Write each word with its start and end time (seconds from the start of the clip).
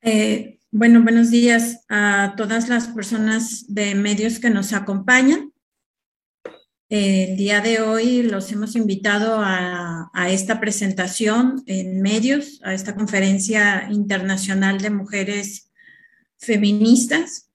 Eh, 0.00 0.60
bueno, 0.70 1.02
buenos 1.02 1.30
días 1.30 1.84
a 1.88 2.34
todas 2.36 2.68
las 2.68 2.88
personas 2.88 3.64
de 3.68 3.94
medios 3.96 4.38
que 4.38 4.50
nos 4.50 4.72
acompañan. 4.72 5.52
El 6.88 7.36
día 7.36 7.60
de 7.60 7.80
hoy 7.80 8.22
los 8.22 8.50
hemos 8.52 8.76
invitado 8.76 9.40
a, 9.42 10.10
esta 10.30 10.60
presentación 10.60 11.62
en 11.66 12.00
medios, 12.00 12.60
a 12.62 12.74
esta 12.74 12.94
conferencia 12.94 13.88
internacional 13.90 14.78
de 14.80 14.90
mujeres 14.90 15.70
feministas 16.38 17.50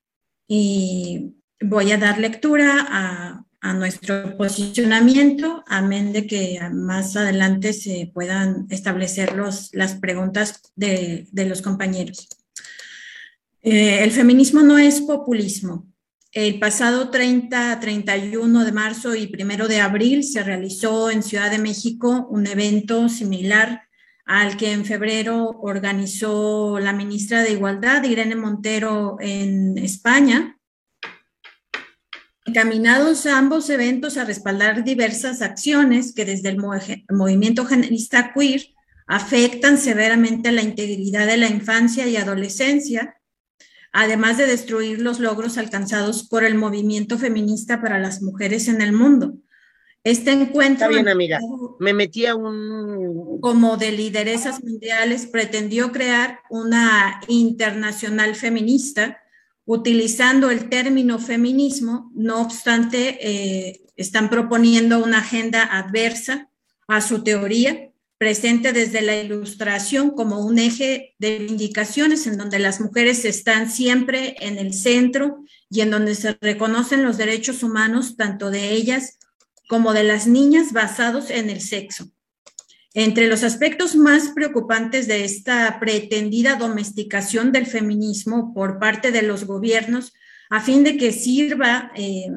y 0.46 1.34
voy 1.60 1.92
a 1.92 1.98
dar 1.98 2.18
lectura 2.18 2.86
a, 2.88 3.44
nuestro 3.72 4.36
posicionamiento, 4.36 5.64
amén 5.66 6.12
de 6.12 6.26
que 6.26 6.60
más 6.72 7.16
adelante 7.16 7.72
se 7.72 8.10
puedan 8.12 8.66
establecer 8.68 9.34
las 9.72 9.94
preguntas 9.94 10.60
de, 10.76 11.26
los 11.32 11.62
compañeros. 11.62 12.28
Eh, 13.62 14.02
el 14.02 14.10
feminismo 14.10 14.60
no 14.60 14.76
es 14.76 15.00
populismo, 15.00 15.86
el 16.34 16.58
pasado 16.58 17.10
30, 17.10 17.78
31 17.78 18.64
de 18.64 18.72
marzo 18.72 19.14
y 19.14 19.32
1 19.32 19.68
de 19.68 19.80
abril 19.80 20.24
se 20.24 20.42
realizó 20.42 21.08
en 21.08 21.22
Ciudad 21.22 21.48
de 21.48 21.58
México 21.58 22.26
un 22.28 22.48
evento 22.48 23.08
similar 23.08 23.84
al 24.24 24.56
que 24.56 24.72
en 24.72 24.84
febrero 24.84 25.50
organizó 25.62 26.80
la 26.80 26.92
ministra 26.92 27.44
de 27.44 27.52
Igualdad, 27.52 28.02
Irene 28.02 28.34
Montero, 28.34 29.16
en 29.20 29.78
España. 29.78 30.58
Encaminados 32.46 33.26
a 33.26 33.38
ambos 33.38 33.70
eventos 33.70 34.16
a 34.16 34.24
respaldar 34.24 34.84
diversas 34.84 35.42
acciones 35.42 36.14
que 36.14 36.24
desde 36.24 36.50
el 36.50 36.58
movimiento 37.10 37.64
generista 37.64 38.32
queer 38.34 38.66
afectan 39.06 39.78
severamente 39.78 40.52
la 40.52 40.62
integridad 40.62 41.26
de 41.26 41.36
la 41.36 41.48
infancia 41.48 42.06
y 42.06 42.16
adolescencia 42.16 43.16
además 43.94 44.36
de 44.36 44.46
destruir 44.46 45.00
los 45.00 45.20
logros 45.20 45.56
alcanzados 45.56 46.24
por 46.28 46.42
el 46.42 46.56
movimiento 46.56 47.16
feminista 47.16 47.80
para 47.80 48.00
las 48.00 48.20
mujeres 48.22 48.66
en 48.66 48.82
el 48.82 48.92
mundo. 48.92 49.36
Este 50.02 50.32
encuentro... 50.32 50.86
Está 50.86 50.88
bien, 50.88 51.08
amiga. 51.08 51.38
Me 51.78 51.94
metí 51.94 52.26
a 52.26 52.34
un... 52.34 53.40
Como 53.40 53.76
de 53.76 53.92
lideresas 53.92 54.62
mundiales, 54.64 55.26
pretendió 55.26 55.92
crear 55.92 56.40
una 56.50 57.20
internacional 57.28 58.34
feminista 58.34 59.22
utilizando 59.66 60.50
el 60.50 60.68
término 60.68 61.18
feminismo, 61.18 62.10
no 62.14 62.42
obstante, 62.42 63.18
eh, 63.20 63.80
están 63.96 64.28
proponiendo 64.28 65.02
una 65.02 65.18
agenda 65.18 65.64
adversa 65.64 66.50
a 66.88 67.00
su 67.00 67.22
teoría 67.22 67.90
presente 68.18 68.72
desde 68.72 69.02
la 69.02 69.16
ilustración 69.16 70.10
como 70.10 70.40
un 70.40 70.58
eje 70.58 71.14
de 71.18 71.36
indicaciones 71.48 72.26
en 72.26 72.38
donde 72.38 72.58
las 72.58 72.80
mujeres 72.80 73.24
están 73.24 73.70
siempre 73.70 74.36
en 74.40 74.58
el 74.58 74.72
centro 74.72 75.44
y 75.68 75.80
en 75.80 75.90
donde 75.90 76.14
se 76.14 76.36
reconocen 76.40 77.02
los 77.02 77.16
derechos 77.16 77.62
humanos 77.62 78.16
tanto 78.16 78.50
de 78.50 78.70
ellas 78.70 79.18
como 79.68 79.92
de 79.92 80.04
las 80.04 80.26
niñas 80.26 80.72
basados 80.72 81.30
en 81.30 81.50
el 81.50 81.60
sexo. 81.60 82.13
Entre 82.94 83.26
los 83.26 83.42
aspectos 83.42 83.96
más 83.96 84.28
preocupantes 84.28 85.08
de 85.08 85.24
esta 85.24 85.78
pretendida 85.80 86.54
domesticación 86.54 87.50
del 87.50 87.66
feminismo 87.66 88.54
por 88.54 88.78
parte 88.78 89.10
de 89.10 89.22
los 89.22 89.44
gobiernos, 89.44 90.12
a 90.48 90.60
fin 90.60 90.84
de 90.84 90.96
que 90.96 91.12
sirva 91.12 91.90
eh, 91.96 92.30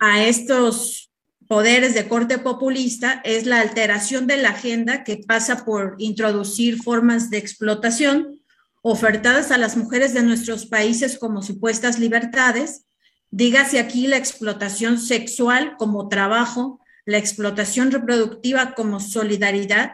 a 0.00 0.24
estos 0.24 1.12
poderes 1.46 1.94
de 1.94 2.08
corte 2.08 2.38
populista 2.38 3.20
es 3.24 3.46
la 3.46 3.60
alteración 3.60 4.26
de 4.26 4.38
la 4.38 4.50
agenda 4.50 5.04
que 5.04 5.18
pasa 5.18 5.64
por 5.64 5.94
introducir 5.98 6.82
formas 6.82 7.30
de 7.30 7.38
explotación 7.38 8.40
ofertadas 8.82 9.50
a 9.50 9.58
las 9.58 9.76
mujeres 9.76 10.14
de 10.14 10.22
nuestros 10.22 10.66
países 10.66 11.18
como 11.18 11.42
supuestas 11.42 11.98
libertades, 11.98 12.86
dígase 13.30 13.78
aquí 13.80 14.06
la 14.06 14.16
explotación 14.16 14.98
sexual 14.98 15.76
como 15.76 16.08
trabajo, 16.08 16.80
la 17.06 17.18
explotación 17.18 17.90
reproductiva 17.92 18.74
como 18.74 19.00
solidaridad, 19.00 19.92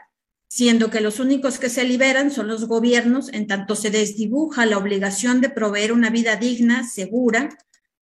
siendo 0.49 0.91
que 0.91 1.01
los 1.01 1.21
únicos 1.21 1.59
que 1.59 1.69
se 1.69 1.85
liberan 1.85 2.31
son 2.31 2.49
los 2.49 2.67
gobiernos, 2.67 3.33
en 3.33 3.47
tanto 3.47 3.77
se 3.77 3.91
desdibuja 3.91 4.67
la 4.67 4.79
obligación 4.79 5.41
de 5.41 5.51
proveer 5.51 5.93
una 5.93 6.11
vida 6.11 6.37
digna, 6.37 6.89
segura, 6.89 7.51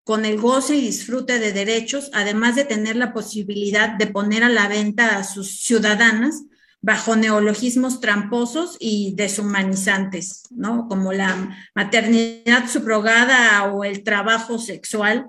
con 0.03 0.25
el 0.25 0.39
goce 0.39 0.75
y 0.75 0.81
disfrute 0.81 1.39
de 1.39 1.51
derechos, 1.51 2.09
además 2.13 2.55
de 2.55 2.65
tener 2.65 2.95
la 2.95 3.13
posibilidad 3.13 3.89
de 3.97 4.07
poner 4.07 4.43
a 4.43 4.49
la 4.49 4.67
venta 4.67 5.17
a 5.17 5.23
sus 5.23 5.59
ciudadanas 5.59 6.43
bajo 6.81 7.15
neologismos 7.15 7.99
tramposos 7.99 8.77
y 8.79 9.13
deshumanizantes, 9.15 10.43
¿no? 10.49 10.87
Como 10.87 11.13
la 11.13 11.55
maternidad 11.75 12.69
subrogada 12.69 13.71
o 13.71 13.83
el 13.83 14.03
trabajo 14.03 14.57
sexual 14.59 15.27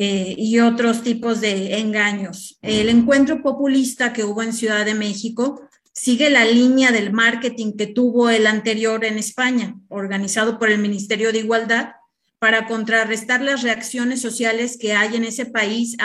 eh, 0.00 0.36
y 0.38 0.60
otros 0.60 1.02
tipos 1.02 1.40
de 1.40 1.78
engaños. 1.78 2.56
El 2.62 2.88
encuentro 2.88 3.42
populista 3.42 4.12
que 4.12 4.22
hubo 4.22 4.44
en 4.44 4.52
Ciudad 4.52 4.84
de 4.84 4.94
México 4.94 5.68
sigue 5.92 6.30
la 6.30 6.44
línea 6.44 6.92
del 6.92 7.12
marketing 7.12 7.72
que 7.76 7.88
tuvo 7.88 8.30
el 8.30 8.46
anterior 8.46 9.04
en 9.04 9.18
España, 9.18 9.74
organizado 9.88 10.56
por 10.56 10.70
el 10.70 10.78
Ministerio 10.78 11.32
de 11.32 11.40
Igualdad, 11.40 11.94
para 12.38 12.68
contrarrestar 12.68 13.42
las 13.42 13.62
reacciones 13.62 14.20
sociales 14.20 14.78
que 14.78 14.92
hay 14.92 15.16
en 15.16 15.24
ese 15.24 15.46
país 15.46 15.96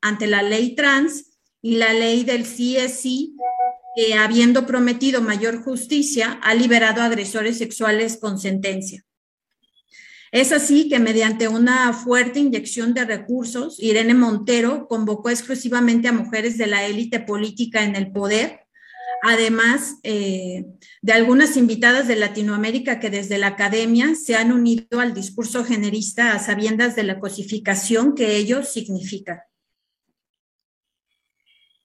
ante 0.00 0.26
la 0.26 0.42
ley 0.42 0.74
trans 0.74 1.26
y 1.60 1.76
la 1.76 1.92
ley 1.92 2.24
del 2.24 2.44
CSI, 2.44 3.36
que 3.94 4.14
habiendo 4.14 4.64
prometido 4.64 5.20
mayor 5.20 5.62
justicia, 5.62 6.40
ha 6.42 6.54
liberado 6.54 7.02
agresores 7.02 7.58
sexuales 7.58 8.16
con 8.16 8.38
sentencia. 8.38 9.04
Es 10.32 10.50
así 10.50 10.88
que 10.88 10.98
mediante 10.98 11.46
una 11.46 11.92
fuerte 11.92 12.40
inyección 12.40 12.94
de 12.94 13.04
recursos, 13.04 13.80
Irene 13.80 14.14
Montero 14.14 14.88
convocó 14.88 15.30
exclusivamente 15.30 16.08
a 16.08 16.12
mujeres 16.12 16.58
de 16.58 16.66
la 16.66 16.84
élite 16.84 17.20
política 17.20 17.84
en 17.84 17.94
el 17.94 18.10
poder 18.10 18.62
además 19.22 19.98
eh, 20.02 20.66
de 21.00 21.12
algunas 21.12 21.56
invitadas 21.56 22.08
de 22.08 22.16
Latinoamérica 22.16 22.98
que 22.98 23.08
desde 23.08 23.38
la 23.38 23.48
academia 23.48 24.14
se 24.16 24.34
han 24.34 24.52
unido 24.52 25.00
al 25.00 25.14
discurso 25.14 25.64
generista 25.64 26.32
a 26.32 26.40
sabiendas 26.40 26.96
de 26.96 27.04
la 27.04 27.20
cosificación 27.20 28.14
que 28.14 28.36
ello 28.36 28.64
significa. 28.64 29.46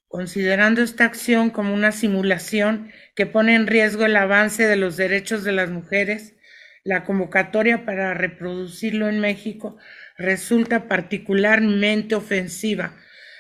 Considerando 0.08 0.82
esta 0.82 1.06
acción 1.06 1.52
como 1.52 1.74
una 1.74 1.92
simulación 1.92 2.92
que 3.14 3.28
pone 3.28 3.54
en 3.54 3.68
riesgo 3.68 4.06
el 4.06 4.16
avance 4.16 4.66
de 4.66 4.76
los 4.76 4.98
derechos 4.98 5.44
de 5.44 5.52
las 5.52 5.70
mujeres, 5.70 6.37
la 6.88 7.04
convocatoria 7.04 7.84
para 7.84 8.14
reproducirlo 8.14 9.10
en 9.10 9.20
México 9.20 9.76
resulta 10.18 10.88
particularmente 10.88 12.16
ofensiva, 12.16 12.96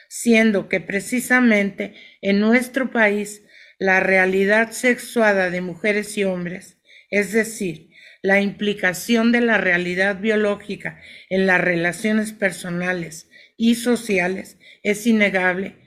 siendo 0.09 0.67
que 0.67 0.81
precisamente 0.81 1.93
en 2.21 2.41
nuestro 2.41 2.91
país 2.91 3.43
la 3.79 4.01
realidad 4.01 4.71
sexuada 4.71 5.49
de 5.49 5.61
mujeres 5.61 6.17
y 6.17 6.25
hombres, 6.25 6.77
es 7.09 7.31
decir, 7.31 7.89
la 8.21 8.41
implicación 8.41 9.31
de 9.31 9.39
la 9.39 9.57
realidad 9.57 10.19
biológica 10.19 10.99
en 11.29 11.45
las 11.47 11.61
relaciones 11.61 12.33
personales 12.33 13.29
y 13.55 13.75
sociales 13.75 14.57
es 14.83 15.07
innegable 15.07 15.77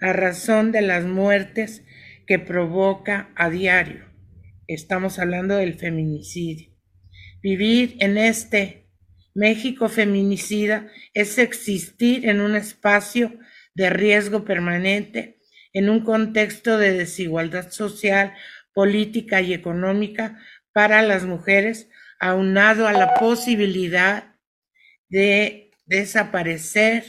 a 0.00 0.14
razón 0.14 0.72
de 0.72 0.80
las 0.80 1.04
muertes 1.04 1.84
que 2.26 2.38
provoca 2.38 3.28
a 3.36 3.50
diario. 3.50 4.06
Estamos 4.66 5.18
hablando 5.18 5.56
del 5.56 5.74
feminicidio. 5.74 6.69
Vivir 7.42 7.96
en 8.00 8.18
este 8.18 8.86
México 9.34 9.88
feminicida 9.88 10.88
es 11.14 11.38
existir 11.38 12.28
en 12.28 12.40
un 12.40 12.56
espacio 12.56 13.38
de 13.74 13.90
riesgo 13.90 14.44
permanente 14.44 15.40
en 15.72 15.88
un 15.88 16.04
contexto 16.04 16.78
de 16.78 16.92
desigualdad 16.92 17.70
social, 17.70 18.34
política 18.74 19.40
y 19.40 19.54
económica 19.54 20.38
para 20.72 21.02
las 21.02 21.24
mujeres, 21.24 21.88
aunado 22.18 22.86
a 22.86 22.92
la 22.92 23.14
posibilidad 23.14 24.36
de 25.08 25.70
desaparecer, 25.86 27.04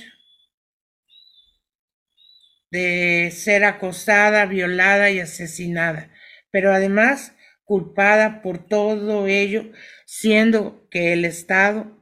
de 2.71 3.31
ser 3.35 3.65
acosada, 3.65 4.45
violada 4.45 5.09
y 5.09 5.19
asesinada, 5.19 6.11
pero 6.51 6.73
además 6.73 7.35
culpada 7.71 8.41
por 8.41 8.67
todo 8.67 9.27
ello, 9.27 9.71
siendo 10.05 10.85
que 10.91 11.13
el 11.13 11.23
Estado 11.23 11.97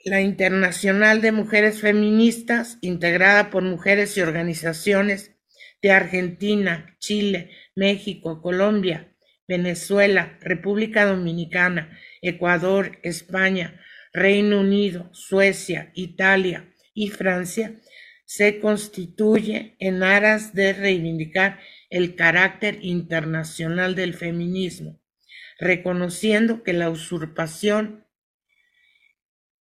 La 0.06 0.22
Internacional 0.22 1.22
de 1.22 1.34
Mujeres 1.34 1.82
Feministas, 1.82 2.78
integrada 2.82 3.50
por 3.50 3.64
mujeres 3.64 4.18
y 4.18 4.22
organizaciones 4.22 5.36
de 5.82 5.92
Argentina, 5.92 6.96
Chile, 7.00 7.52
México, 7.76 8.42
Colombia, 8.42 9.13
Venezuela, 9.48 10.38
República 10.42 11.06
Dominicana, 11.06 11.98
Ecuador, 12.22 13.00
España, 13.04 13.80
Reino 14.14 14.62
Unido, 14.62 15.10
Suecia, 15.14 15.92
Italia 15.96 16.74
y 16.94 17.10
Francia, 17.10 17.80
se 18.26 18.60
constituye 18.60 19.76
en 19.80 20.04
aras 20.04 20.54
de 20.54 20.74
reivindicar 20.74 21.60
el 21.90 22.16
carácter 22.16 22.80
internacional 22.82 23.96
del 23.96 24.14
feminismo, 24.14 25.00
reconociendo 25.60 26.64
que 26.64 26.74
la 26.74 26.90
usurpación 26.90 28.08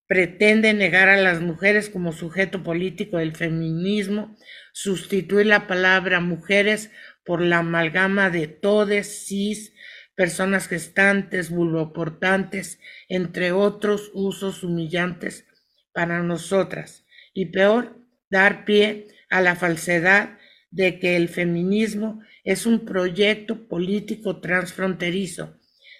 pretende 0.07 0.73
negar 0.73 1.09
a 1.09 1.17
las 1.17 1.41
mujeres 1.41 1.89
como 1.89 2.11
sujeto 2.11 2.63
político 2.63 3.17
del 3.17 3.35
feminismo, 3.35 4.35
sustituir 4.71 5.47
la 5.47 5.67
palabra 5.67 6.19
mujeres 6.19 6.91
por 7.23 7.41
la 7.41 7.59
amalgama 7.59 8.29
de 8.29 8.47
todes, 8.47 9.25
cis, 9.25 9.73
personas 10.15 10.67
gestantes, 10.67 11.49
vulvoportantes, 11.49 12.79
entre 13.09 13.51
otros 13.51 14.11
usos 14.13 14.63
humillantes 14.63 15.45
para 15.93 16.21
nosotras, 16.23 17.05
y 17.33 17.45
peor, 17.47 17.99
dar 18.29 18.65
pie 18.65 19.07
a 19.29 19.41
la 19.41 19.55
falsedad 19.55 20.37
de 20.69 20.99
que 20.99 21.15
el 21.15 21.29
feminismo 21.29 22.21
es 22.43 22.65
un 22.65 22.85
proyecto 22.85 23.67
político 23.67 24.41
transfronterizo. 24.41 25.59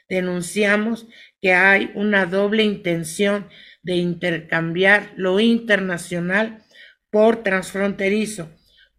Denunciamos 0.10 1.08
que 1.42 1.54
hay 1.54 1.92
una 1.96 2.25
doble 2.25 2.64
intención 2.64 3.48
de 3.84 3.96
intercambiar 3.96 5.14
lo 5.16 5.40
internacional 5.40 6.64
por 7.10 7.44
transfronterizo, 7.44 8.50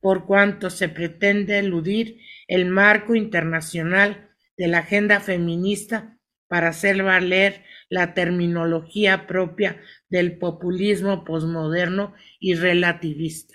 por 0.05 0.27
cuanto 0.27 0.69
se 0.69 0.91
pretende 0.91 1.59
eludir 1.59 2.21
el 2.47 2.67
marco 2.67 3.15
internacional 3.15 4.29
de 4.55 4.69
la 4.69 4.81
agenda 4.81 5.19
feminista 5.19 6.19
para 6.47 6.69
hacer 6.69 7.03
valer 7.03 7.65
la 7.89 8.13
terminología 8.13 9.27
propia 9.27 9.81
del 10.11 10.37
populismo 10.37 11.25
posmoderno 11.25 12.13
y 12.39 12.53
relativista. 12.53 13.55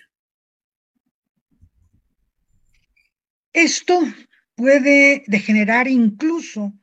Esto 3.54 4.02
puede 4.56 5.26
degenerar 5.28 5.88
incluso 5.88 6.74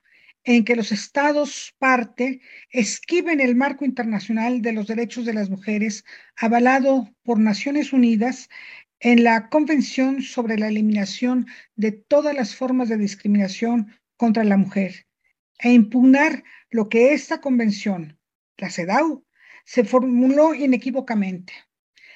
en 0.45 0.65
que 0.65 0.77
los 0.77 0.93
estados 0.93 1.75
parte 1.81 2.41
esquiven 2.71 3.41
el 3.41 3.57
marco 3.57 3.85
internacional 3.85 4.63
de 4.63 4.73
los 4.73 4.87
derechos 4.87 5.27
de 5.27 5.35
las 5.35 5.51
mujeres 5.51 6.05
avalado 6.37 7.13
por 7.25 7.41
Naciones 7.41 7.93
Unidas 7.93 8.49
en 9.07 9.23
la 9.23 9.51
Convención 9.51 10.21
sobre 10.21 10.59
la 10.59 10.67
Eliminación 10.67 11.47
de 11.77 11.93
todas 11.93 12.35
las 12.35 12.57
formas 12.57 12.89
de 12.89 12.97
discriminación 12.97 13.97
contra 14.17 14.43
la 14.43 14.57
mujer 14.57 15.07
e 15.61 15.73
impugnar 15.73 16.43
lo 16.71 16.89
que 16.89 17.15
esta 17.15 17.41
convención, 17.41 18.19
la 18.57 18.69
CEDAW, 18.69 19.25
se 19.65 19.85
formuló 19.85 20.57
inequívocamente. 20.57 21.53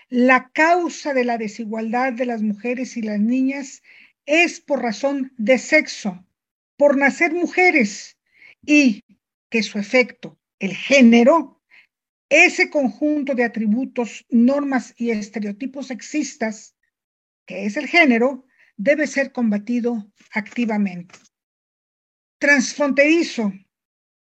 La 0.09 0.51
causa 0.53 1.15
de 1.15 1.23
la 1.23 1.39
desigualdad 1.39 2.13
de 2.13 2.27
las 2.27 2.43
mujeres 2.43 2.97
y 2.97 3.03
las 3.03 3.21
niñas 3.21 3.85
es 4.27 4.61
por 4.61 4.83
razón 4.83 5.33
de 5.37 5.59
sexo, 5.59 6.27
por 6.77 6.97
nacer 6.97 7.33
mujeres 7.33 8.19
y 8.67 9.05
que 9.49 9.63
su 9.63 9.79
efecto, 9.79 10.41
el 10.59 10.75
género, 10.75 11.63
ese 12.31 12.69
conjunto 12.69 13.37
de 13.37 13.45
atributos, 13.45 14.27
normas 14.29 14.93
y 14.97 15.11
estereotipos 15.11 15.87
sexistas, 15.87 16.75
que 17.51 17.67
es 17.67 17.77
el 17.77 17.89
género, 17.89 18.47
debe 18.77 19.09
ser 19.09 19.33
combatido 19.33 20.09
activamente 20.33 21.17
transfronterizo, 22.39 23.53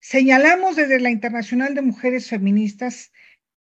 señalamos 0.01 0.75
desde 0.75 0.99
la 0.99 1.11
Internacional 1.11 1.75
de 1.75 1.83
Mujeres 1.83 2.27
Feministas, 2.27 3.11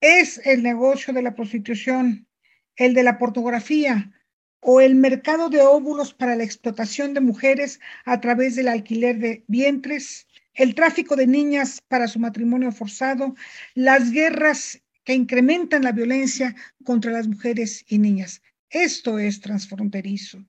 es 0.00 0.40
el 0.46 0.62
negocio 0.62 1.12
de 1.12 1.20
la 1.20 1.34
prostitución, 1.34 2.28
el 2.76 2.94
de 2.94 3.02
la 3.02 3.18
pornografía 3.18 4.12
o 4.60 4.80
el 4.80 4.94
mercado 4.94 5.50
de 5.50 5.60
óvulos 5.60 6.14
para 6.14 6.36
la 6.36 6.44
explotación 6.44 7.12
de 7.12 7.20
mujeres 7.20 7.80
a 8.04 8.20
través 8.20 8.54
del 8.54 8.68
alquiler 8.68 9.18
de 9.18 9.44
vientres, 9.48 10.28
el 10.54 10.76
tráfico 10.76 11.16
de 11.16 11.26
niñas 11.26 11.82
para 11.88 12.06
su 12.06 12.20
matrimonio 12.20 12.70
forzado, 12.70 13.34
las 13.74 14.12
guerras 14.12 14.80
que 15.02 15.14
incrementan 15.14 15.82
la 15.82 15.92
violencia 15.92 16.54
contra 16.84 17.10
las 17.10 17.26
mujeres 17.26 17.84
y 17.88 17.98
niñas. 17.98 18.42
Esto 18.70 19.18
es 19.18 19.40
transfronterizo. 19.40 20.44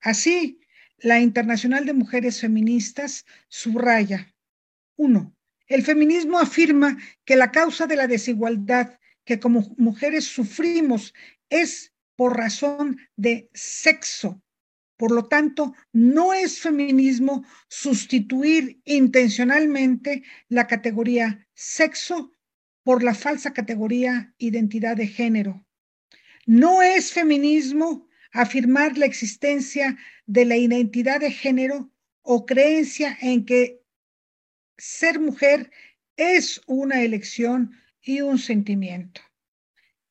Así, 0.00 0.60
la 0.98 1.20
Internacional 1.20 1.84
de 1.84 1.92
Mujeres 1.92 2.40
Feministas 2.40 3.24
subraya, 3.48 4.34
uno, 4.96 5.36
el 5.66 5.82
feminismo 5.82 6.38
afirma 6.38 6.96
que 7.24 7.36
la 7.36 7.50
causa 7.50 7.86
de 7.86 7.96
la 7.96 8.06
desigualdad 8.06 8.98
que 9.24 9.40
como 9.40 9.74
mujeres 9.78 10.26
sufrimos 10.26 11.14
es 11.48 11.92
por 12.16 12.36
razón 12.36 12.98
de 13.16 13.50
sexo. 13.54 14.42
Por 14.96 15.10
lo 15.10 15.26
tanto, 15.26 15.74
no 15.92 16.32
es 16.32 16.60
feminismo 16.60 17.44
sustituir 17.68 18.80
intencionalmente 18.84 20.22
la 20.48 20.66
categoría 20.66 21.48
sexo 21.54 22.32
por 22.84 23.02
la 23.02 23.14
falsa 23.14 23.52
categoría 23.52 24.34
identidad 24.38 24.96
de 24.96 25.08
género. 25.08 25.66
No 26.46 26.82
es 26.82 27.12
feminismo 27.12 28.08
afirmar 28.32 28.98
la 28.98 29.06
existencia 29.06 29.96
de 30.26 30.44
la 30.44 30.56
identidad 30.56 31.20
de 31.20 31.30
género 31.30 31.90
o 32.22 32.46
creencia 32.46 33.16
en 33.20 33.44
que 33.44 33.82
ser 34.76 35.20
mujer 35.20 35.70
es 36.16 36.60
una 36.66 37.02
elección 37.02 37.72
y 38.02 38.20
un 38.20 38.38
sentimiento. 38.38 39.20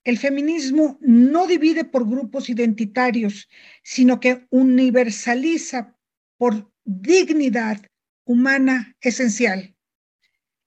El 0.03 0.17
feminismo 0.17 0.97
no 1.01 1.47
divide 1.47 1.85
por 1.85 2.07
grupos 2.09 2.49
identitarios, 2.49 3.49
sino 3.83 4.19
que 4.19 4.45
universaliza 4.49 5.97
por 6.37 6.71
dignidad 6.83 7.81
humana 8.25 8.97
esencial. 9.01 9.72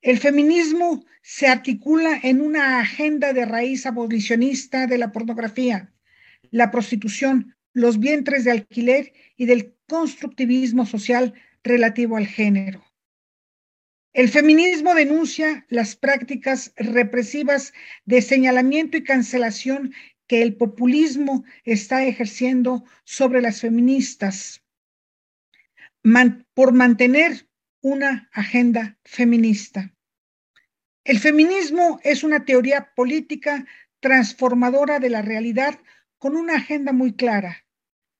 El 0.02 0.18
feminismo 0.18 1.04
se 1.22 1.48
articula 1.48 2.20
en 2.22 2.40
una 2.40 2.80
agenda 2.80 3.32
de 3.32 3.44
raíz 3.44 3.86
abolicionista 3.86 4.86
de 4.86 4.98
la 4.98 5.10
pornografía, 5.10 5.92
la 6.50 6.70
prostitución, 6.70 7.56
los 7.72 7.98
vientres 7.98 8.44
de 8.44 8.52
alquiler 8.52 9.12
y 9.36 9.46
del 9.46 9.74
constructivismo 9.88 10.86
social 10.86 11.34
relativo 11.62 12.16
al 12.16 12.26
género. 12.26 12.84
El 14.12 14.28
feminismo 14.28 14.94
denuncia 14.94 15.66
las 15.68 15.94
prácticas 15.94 16.72
represivas 16.76 17.74
de 18.06 18.22
señalamiento 18.22 18.96
y 18.96 19.04
cancelación 19.04 19.92
que 20.26 20.42
el 20.42 20.56
populismo 20.56 21.44
está 21.64 22.04
ejerciendo 22.04 22.84
sobre 23.04 23.42
las 23.42 23.60
feministas 23.60 24.62
por 26.54 26.72
mantener 26.72 27.48
una 27.88 28.28
agenda 28.32 28.98
feminista. 29.04 29.94
El 31.04 31.20
feminismo 31.20 32.00
es 32.02 32.24
una 32.24 32.44
teoría 32.44 32.92
política 32.96 33.64
transformadora 34.00 34.98
de 34.98 35.08
la 35.08 35.22
realidad 35.22 35.78
con 36.18 36.36
una 36.36 36.56
agenda 36.56 36.90
muy 36.90 37.14
clara, 37.14 37.64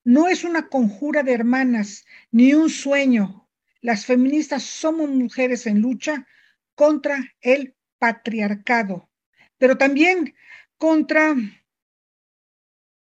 no 0.05 0.29
es 0.29 0.45
una 0.45 0.69
conjura 0.69 1.21
de 1.21 1.33
hermanas 1.33 2.05
ni 2.31 2.53
un 2.53 2.69
sueño. 2.69 3.49
Las 3.81 4.05
feministas 4.05 4.63
somos 4.63 5.09
mujeres 5.09 5.67
en 5.67 5.81
lucha 5.81 6.25
contra 6.73 7.35
el 7.41 7.75
patriarcado. 7.99 9.09
pero 9.57 9.77
también 9.77 10.33
contra 10.77 11.35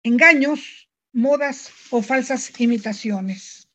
engaños, 0.03 0.89
modas 1.13 1.71
o 1.91 2.01
falsas 2.01 2.59
imitaciones. 2.59 3.66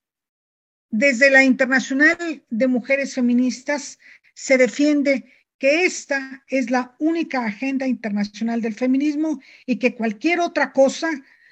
Desde 0.91 1.29
la 1.31 1.45
Internacional 1.45 2.43
de 2.49 2.67
Mujeres 2.67 3.15
Feministas 3.15 3.97
se 4.33 4.57
defiende 4.57 5.23
que 5.57 5.85
esta 5.85 6.43
es 6.49 6.69
la 6.69 6.95
única 6.99 7.45
agenda 7.45 7.87
internacional 7.87 8.61
del 8.61 8.73
feminismo 8.73 9.39
y 9.65 9.79
que 9.79 9.95
cualquier 9.95 10.41
otra 10.41 10.73
cosa 10.73 11.09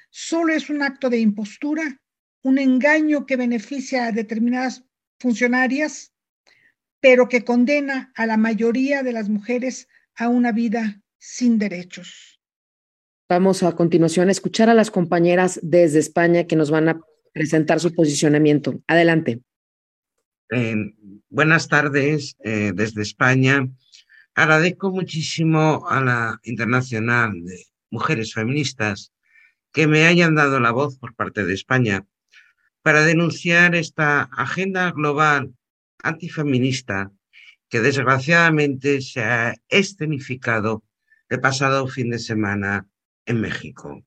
solo 0.10 0.54
es 0.54 0.70
un 0.70 0.84
acto 0.84 1.10
de 1.10 1.20
impostura, 1.20 2.02
un 2.42 2.58
engaño 2.58 3.26
que 3.26 3.38
beneficia 3.38 4.08
a 4.08 4.12
determinadas 4.12 4.84
funcionarias, 5.20 6.12
pero 7.00 7.30
que 7.30 7.46
condena 7.46 8.12
a 8.16 8.26
la 8.26 8.36
mayoría 8.36 9.04
de 9.04 9.14
las 9.14 9.30
mujeres 9.30 9.88
a 10.16 10.28
una 10.28 10.52
vida 10.52 11.02
sin 11.18 11.60
derechos. 11.60 12.42
Vamos 13.30 13.64
a 13.64 13.72
continuación 13.74 14.28
a 14.28 14.32
escuchar 14.32 14.70
a 14.70 14.74
las 14.74 14.92
compañeras 14.92 15.60
desde 15.64 16.00
España 16.00 16.46
que 16.46 16.58
nos 16.58 16.72
van 16.72 16.90
a 16.90 17.02
presentar 17.34 17.80
su 17.80 17.94
posicionamiento. 17.94 18.82
Adelante. 18.88 19.42
Eh, 20.52 20.76
buenas 21.30 21.68
tardes 21.68 22.36
eh, 22.44 22.72
desde 22.74 23.02
España. 23.02 23.68
Agradezco 24.34 24.92
muchísimo 24.92 25.88
a 25.90 26.02
la 26.02 26.40
Internacional 26.44 27.44
de 27.44 27.66
Mujeres 27.92 28.34
Feministas 28.34 29.12
que 29.72 29.88
me 29.88 30.06
hayan 30.08 30.36
dado 30.36 30.60
la 30.60 30.72
voz 30.72 30.98
por 30.98 31.16
parte 31.16 31.46
de 31.46 31.54
España 31.54 32.06
para 32.82 33.04
denunciar 33.04 33.76
esta 33.76 34.22
agenda 34.22 34.92
global 34.92 35.54
antifeminista 36.02 37.12
que 37.70 37.82
desgraciadamente 37.82 39.02
se 39.02 39.22
ha 39.22 39.56
escenificado 39.68 40.84
el 41.30 41.40
pasado 41.40 41.88
fin 41.88 42.10
de 42.10 42.18
semana 42.18 42.88
en 43.26 43.42
México. 43.42 44.04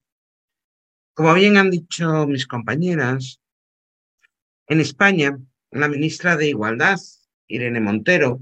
Como 1.14 1.34
bien 1.34 1.58
han 1.58 1.70
dicho 1.70 2.26
mis 2.26 2.46
compañeras, 2.46 3.38
en 4.66 4.80
España, 4.80 5.38
la 5.70 5.88
ministra 5.88 6.38
de 6.38 6.48
Igualdad, 6.48 6.98
Irene 7.46 7.80
Montero, 7.80 8.40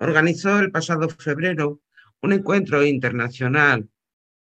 organizó 0.00 0.58
el 0.58 0.72
pasado 0.72 1.08
febrero 1.08 1.80
un 2.20 2.32
encuentro 2.32 2.84
internacional 2.84 3.88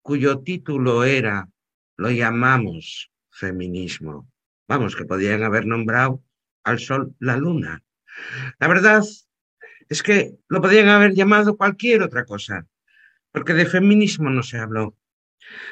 cuyo 0.02 0.40
título 0.40 1.04
era, 1.04 1.50
lo 1.98 2.10
llamamos 2.10 3.12
feminismo. 3.30 4.32
Vamos, 4.70 4.96
que 4.96 5.04
podían 5.04 5.44
haber 5.44 5.66
nombrado 5.66 6.24
al 6.64 6.80
sol 6.80 7.16
la 7.20 7.36
luna. 7.36 7.84
La 8.60 8.70
verdad 8.70 9.04
es 9.90 10.04
que 10.04 10.38
lo 10.48 10.62
podían 10.62 10.88
haber 10.88 11.14
llamado 11.14 11.58
cualquier 11.58 12.02
otra 12.02 12.24
cosa, 12.24 12.66
porque 13.34 13.54
de 13.54 13.66
feminismo 13.66 14.30
no 14.30 14.42
se 14.42 14.58
habló. 14.58 14.96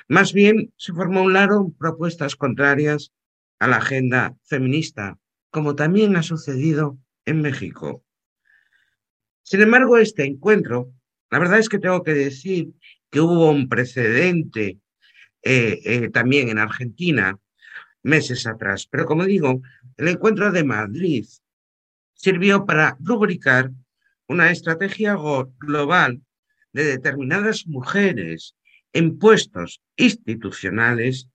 Más 0.08 0.34
bien 0.34 0.74
se 0.78 0.94
formularon 0.94 1.74
propuestas 1.74 2.36
contrarias 2.36 3.12
a 3.60 3.68
la 3.68 3.78
agenda 3.78 4.36
feminista, 4.44 5.18
como 5.52 5.76
también 5.76 6.16
ha 6.16 6.24
sucedido 6.24 6.98
en 7.26 7.42
México. 7.42 8.04
Sin 9.44 9.62
embargo, 9.62 9.98
este 9.98 10.26
encuentro, 10.26 10.92
la 11.30 11.40
verdad 11.40 11.60
es 11.60 11.70
que 11.70 11.80
tengo 11.80 12.04
que 12.04 12.14
decir 12.14 12.74
que 13.10 13.22
hubo 13.22 13.50
un 13.50 13.68
precedente 13.68 14.80
eh, 15.42 15.80
eh, 15.84 16.10
también 16.10 16.50
en 16.50 16.60
Argentina 16.60 17.38
meses 18.04 18.48
atrás, 18.48 18.88
pero 18.88 19.06
como 19.06 19.26
digo, 19.26 19.62
el 19.98 20.08
encuentro 20.08 20.52
de 20.52 20.64
Madrid 20.64 21.26
sirvió 22.14 22.66
para 22.66 22.98
rubricar 23.00 23.72
una 24.28 24.52
estrategia 24.52 25.18
global 25.60 26.22
de 26.72 26.84
determinadas 26.84 27.66
mujeres 27.66 28.56
en 28.94 29.18
puestos 29.18 29.82
institucionales 29.98 31.30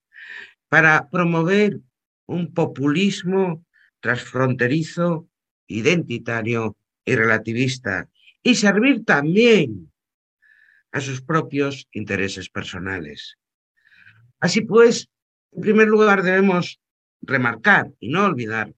para 0.68 1.08
promover 1.08 1.80
un 2.26 2.52
populismo 2.52 3.64
transfronterizo, 4.00 5.28
identitario 5.66 6.76
y 7.04 7.14
relativista, 7.16 8.08
y 8.42 8.54
servir 8.56 9.04
también 9.04 9.90
a 10.92 11.00
sus 11.00 11.23
propios 11.23 11.88
intereses 11.92 12.49
personales. 12.49 13.37
Así 14.40 14.61
pues, 14.61 15.08
en 15.52 15.62
primer 15.62 15.88
lugar 15.88 16.23
debemos 16.23 16.80
remarcar 17.23 17.90
y 18.00 18.11
no 18.11 18.25
olvidar 18.25 18.75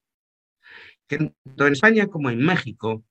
que 1.08 1.18
tanto 1.18 1.66
en 1.66 1.72
España 1.72 2.06
como 2.06 2.30
en 2.30 2.38
México 2.38 3.04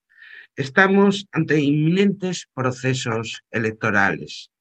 estamos 0.56 1.28
ante 1.32 1.60
inminentes 1.60 2.48
procesos 2.54 3.44
electorales. 3.52 4.52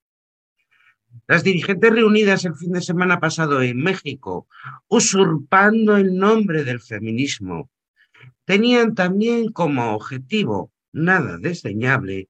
Las 1.27 1.43
dirigentes 1.43 1.91
reunidas 1.91 2.45
el 2.45 2.55
fin 2.55 2.73
de 2.73 2.81
semana 2.81 3.21
pasado 3.21 3.63
en 3.63 3.79
México, 3.79 4.47
usurpando 4.89 5.97
el 5.97 6.17
nombre 6.17 6.65
del 6.65 6.81
feminismo, 6.81 7.71
tenían 8.45 8.95
también 8.95 9.51
como 9.53 9.95
objetivo, 9.95 10.73
nada 10.93 11.39
desdeñable, 11.39 12.29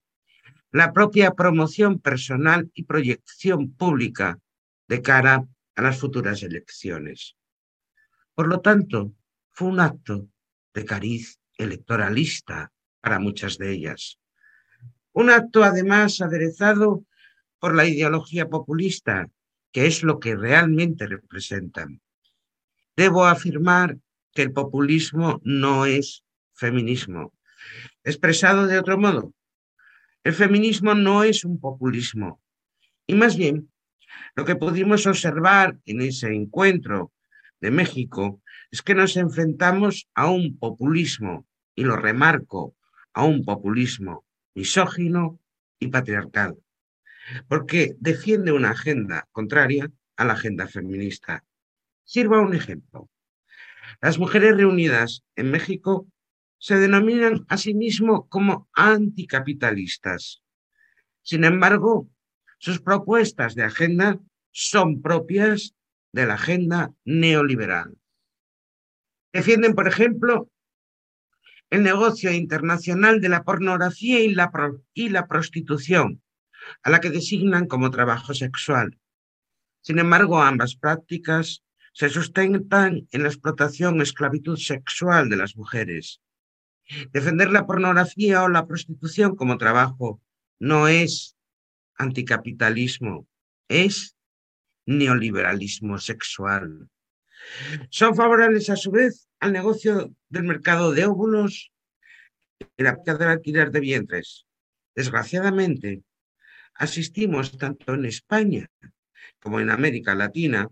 la 0.70 0.92
propia 0.92 1.32
promoción 1.32 1.98
personal 2.00 2.70
y 2.74 2.84
proyección 2.84 3.72
pública 3.72 4.38
de 4.88 5.02
cara 5.02 5.44
a 5.76 5.82
las 5.82 5.98
futuras 5.98 6.42
elecciones. 6.42 7.36
Por 8.34 8.48
lo 8.48 8.60
tanto, 8.60 9.12
fue 9.50 9.68
un 9.68 9.80
acto 9.80 10.28
de 10.72 10.84
cariz 10.84 11.38
electoralista 11.56 12.72
para 13.00 13.20
muchas 13.20 13.58
de 13.58 13.72
ellas. 13.72 14.18
Un 15.12 15.30
acto 15.30 15.62
además 15.62 16.20
aderezado 16.20 17.04
por 17.64 17.74
la 17.74 17.86
ideología 17.86 18.50
populista, 18.50 19.30
que 19.72 19.86
es 19.86 20.02
lo 20.02 20.20
que 20.20 20.36
realmente 20.36 21.06
representan. 21.06 22.02
Debo 22.94 23.24
afirmar 23.24 23.96
que 24.34 24.42
el 24.42 24.52
populismo 24.52 25.40
no 25.44 25.86
es 25.86 26.26
feminismo. 26.52 27.32
Expresado 28.02 28.66
de 28.66 28.78
otro 28.78 28.98
modo, 28.98 29.32
el 30.24 30.34
feminismo 30.34 30.94
no 30.94 31.24
es 31.24 31.42
un 31.46 31.58
populismo. 31.58 32.38
Y 33.06 33.14
más 33.14 33.34
bien, 33.34 33.72
lo 34.36 34.44
que 34.44 34.56
pudimos 34.56 35.06
observar 35.06 35.78
en 35.86 36.02
ese 36.02 36.34
encuentro 36.34 37.14
de 37.62 37.70
México 37.70 38.42
es 38.70 38.82
que 38.82 38.94
nos 38.94 39.16
enfrentamos 39.16 40.06
a 40.14 40.28
un 40.28 40.58
populismo, 40.58 41.46
y 41.74 41.84
lo 41.84 41.96
remarco, 41.96 42.76
a 43.14 43.24
un 43.24 43.42
populismo 43.42 44.26
misógino 44.54 45.40
y 45.78 45.88
patriarcal, 45.88 46.58
porque 47.48 47.96
defiende 47.98 48.52
una 48.52 48.70
agenda 48.70 49.28
contraria 49.32 49.90
a 50.16 50.24
la 50.24 50.34
agenda 50.34 50.66
feminista. 50.66 51.44
Sirva 52.04 52.40
un 52.40 52.54
ejemplo. 52.54 53.08
Las 54.00 54.18
mujeres 54.18 54.56
reunidas 54.56 55.24
en 55.36 55.50
México 55.50 56.06
se 56.58 56.76
denominan 56.76 57.44
a 57.48 57.56
sí 57.56 57.74
mismo 57.74 58.28
como 58.28 58.68
anticapitalistas. 58.72 60.42
Sin 61.22 61.44
embargo, 61.44 62.08
sus 62.58 62.80
propuestas 62.80 63.54
de 63.54 63.64
agenda 63.64 64.18
son 64.50 65.02
propias 65.02 65.74
de 66.12 66.26
la 66.26 66.34
agenda 66.34 66.94
neoliberal. 67.04 67.98
Defienden, 69.32 69.74
por 69.74 69.88
ejemplo, 69.88 70.50
el 71.70 71.82
negocio 71.82 72.30
internacional 72.30 73.20
de 73.20 73.28
la 73.28 73.42
pornografía 73.42 74.20
y 74.20 74.32
la, 74.32 74.50
y 74.92 75.08
la 75.08 75.26
prostitución, 75.26 76.22
a 76.82 76.90
la 76.90 77.00
que 77.00 77.10
designan 77.10 77.66
como 77.66 77.90
trabajo 77.90 78.34
sexual. 78.34 78.98
Sin 79.80 79.98
embargo, 79.98 80.42
ambas 80.42 80.76
prácticas 80.76 81.62
se 81.92 82.08
sustentan 82.08 83.06
en 83.12 83.22
la 83.22 83.28
explotación 83.28 84.00
esclavitud 84.00 84.56
sexual 84.56 85.28
de 85.28 85.36
las 85.36 85.56
mujeres. 85.56 86.20
Defender 87.12 87.50
la 87.50 87.66
pornografía 87.66 88.42
o 88.42 88.48
la 88.48 88.66
prostitución 88.66 89.36
como 89.36 89.58
trabajo 89.58 90.20
no 90.58 90.88
es 90.88 91.36
anticapitalismo, 91.96 93.26
es 93.68 94.16
neoliberalismo 94.86 95.98
sexual. 95.98 96.88
Son 97.90 98.14
favorables 98.14 98.70
a 98.70 98.76
su 98.76 98.90
vez 98.90 99.28
al 99.38 99.52
negocio 99.52 100.14
del 100.28 100.44
mercado 100.44 100.92
de 100.92 101.06
óvulos 101.06 101.72
y 102.76 102.82
la 102.82 102.96
del 103.04 103.28
alquiler 103.28 103.70
de 103.70 103.80
vientres. 103.80 104.46
Desgraciadamente, 104.94 106.02
asistimos 106.74 107.56
tanto 107.56 107.94
en 107.94 108.04
España 108.04 108.70
como 109.38 109.60
en 109.60 109.70
América 109.70 110.14
Latina 110.14 110.68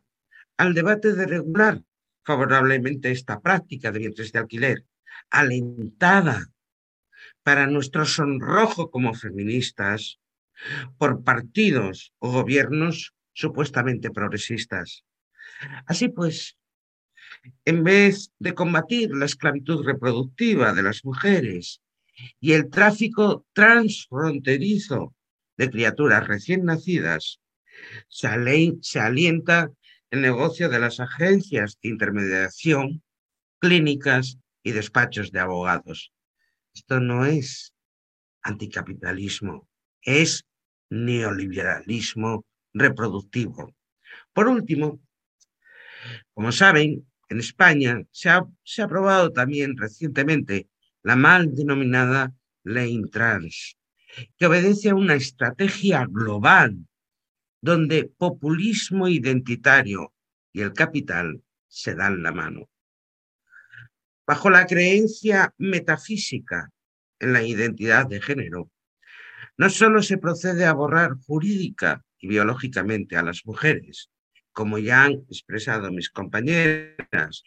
al 0.57 0.75
debate 0.75 1.13
de 1.13 1.27
regular 1.27 1.83
favorablemente 2.25 3.11
esta 3.11 3.41
práctica 3.41 3.91
de 3.91 3.99
vientres 3.99 4.33
de 4.33 4.39
alquiler, 4.39 4.85
alentada 5.31 6.47
para 7.43 7.67
nuestro 7.67 8.05
sonrojo 8.07 8.91
como 8.91 9.15
feministas 9.15 10.21
por 10.99 11.25
partidos 11.25 12.13
o 12.19 12.31
gobiernos 12.31 13.15
supuestamente 13.33 14.11
progresistas. 14.11 15.05
Así 15.87 16.09
pues, 16.09 16.57
en 17.65 17.83
vez 17.83 18.31
de 18.39 18.55
combatir 18.55 19.11
la 19.15 19.25
esclavitud 19.25 19.85
reproductiva 19.85 20.73
de 20.73 20.83
las 20.83 21.05
mujeres 21.05 21.81
y 22.41 22.53
el 22.53 22.71
tráfico 22.71 23.47
transfronterizo 23.53 25.15
de 25.57 25.71
criaturas 25.71 26.27
recién 26.27 26.65
nacidas, 26.65 27.41
se, 28.09 28.29
alienta 28.99 29.71
el 30.11 30.21
negocio 30.21 30.69
de 30.69 30.79
las 30.79 31.01
agencias 31.01 31.79
de 31.83 31.89
intermediación, 31.89 33.03
clínicas 33.59 34.39
y 34.63 34.73
despachos 34.73 35.33
de 35.33 35.41
abogados. 35.41 36.13
Esto 36.75 37.01
no 37.01 37.25
es 37.27 37.75
anticapitalismo, 38.43 39.69
es 40.03 40.45
neoliberalismo 40.91 42.45
reproductivo. 42.75 43.75
Por 44.33 44.49
último, 44.49 45.01
como 46.35 46.53
saben, 46.53 47.07
en 47.29 47.39
España 47.39 48.03
se 48.11 48.29
ha, 48.29 48.45
se 48.63 48.83
ha 48.83 48.87
aprobado 48.87 49.33
también 49.33 49.77
recientemente 49.77 50.69
la 51.03 51.17
mal 51.17 51.55
denominada 51.55 52.33
ley 52.65 53.01
trans, 53.11 53.77
que 54.37 54.47
obedece 54.47 54.91
a 54.91 54.95
una 54.95 55.15
estrategia 55.15 56.07
global 56.09 56.87
donde 57.61 58.05
populismo 58.05 59.09
identitario 59.09 60.13
y 60.53 60.61
el 60.61 60.73
capital 60.73 61.43
se 61.69 61.95
dan 61.95 62.23
la 62.23 62.33
mano. 62.33 62.69
Bajo 64.27 64.51
la 64.51 64.67
creencia 64.67 65.55
metafísica 65.59 66.71
en 67.19 67.33
la 67.33 67.43
identidad 67.43 68.07
de 68.07 68.21
género, 68.21 68.71
no 69.57 69.71
solo 69.71 70.03
se 70.03 70.19
procede 70.19 70.65
a 70.65 70.73
borrar 70.73 71.17
jurídica 71.27 72.05
y 72.19 72.29
biológicamente 72.29 73.17
a 73.17 73.23
las 73.23 73.45
mujeres, 73.45 74.11
como 74.53 74.79
ya 74.79 75.05
han 75.05 75.13
expresado 75.31 75.91
mis 75.91 76.11
compañeras, 76.11 77.43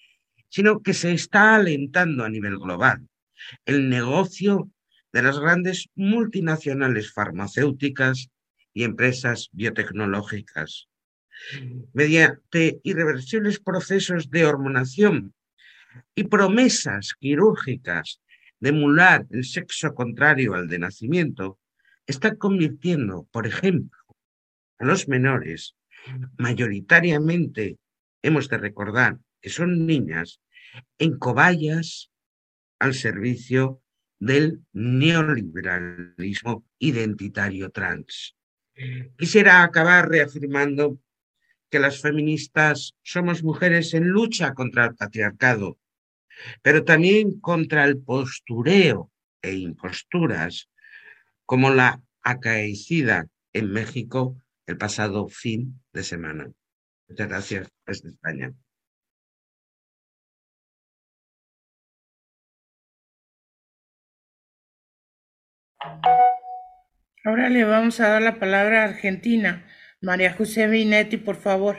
sino 0.50 0.81
que 0.81 0.93
se 0.93 1.12
está 1.12 1.55
alentando 1.55 2.24
a 2.24 2.29
nivel 2.29 2.57
global 2.57 3.07
el 3.65 3.89
negocio 3.89 4.72
de 5.15 5.24
las 5.24 5.39
grandes 5.39 5.89
multinacionales 5.95 7.13
farmacéuticas 7.13 8.27
y 8.74 8.84
empresas 8.84 9.48
biotecnológicas. 9.53 10.89
Mediante 11.93 12.81
irreversibles 12.84 13.62
procesos 13.62 14.29
de 14.29 14.45
hormonación 14.45 15.34
y 16.15 16.25
promesas 16.25 17.13
quirúrgicas 17.17 18.19
de 18.60 18.69
emular 18.72 19.25
el 19.29 19.45
sexo 19.45 19.95
contrario 19.95 20.53
al 20.53 20.67
de 20.67 20.79
nacimiento, 20.79 21.60
está 22.05 22.36
convirtiendo, 22.36 23.25
por 23.31 23.48
ejemplo, 23.48 23.98
a 24.79 24.86
los 24.86 25.07
menores, 25.07 25.77
mayoritariamente 26.38 27.77
hemos 28.22 28.50
de 28.50 28.57
recordar 28.57 29.17
que 29.39 29.50
son 29.50 29.86
niñas, 29.86 30.41
en 31.00 31.17
cobayas 31.17 32.12
al 32.79 32.93
servicio 32.93 33.81
del 34.25 34.65
neoliberalismo 34.74 36.65
identitario 36.79 37.70
trans. 37.70 38.36
Quisiera 39.17 39.62
acabar 39.62 40.10
reafirmando 40.10 41.00
que 41.70 41.77
las 41.79 42.01
feministas 42.01 42.96
somos 43.03 43.44
mujeres 43.44 43.94
en 43.94 44.08
lucha 44.08 44.55
contra 44.55 44.86
el 44.86 44.96
patriarcado, 44.96 45.77
pero 46.63 46.84
también 46.84 47.39
contra 47.39 47.86
el 47.86 48.00
postureo 48.00 49.12
e 49.44 49.53
imposturas, 49.53 50.70
como 51.46 51.70
la 51.70 52.01
acaecida 52.24 53.27
en 53.53 53.72
México 53.72 54.41
el 54.65 54.77
pasado 54.77 55.27
fin 55.27 55.79
de 55.94 56.03
semana. 56.03 56.51
Muchas 57.08 57.27
gracias 57.27 57.72
desde 57.86 58.10
España. 58.10 58.55
Ahora 67.25 67.50
le 67.50 67.63
vamos 67.63 68.00
a 68.00 68.09
dar 68.09 68.21
la 68.21 68.37
palabra 68.39 68.81
a 68.81 68.85
Argentina. 68.85 69.65
María 70.00 70.33
José 70.33 70.67
Vinetti, 70.67 71.17
por 71.17 71.35
favor. 71.35 71.77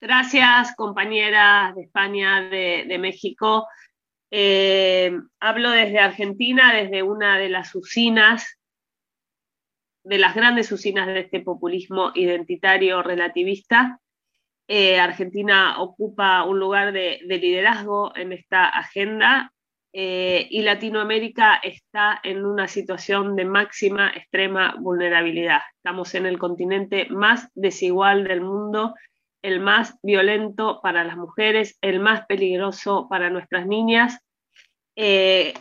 Gracias, 0.00 0.76
compañeras 0.76 1.74
de 1.74 1.82
España, 1.82 2.48
de, 2.48 2.98
México. 3.00 3.66
Eh, 4.30 5.10
hablo 5.40 5.70
desde 5.70 5.98
Argentina, 5.98 6.72
desde 6.72 7.02
una 7.02 7.38
de 7.38 7.48
las 7.48 7.74
usinas, 7.74 8.56
de 10.04 10.18
las 10.18 10.36
grandes 10.36 10.70
usinas 10.70 11.08
de 11.08 11.20
este 11.20 11.40
populismo 11.40 12.12
identitario 12.14 13.02
relativista. 13.02 13.98
Eh, 14.68 15.00
Argentina 15.00 15.80
ocupa 15.80 16.44
un 16.44 16.60
lugar 16.60 16.92
de 16.92 17.18
liderazgo 17.26 18.14
en 18.14 18.32
esta 18.32 18.68
agenda 18.68 19.52
eh, 19.92 20.46
y 20.50 20.62
Latinoamérica 20.62 21.56
está 21.56 22.20
en 22.22 22.44
una 22.44 22.68
situación 22.68 23.36
de 23.36 23.44
máxima, 23.44 24.10
extrema 24.10 24.74
vulnerabilidad. 24.78 25.60
Estamos 25.76 26.14
en 26.14 26.26
el 26.26 26.38
continente 26.38 27.06
más 27.10 27.48
desigual 27.54 28.24
del 28.24 28.42
mundo, 28.42 28.94
el 29.42 29.60
más 29.60 29.98
violento 30.02 30.80
para 30.82 31.04
las 31.04 31.16
mujeres, 31.16 31.78
el 31.80 32.00
más 32.00 32.26
peligroso 32.26 33.06
para 33.08 33.30
nuestras 33.30 33.66
niñas, 33.66 34.18
eh, 34.96 35.54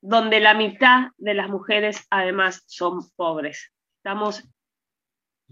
donde 0.00 0.40
la 0.40 0.52
mitad 0.52 1.08
de 1.16 1.34
las 1.34 1.48
mujeres 1.48 2.06
además 2.10 2.64
son 2.66 3.00
pobres. 3.16 3.72
Estamos 3.96 4.46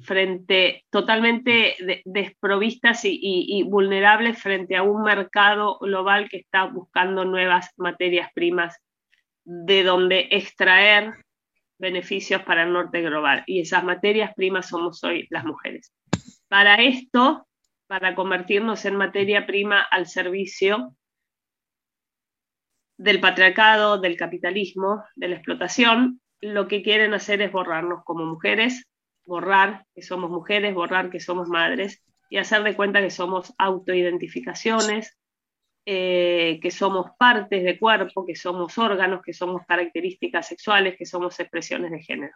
frente 0.03 0.85
totalmente 0.91 2.03
desprovistas 2.05 3.01
y, 3.05 3.63
vulnerables 3.69 4.41
frente 4.41 4.77
a 4.77 4.83
un 4.83 5.03
mercado 5.03 5.79
global 5.81 6.29
que 6.29 6.39
está 6.39 6.65
buscando 6.65 7.25
nuevas 7.25 7.71
materias 7.77 8.31
primas 8.35 8.77
de 9.45 9.83
donde 9.83 10.29
extraer 10.31 11.15
beneficios 11.79 12.43
para 12.43 12.63
el 12.63 12.73
norte 12.73 13.03
global. 13.03 13.43
Y 13.47 13.61
esas 13.61 13.85
materias 13.85 14.33
primas 14.35 14.69
somos 14.69 15.03
hoy 15.05 15.27
las 15.31 15.45
mujeres. 15.45 15.93
Para 16.49 16.77
esto, 16.77 17.47
para 17.87 18.15
convertirnos 18.15 18.85
en 18.85 18.97
materia 18.97 19.47
prima 19.47 19.81
al 19.81 20.07
servicio 20.07 20.95
del 22.97 23.21
patriarcado, 23.21 23.99
del 23.99 24.17
capitalismo, 24.17 25.05
de 25.17 25.29
la 25.29 25.37
explotación, 25.37 26.21
lo 26.41 26.69
que 26.69 26.83
quieren 26.83 27.15
hacer 27.15 27.43
es 27.43 27.51
borrarnos 27.51 28.05
como 28.05 28.25
mujeres, 28.25 28.87
borrar 29.25 29.87
que 29.95 30.03
somos 30.03 30.31
mujeres, 30.31 30.75
borrar 30.75 31.11
que 31.11 31.21
somos 31.21 31.49
madres 31.49 32.03
y 32.31 32.39
hacer 32.39 32.63
de 32.63 32.75
cuenta 32.75 33.01
que 33.01 33.11
somos 33.11 33.53
autoidentificaciones, 33.59 35.17
eh, 35.85 36.61
que 36.63 36.71
somos 36.71 37.11
partes 37.19 37.65
de 37.65 37.79
cuerpo, 37.79 38.25
que 38.25 38.37
somos 38.37 38.79
órganos, 38.79 39.23
que 39.23 39.33
somos 39.33 39.67
características 39.67 40.47
sexuales, 40.47 40.97
que 40.97 41.07
somos 41.07 41.39
expresiones 41.41 41.91
de 41.91 42.03
género. 42.03 42.35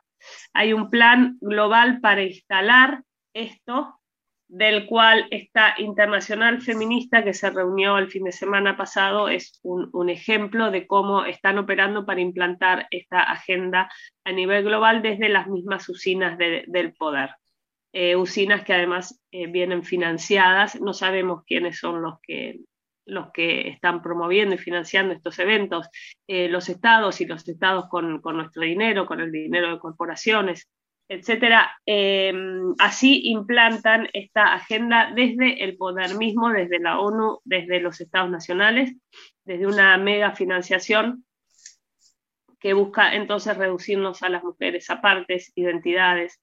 Hay 0.52 0.72
un 0.72 0.90
plan 0.90 1.38
global 1.40 2.00
para 2.00 2.22
instalar 2.22 3.04
esto 3.32 4.00
del 4.48 4.86
cual 4.86 5.26
esta 5.30 5.74
internacional 5.78 6.60
feminista 6.62 7.24
que 7.24 7.34
se 7.34 7.50
reunió 7.50 7.98
el 7.98 8.08
fin 8.08 8.24
de 8.24 8.32
semana 8.32 8.76
pasado 8.76 9.28
es 9.28 9.58
un, 9.62 10.08
ejemplo 10.08 10.70
de 10.70 10.86
cómo 10.86 11.24
están 11.24 11.58
operando 11.58 12.06
para 12.06 12.20
implantar 12.20 12.86
esta 12.90 13.22
agenda 13.22 13.90
a 14.24 14.32
nivel 14.32 14.64
global 14.64 15.02
desde 15.02 15.28
las 15.28 15.48
mismas 15.48 15.88
usinas 15.88 16.38
del 16.38 16.94
poder. 16.94 17.30
Eh, 17.92 18.14
usinas 18.14 18.62
que 18.62 18.74
además 18.74 19.20
eh, 19.30 19.46
vienen 19.46 19.82
financiadas, 19.82 20.80
no 20.80 20.92
sabemos 20.92 21.44
quiénes 21.44 21.78
son 21.78 22.02
los 22.02 22.20
que, 22.20 22.60
los 23.06 23.32
que 23.32 23.68
están 23.68 24.02
promoviendo 24.02 24.54
y 24.54 24.58
financiando 24.58 25.14
estos 25.14 25.38
eventos, 25.38 25.88
eh, 26.26 26.48
los 26.48 26.68
estados 26.68 27.20
y 27.20 27.26
los 27.26 27.48
estados 27.48 27.88
con, 27.88 28.20
con 28.20 28.36
nuestro 28.36 28.62
dinero, 28.62 29.06
con 29.06 29.20
el 29.20 29.32
dinero 29.32 29.72
de 29.72 29.78
corporaciones, 29.78 30.68
etcétera, 31.08 31.70
em, 31.86 32.74
así 32.78 33.28
implantan 33.28 34.08
esta 34.12 34.54
agenda 34.54 35.12
desde 35.14 35.62
el 35.62 35.76
poder 35.76 36.16
mismo, 36.16 36.48
desde 36.50 36.80
la 36.80 36.98
ONU, 36.98 37.40
desde 37.44 37.80
los 37.80 38.00
estados 38.00 38.30
nacionales, 38.30 38.94
desde 39.44 39.66
una 39.66 39.96
mega 39.98 40.32
financiación 40.32 41.24
que 42.58 42.72
busca 42.72 43.14
entonces 43.14 43.56
reducirnos 43.56 44.22
a 44.22 44.28
las 44.28 44.42
mujeres 44.42 44.90
a 44.90 45.00
partes, 45.00 45.52
identidades, 45.54 46.40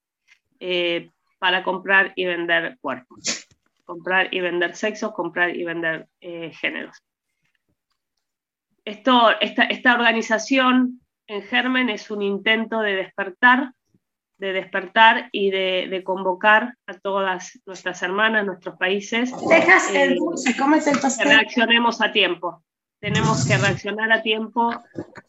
eh, 0.59 1.09
para 1.39 1.63
comprar 1.63 2.13
y 2.15 2.23
vender 2.23 2.77
cuerpos, 2.79 3.45
comprar 3.83 4.33
y 4.33 4.39
vender 4.39 4.77
sexos, 4.77 5.13
comprar 5.13 5.53
y 5.53 5.65
vender 5.65 6.07
eh, 6.21 6.53
géneros. 6.53 7.03
Esta, 8.85 9.33
esta 9.41 9.93
organización 9.93 11.01
en 11.27 11.41
germen 11.41 11.89
es 11.89 12.09
un 12.11 12.21
intento 12.21 12.79
de 12.79 12.95
despertar 12.95 13.73
de 14.43 14.51
despertar 14.51 15.29
y 15.31 15.51
de, 15.51 16.01
convocar 16.03 16.75
a 16.85 16.93
todas 16.99 17.61
nuestras 17.65 18.03
hermanas, 18.03 18.45
nuestros 18.45 18.75
países. 18.77 19.31
Dejas 19.47 19.89
el 19.95 20.11
eh, 20.11 20.15
dulce, 20.15 20.49
el 20.49 20.99
pastel. 20.99 21.27
Que 21.27 21.33
reaccionemos 21.33 22.01
a 22.01 22.11
tiempo. 22.11 22.61
Tenemos 22.99 23.47
que 23.47 23.57
reaccionar 23.57 24.11
a 24.11 24.21
tiempo 24.21 24.83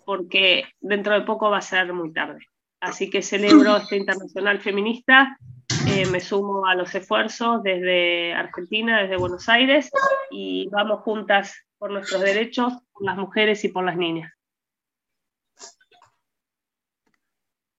porque 0.05 0.65
dentro 0.81 1.15
de 1.15 1.21
poco 1.21 1.49
va 1.49 1.59
a 1.59 1.63
ser 1.63 1.93
muy 1.93 2.13
tarde. 2.13 2.41
Así 2.81 3.09
que 3.09 3.23
celebro 3.23 3.77
este 3.77 3.99
internacional 3.99 4.59
feminista, 4.59 5.39
eh, 5.87 6.07
me 6.07 6.19
sumo 6.19 6.67
a 6.67 6.75
los 6.75 6.93
esfuerzos 6.97 7.63
desde 7.63 8.35
Argentina, 8.35 9.01
desde 9.01 9.17
Buenos 9.17 9.49
Aires, 9.49 9.93
y 10.33 10.69
vamos 10.73 11.03
juntas 11.03 11.55
por 11.79 11.93
nuestros 11.93 12.21
derechos, 12.21 12.73
por 12.93 13.05
las 13.05 13.17
mujeres 13.17 13.65
y 13.65 13.69
por 13.69 13.85
las 13.85 13.97
niñas. 13.97 14.33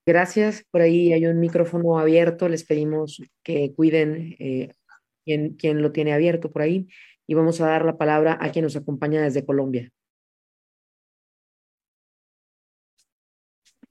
Gracias. 0.06 0.64
Por 0.70 0.82
ahí 0.82 1.12
hay 1.12 1.26
un 1.26 1.40
micrófono 1.40 1.98
abierto. 1.98 2.48
Les 2.48 2.64
pedimos 2.64 3.20
que 3.42 3.74
cuiden 3.74 4.36
eh, 4.38 4.72
quien, 5.24 5.82
lo 5.82 5.90
tiene 5.90 6.12
abierto 6.12 6.52
por 6.52 6.62
ahí. 6.62 6.88
Y 7.26 7.34
vamos 7.34 7.60
a 7.60 7.66
dar 7.66 7.84
la 7.84 7.98
palabra 7.98 8.38
a 8.40 8.52
quien 8.52 8.62
nos 8.62 8.76
acompaña 8.76 9.20
desde 9.20 9.44
Colombia. 9.44 9.90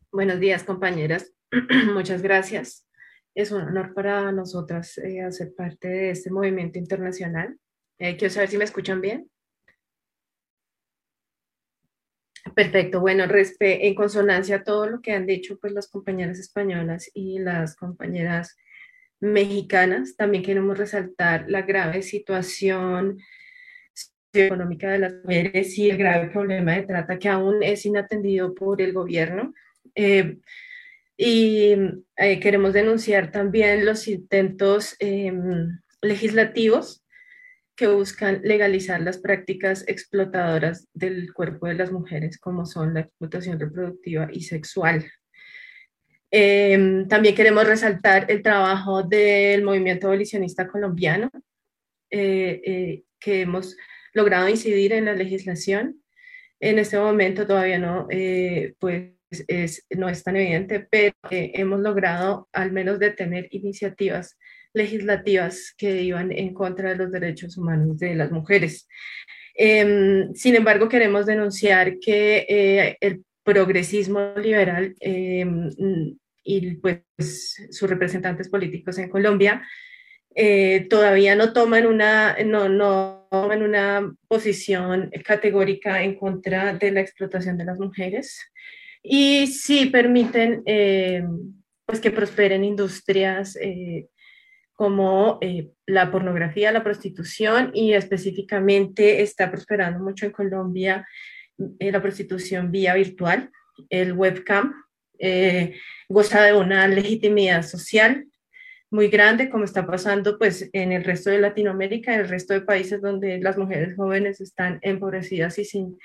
Buenos 0.09 0.39
días, 0.39 0.63
compañeras. 0.63 1.33
Muchas 1.93 2.21
gracias. 2.21 2.87
Es 3.35 3.51
un 3.51 3.63
honor 3.63 3.93
para 3.93 4.31
nosotras 4.31 4.97
eh, 4.99 5.21
hacer 5.21 5.53
parte 5.53 5.89
de 5.89 6.09
este 6.11 6.31
movimiento 6.31 6.79
internacional. 6.79 7.59
Eh, 7.99 8.15
quiero 8.15 8.33
saber 8.33 8.47
si 8.47 8.57
me 8.57 8.63
escuchan 8.63 9.01
bien. 9.01 9.29
Perfecto, 12.53 12.99
bueno, 12.99 13.25
en 13.59 13.95
consonancia 13.95 14.57
a 14.57 14.63
todo 14.63 14.87
lo 14.87 15.01
que 15.01 15.13
han 15.13 15.25
dicho 15.25 15.57
pues 15.59 15.73
las 15.73 15.87
compañeras 15.87 16.37
españolas 16.37 17.09
y 17.13 17.39
las 17.39 17.75
compañeras 17.75 18.55
mexicanas, 19.19 20.15
también 20.15 20.43
queremos 20.43 20.77
resaltar 20.77 21.45
la 21.49 21.63
grave 21.63 22.01
situación 22.03 23.19
económica 24.31 24.91
de 24.91 24.99
las 24.99 25.13
mujeres 25.23 25.77
y 25.77 25.89
el 25.89 25.97
grave 25.97 26.27
problema 26.27 26.73
de 26.73 26.83
trata 26.83 27.17
que 27.17 27.29
aún 27.29 27.63
es 27.63 27.85
inatendido 27.85 28.53
por 28.53 28.81
el 28.81 28.93
gobierno. 28.93 29.53
Eh, 29.95 30.37
y 31.17 31.73
eh, 32.17 32.39
queremos 32.41 32.73
denunciar 32.73 33.31
también 33.31 33.85
los 33.85 34.07
intentos 34.07 34.95
em, 34.99 35.79
legislativos 36.01 37.04
que 37.75 37.87
buscan 37.87 38.41
legalizar 38.43 39.01
las 39.01 39.17
prácticas 39.17 39.83
explotadoras 39.87 40.87
del 40.93 41.33
cuerpo 41.33 41.67
de 41.67 41.73
las 41.73 41.91
mujeres, 41.91 42.39
como 42.39 42.65
son 42.65 42.93
la 42.93 43.01
explotación 43.01 43.59
reproductiva 43.59 44.29
y 44.31 44.41
sexual. 44.41 45.05
Em, 46.31 47.07
también 47.07 47.35
queremos 47.35 47.67
resaltar 47.67 48.29
el 48.29 48.41
trabajo 48.41 49.03
del 49.03 49.63
movimiento 49.63 50.07
abolicionista 50.07 50.67
colombiano, 50.67 51.29
eh, 52.09 52.61
eh, 52.65 53.03
que 53.19 53.41
hemos 53.41 53.75
logrado 54.13 54.47
incidir 54.49 54.93
en 54.93 55.05
la 55.05 55.13
legislación. 55.13 56.01
En 56.59 56.79
este 56.79 56.97
momento 56.97 57.45
todavía 57.45 57.79
no, 57.79 58.07
eh, 58.09 58.73
pues 58.79 59.11
es, 59.47 59.85
no 59.89 60.07
es 60.07 60.23
tan 60.23 60.37
evidente, 60.37 60.87
pero 60.89 61.13
hemos 61.29 61.81
logrado 61.81 62.47
al 62.53 62.71
menos 62.71 62.99
detener 62.99 63.47
iniciativas 63.51 64.37
legislativas 64.75 65.73
que 65.77 66.03
iban 66.03 66.31
en 66.31 66.53
contra 66.53 66.89
de 66.89 66.97
los 66.97 67.11
derechos 67.11 67.57
humanos 67.57 67.97
de 67.97 68.15
las 68.15 68.31
mujeres. 68.31 68.87
Em, 69.55 70.33
sin 70.35 70.55
embargo, 70.55 70.89
queremos 70.89 71.25
denunciar 71.25 71.97
que 71.99 72.45
eh, 72.49 72.97
el 72.99 73.23
progresismo 73.43 74.33
liberal 74.37 74.95
em, 74.99 75.69
y 76.43 76.75
pues 76.75 77.01
sus 77.71 77.89
representantes 77.89 78.49
políticos 78.49 78.97
en 78.97 79.09
Colombia 79.09 79.63
eh, 80.35 80.87
todavía 80.89 81.35
no 81.35 81.53
toman 81.53 81.85
una, 81.85 82.35
no, 82.43 82.67
no 82.67 83.27
toman 83.31 83.63
una 83.63 84.13
posición 84.27 85.09
categórica 85.23 86.03
en 86.03 86.15
contra 86.15 86.73
de 86.73 86.91
la 86.91 86.99
explotación 86.99 87.57
de 87.57 87.65
las 87.65 87.79
mujeres 87.79 88.39
y 89.01 89.47
sí 89.47 89.85
permiten 89.85 90.61
em, 90.65 91.53
pues 91.85 91.99
que 91.99 92.11
prosperen 92.11 92.63
industrias 92.63 93.55
eh, 93.61 94.07
como 94.75 95.37
eh, 95.41 95.71
la 95.85 96.11
pornografía, 96.11 96.71
la 96.71 96.83
prostitución 96.83 97.71
y 97.73 97.93
específicamente 97.93 99.21
está 99.21 99.49
prosperando 99.49 100.03
mucho 100.03 100.25
en 100.25 100.31
Colombia 100.33 101.07
eh, 101.79 101.91
la 101.91 102.01
prostitución 102.01 102.71
vía 102.71 102.93
virtual, 102.93 103.49
el 103.89 104.13
webcam, 104.13 104.73
eh, 105.17 105.77
goza 106.09 106.43
de 106.43 106.53
una 106.53 106.87
legitimidad 106.87 107.63
social 107.63 108.27
muy 108.91 109.07
grande, 109.07 109.49
como 109.49 109.63
está 109.63 109.85
pasando 109.87 110.37
pues 110.37 110.69
en 110.73 110.91
el 110.91 111.05
resto 111.05 111.29
de 111.29 111.39
Latinoamérica, 111.39 112.13
en 112.13 112.21
el 112.21 112.29
resto 112.29 112.53
de 112.53 112.61
países 112.61 113.01
donde 113.01 113.39
las 113.39 113.57
mujeres 113.57 113.95
jóvenes 113.95 114.41
están 114.41 114.79
empobrecidas 114.81 115.57
y 115.57 115.65
sin 115.65 115.97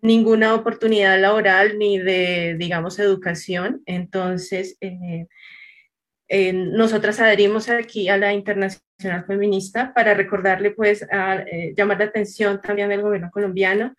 ninguna 0.00 0.54
oportunidad 0.54 1.20
laboral 1.20 1.78
ni 1.78 1.98
de, 1.98 2.56
digamos, 2.58 2.98
educación. 2.98 3.82
Entonces, 3.86 4.76
nosotras 6.30 7.18
adherimos 7.18 7.68
aquí 7.68 8.08
a 8.08 8.16
la 8.16 8.32
Internacional 8.32 9.24
Feminista 9.26 9.92
para 9.92 10.14
recordarle, 10.14 10.70
pues, 10.70 11.04
a, 11.10 11.42
eh, 11.42 11.74
llamar 11.76 11.98
la 11.98 12.04
atención 12.04 12.60
también 12.60 12.88
del 12.88 13.02
gobierno 13.02 13.30
colombiano 13.32 13.94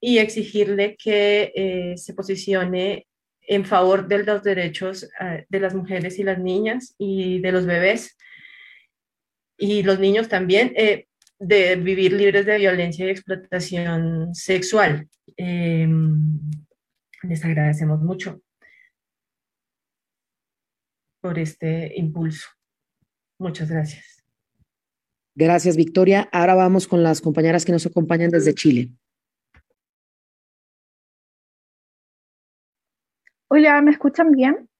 y 0.00 0.18
exigirle 0.18 0.96
que 0.96 1.52
eh, 1.54 1.96
se 1.96 2.14
posicione 2.14 3.06
en 3.42 3.64
favor 3.64 4.08
de 4.08 4.24
los 4.24 4.42
derechos 4.42 5.08
eh, 5.20 5.46
de 5.48 5.60
las 5.60 5.74
mujeres 5.74 6.18
y 6.18 6.24
las 6.24 6.38
niñas 6.38 6.94
y 6.98 7.40
de 7.40 7.52
los 7.52 7.64
bebés 7.64 8.16
y 9.56 9.82
los 9.82 9.98
niños 9.98 10.28
también 10.28 10.74
de 11.40 11.76
vivir 11.76 12.12
libres 12.12 12.46
de 12.46 12.58
violencia 12.58 13.06
y 13.06 13.10
explotación 13.10 14.34
sexual. 14.34 15.08
Em, 15.36 16.40
les 17.22 17.44
agradecemos 17.44 18.00
mucho 18.00 18.40
por 21.28 21.38
este 21.38 21.92
impulso. 21.94 22.48
Muchas 23.38 23.70
gracias. 23.70 24.24
Gracias, 25.34 25.76
Victoria. 25.76 26.26
Ahora 26.32 26.54
vamos 26.54 26.88
con 26.88 27.02
las 27.02 27.20
compañeras 27.20 27.66
que 27.66 27.72
nos 27.72 27.84
acompañan 27.84 28.30
desde 28.30 28.54
Chile. 28.54 28.94
Hola, 33.48 33.82
¿me 33.82 33.90
escuchan 33.90 34.30
bien? 34.30 34.70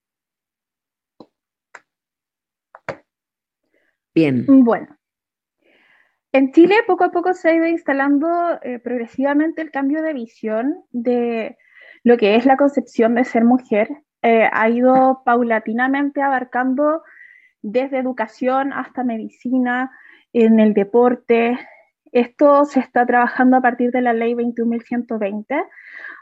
Bien. 4.15 4.47
Bueno. 4.65 4.97
En 6.33 6.53
Chile 6.53 6.77
poco 6.87 7.05
a 7.05 7.11
poco 7.11 7.35
se 7.35 7.51
ha 7.51 7.55
ido 7.55 7.67
instalando 7.67 8.27
eh, 8.63 8.79
progresivamente 8.79 9.61
el 9.61 9.71
cambio 9.71 10.01
de 10.01 10.15
visión 10.15 10.83
de 10.93 11.59
lo 12.05 12.17
que 12.17 12.37
es 12.37 12.47
la 12.47 12.57
concepción 12.57 13.17
de 13.17 13.25
ser 13.25 13.45
mujer 13.45 13.91
eh, 14.23 14.49
ha 14.53 14.69
ido 14.69 15.23
paulatinamente 15.25 16.23
abarcando 16.23 17.03
desde 17.63 17.99
educación 17.99 18.73
hasta 18.73 19.05
medicina, 19.05 19.91
en 20.33 20.61
el 20.61 20.75
deporte. 20.75 21.59
Esto 22.11 22.65
se 22.65 22.81
está 22.81 23.05
trabajando 23.07 23.57
a 23.57 23.61
partir 23.61 23.91
de 23.91 24.01
la 24.01 24.13
ley 24.13 24.35
21.120. 24.35 25.67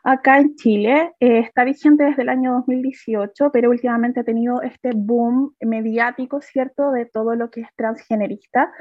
Acá 0.02 0.38
en 0.38 0.54
Chile 0.56 1.12
eh, 1.20 1.40
está 1.40 1.64
vigente 1.64 2.04
desde 2.04 2.22
el 2.22 2.28
año 2.28 2.52
2018, 2.54 3.50
pero 3.52 3.70
últimamente 3.70 4.20
ha 4.20 4.24
tenido 4.24 4.62
este 4.62 4.90
boom 4.94 5.54
mediático, 5.60 6.40
¿cierto?, 6.40 6.92
de 6.92 7.06
todo 7.06 7.34
lo 7.34 7.50
que 7.50 7.62
es 7.62 7.68
transgenerista. 7.76 8.72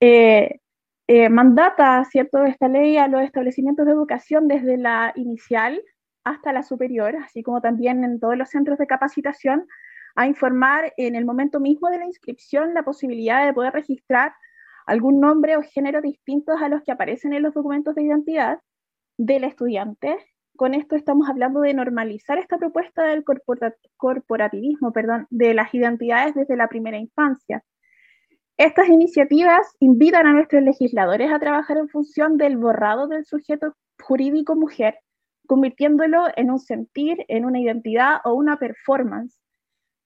Eh, 0.00 0.60
mandata, 1.28 2.04
¿cierto?, 2.04 2.44
esta 2.44 2.68
ley 2.68 2.96
a 2.96 3.08
los 3.08 3.22
establecimientos 3.22 3.84
de 3.86 3.92
educación 3.92 4.46
desde 4.46 4.76
la 4.76 5.12
inicial 5.16 5.80
hasta 6.24 6.52
la 6.52 6.62
superior, 6.62 7.16
así 7.16 7.42
como 7.42 7.60
también 7.60 8.04
en 8.04 8.20
todos 8.20 8.36
los 8.36 8.50
centros 8.50 8.78
de 8.78 8.86
capacitación, 8.86 9.66
a 10.16 10.26
informar 10.26 10.92
en 10.96 11.14
el 11.14 11.24
momento 11.24 11.60
mismo 11.60 11.88
de 11.88 11.98
la 11.98 12.06
inscripción 12.06 12.74
la 12.74 12.82
posibilidad 12.82 13.46
de 13.46 13.52
poder 13.52 13.72
registrar 13.72 14.32
algún 14.86 15.20
nombre 15.20 15.56
o 15.56 15.62
género 15.62 16.00
distintos 16.00 16.60
a 16.60 16.68
los 16.68 16.82
que 16.82 16.92
aparecen 16.92 17.32
en 17.32 17.42
los 17.42 17.54
documentos 17.54 17.94
de 17.94 18.02
identidad 18.02 18.58
del 19.16 19.44
estudiante. 19.44 20.16
Con 20.56 20.74
esto 20.74 20.96
estamos 20.96 21.28
hablando 21.28 21.60
de 21.60 21.74
normalizar 21.74 22.38
esta 22.38 22.58
propuesta 22.58 23.04
del 23.04 23.24
corporativismo, 23.96 24.92
perdón, 24.92 25.26
de 25.30 25.54
las 25.54 25.72
identidades 25.74 26.34
desde 26.34 26.56
la 26.56 26.68
primera 26.68 26.98
infancia. 26.98 27.62
Estas 28.56 28.88
iniciativas 28.88 29.74
invitan 29.78 30.26
a 30.26 30.32
nuestros 30.32 30.62
legisladores 30.62 31.32
a 31.32 31.38
trabajar 31.38 31.78
en 31.78 31.88
función 31.88 32.36
del 32.36 32.58
borrado 32.58 33.06
del 33.06 33.24
sujeto 33.24 33.74
jurídico 34.02 34.54
mujer 34.54 34.98
convirtiéndolo 35.50 36.26
en 36.36 36.48
un 36.48 36.60
sentir, 36.60 37.24
en 37.26 37.44
una 37.44 37.58
identidad 37.58 38.20
o 38.22 38.34
una 38.34 38.56
performance. 38.56 39.36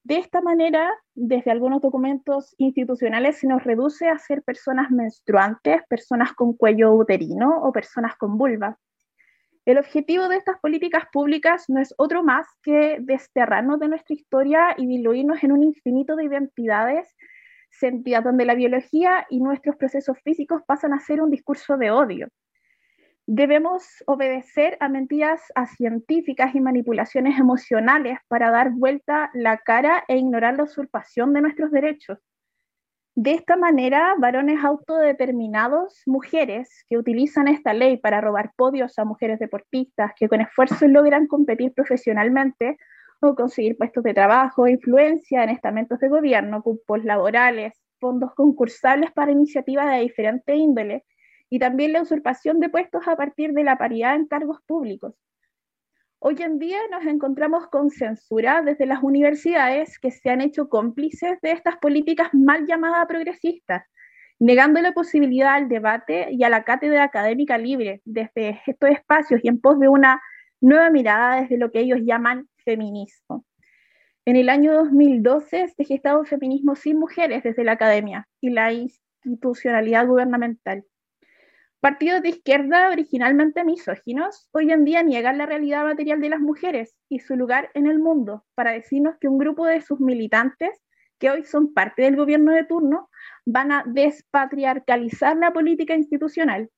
De 0.02 0.16
esta 0.16 0.40
manera, 0.40 0.90
desde 1.14 1.50
algunos 1.50 1.82
documentos 1.82 2.54
institucionales 2.56 3.40
se 3.40 3.46
nos 3.46 3.62
reduce 3.62 4.08
a 4.08 4.16
ser 4.16 4.42
personas 4.42 4.90
menstruantes, 4.90 5.82
personas 5.86 6.32
con 6.32 6.54
cuello 6.54 6.94
uterino 6.94 7.60
o 7.62 7.72
personas 7.72 8.16
con 8.16 8.38
vulva. 8.38 8.78
El 9.66 9.76
objetivo 9.76 10.28
de 10.28 10.36
estas 10.36 10.58
políticas 10.60 11.04
públicas 11.12 11.66
no 11.68 11.78
es 11.78 11.92
otro 11.98 12.22
más 12.22 12.46
que 12.62 12.96
desterrarnos 13.00 13.78
de 13.80 13.88
nuestra 13.88 14.14
historia 14.14 14.74
y 14.78 14.86
diluirnos 14.86 15.44
en 15.44 15.52
un 15.52 15.62
infinito 15.62 16.16
de 16.16 16.24
identidades 16.24 17.14
sentidas 17.68 18.24
donde 18.24 18.46
la 18.46 18.54
biología 18.54 19.26
y 19.28 19.40
nuestros 19.40 19.76
procesos 19.76 20.16
físicos 20.24 20.62
pasan 20.66 20.94
a 20.94 21.00
ser 21.00 21.20
un 21.20 21.30
discurso 21.30 21.76
de 21.76 21.90
odio, 21.90 22.28
Debemos 23.26 24.04
obedecer 24.06 24.76
a 24.80 24.88
mentiras 24.88 25.40
a 25.54 25.66
científicas 25.66 26.54
y 26.54 26.60
manipulaciones 26.60 27.38
emocionales 27.38 28.18
para 28.28 28.50
dar 28.50 28.72
vuelta 28.72 29.30
la 29.32 29.56
cara 29.58 30.04
e 30.08 30.18
ignorar 30.18 30.56
la 30.56 30.64
usurpación 30.64 31.32
de 31.32 31.40
nuestros 31.40 31.70
derechos. 31.70 32.18
De 33.16 33.32
esta 33.32 33.56
manera, 33.56 34.14
varones 34.18 34.62
autodeterminados, 34.62 36.02
mujeres 36.04 36.84
que 36.88 36.98
utilizan 36.98 37.48
esta 37.48 37.72
ley 37.72 37.96
para 37.96 38.20
robar 38.20 38.52
podios 38.56 38.98
a 38.98 39.04
mujeres 39.04 39.38
deportistas 39.38 40.12
que 40.16 40.28
con 40.28 40.40
esfuerzo 40.40 40.86
logran 40.88 41.26
competir 41.26 41.72
profesionalmente, 41.72 42.76
o 43.20 43.34
conseguir 43.34 43.78
puestos 43.78 44.04
de 44.04 44.12
trabajo, 44.12 44.68
influencia 44.68 45.44
en 45.44 45.50
estamentos 45.50 45.98
de 45.98 46.08
gobierno, 46.08 46.62
cupos 46.62 47.04
laborales, 47.04 47.72
fondos 47.98 48.34
concursables 48.34 49.12
para 49.12 49.32
iniciativas 49.32 49.90
de 49.90 50.00
diferente 50.00 50.54
índole 50.56 51.04
y 51.54 51.60
también 51.60 51.92
la 51.92 52.02
usurpación 52.02 52.58
de 52.58 52.68
puestos 52.68 53.06
a 53.06 53.14
partir 53.14 53.52
de 53.52 53.62
la 53.62 53.78
paridad 53.78 54.16
en 54.16 54.26
cargos 54.26 54.58
públicos. 54.66 55.14
Hoy 56.18 56.34
en 56.40 56.58
día 56.58 56.78
nos 56.90 57.06
encontramos 57.06 57.68
con 57.68 57.90
censura 57.90 58.60
desde 58.60 58.86
las 58.86 59.04
universidades 59.04 60.00
que 60.00 60.10
se 60.10 60.30
han 60.30 60.40
hecho 60.40 60.68
cómplices 60.68 61.40
de 61.42 61.52
estas 61.52 61.76
políticas 61.76 62.30
mal 62.34 62.66
llamadas 62.66 63.06
progresistas, 63.06 63.84
negando 64.40 64.80
la 64.80 64.90
posibilidad 64.90 65.54
al 65.54 65.68
debate 65.68 66.26
y 66.32 66.42
a 66.42 66.48
la 66.48 66.64
cátedra 66.64 67.04
académica 67.04 67.56
libre 67.56 68.02
desde 68.04 68.60
estos 68.66 68.90
espacios 68.90 69.38
y 69.44 69.46
en 69.46 69.60
pos 69.60 69.78
de 69.78 69.86
una 69.86 70.20
nueva 70.60 70.90
mirada 70.90 71.40
desde 71.40 71.56
lo 71.56 71.70
que 71.70 71.78
ellos 71.78 72.00
llaman 72.02 72.48
feminismo. 72.64 73.44
En 74.24 74.34
el 74.34 74.48
año 74.48 74.74
2012 74.74 75.68
se 75.68 75.84
gestaba 75.84 76.18
un 76.18 76.26
feminismo 76.26 76.74
sin 76.74 76.98
mujeres 76.98 77.44
desde 77.44 77.62
la 77.62 77.72
academia 77.72 78.26
y 78.40 78.50
la 78.50 78.72
institucionalidad 78.72 80.04
gubernamental. 80.08 80.84
Partidos 81.84 82.22
de 82.22 82.30
izquierda 82.30 82.88
originalmente 82.88 83.62
misóginos 83.62 84.48
hoy 84.52 84.72
en 84.72 84.86
día 84.86 85.02
niegan 85.02 85.36
la 85.36 85.44
realidad 85.44 85.84
material 85.84 86.18
de 86.18 86.30
las 86.30 86.40
mujeres 86.40 86.96
y 87.10 87.18
su 87.18 87.36
lugar 87.36 87.70
en 87.74 87.86
el 87.86 87.98
mundo 87.98 88.42
para 88.54 88.72
decirnos 88.72 89.16
que 89.20 89.28
un 89.28 89.36
grupo 89.36 89.66
de 89.66 89.82
sus 89.82 90.00
militantes, 90.00 90.70
que 91.18 91.28
hoy 91.28 91.44
son 91.44 91.74
parte 91.74 92.00
del 92.00 92.16
gobierno 92.16 92.52
de 92.52 92.64
turno, 92.64 93.10
van 93.44 93.70
a 93.70 93.84
despatriarcalizar 93.86 95.36
la 95.36 95.52
política 95.52 95.94
institucional. 95.94 96.70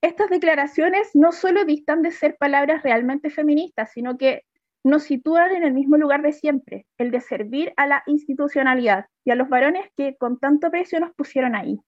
Estas 0.00 0.30
declaraciones 0.30 1.10
no 1.12 1.32
solo 1.32 1.66
distan 1.66 2.00
de 2.00 2.10
ser 2.10 2.38
palabras 2.38 2.82
realmente 2.82 3.28
feministas, 3.28 3.92
sino 3.92 4.16
que 4.16 4.44
nos 4.82 5.02
sitúan 5.02 5.50
en 5.54 5.62
el 5.62 5.74
mismo 5.74 5.98
lugar 5.98 6.22
de 6.22 6.32
siempre, 6.32 6.86
el 6.96 7.10
de 7.10 7.20
servir 7.20 7.74
a 7.76 7.86
la 7.86 8.02
institucionalidad 8.06 9.04
y 9.26 9.30
a 9.30 9.34
los 9.34 9.50
varones 9.50 9.90
que 9.94 10.16
con 10.16 10.38
tanto 10.38 10.70
precio 10.70 11.00
nos 11.00 11.12
pusieron 11.12 11.54
ahí. 11.54 11.78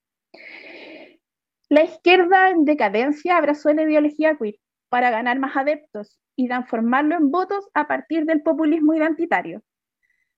La 1.70 1.82
izquierda 1.82 2.50
en 2.50 2.64
decadencia 2.66 3.38
abrazó 3.38 3.72
la 3.72 3.82
ideología 3.82 4.36
queer 4.36 4.56
para 4.90 5.10
ganar 5.10 5.38
más 5.38 5.56
adeptos 5.56 6.20
y 6.36 6.46
transformarlo 6.46 7.16
en 7.16 7.30
votos 7.30 7.68
a 7.72 7.86
partir 7.86 8.26
del 8.26 8.42
populismo 8.42 8.92
identitario. 8.94 9.62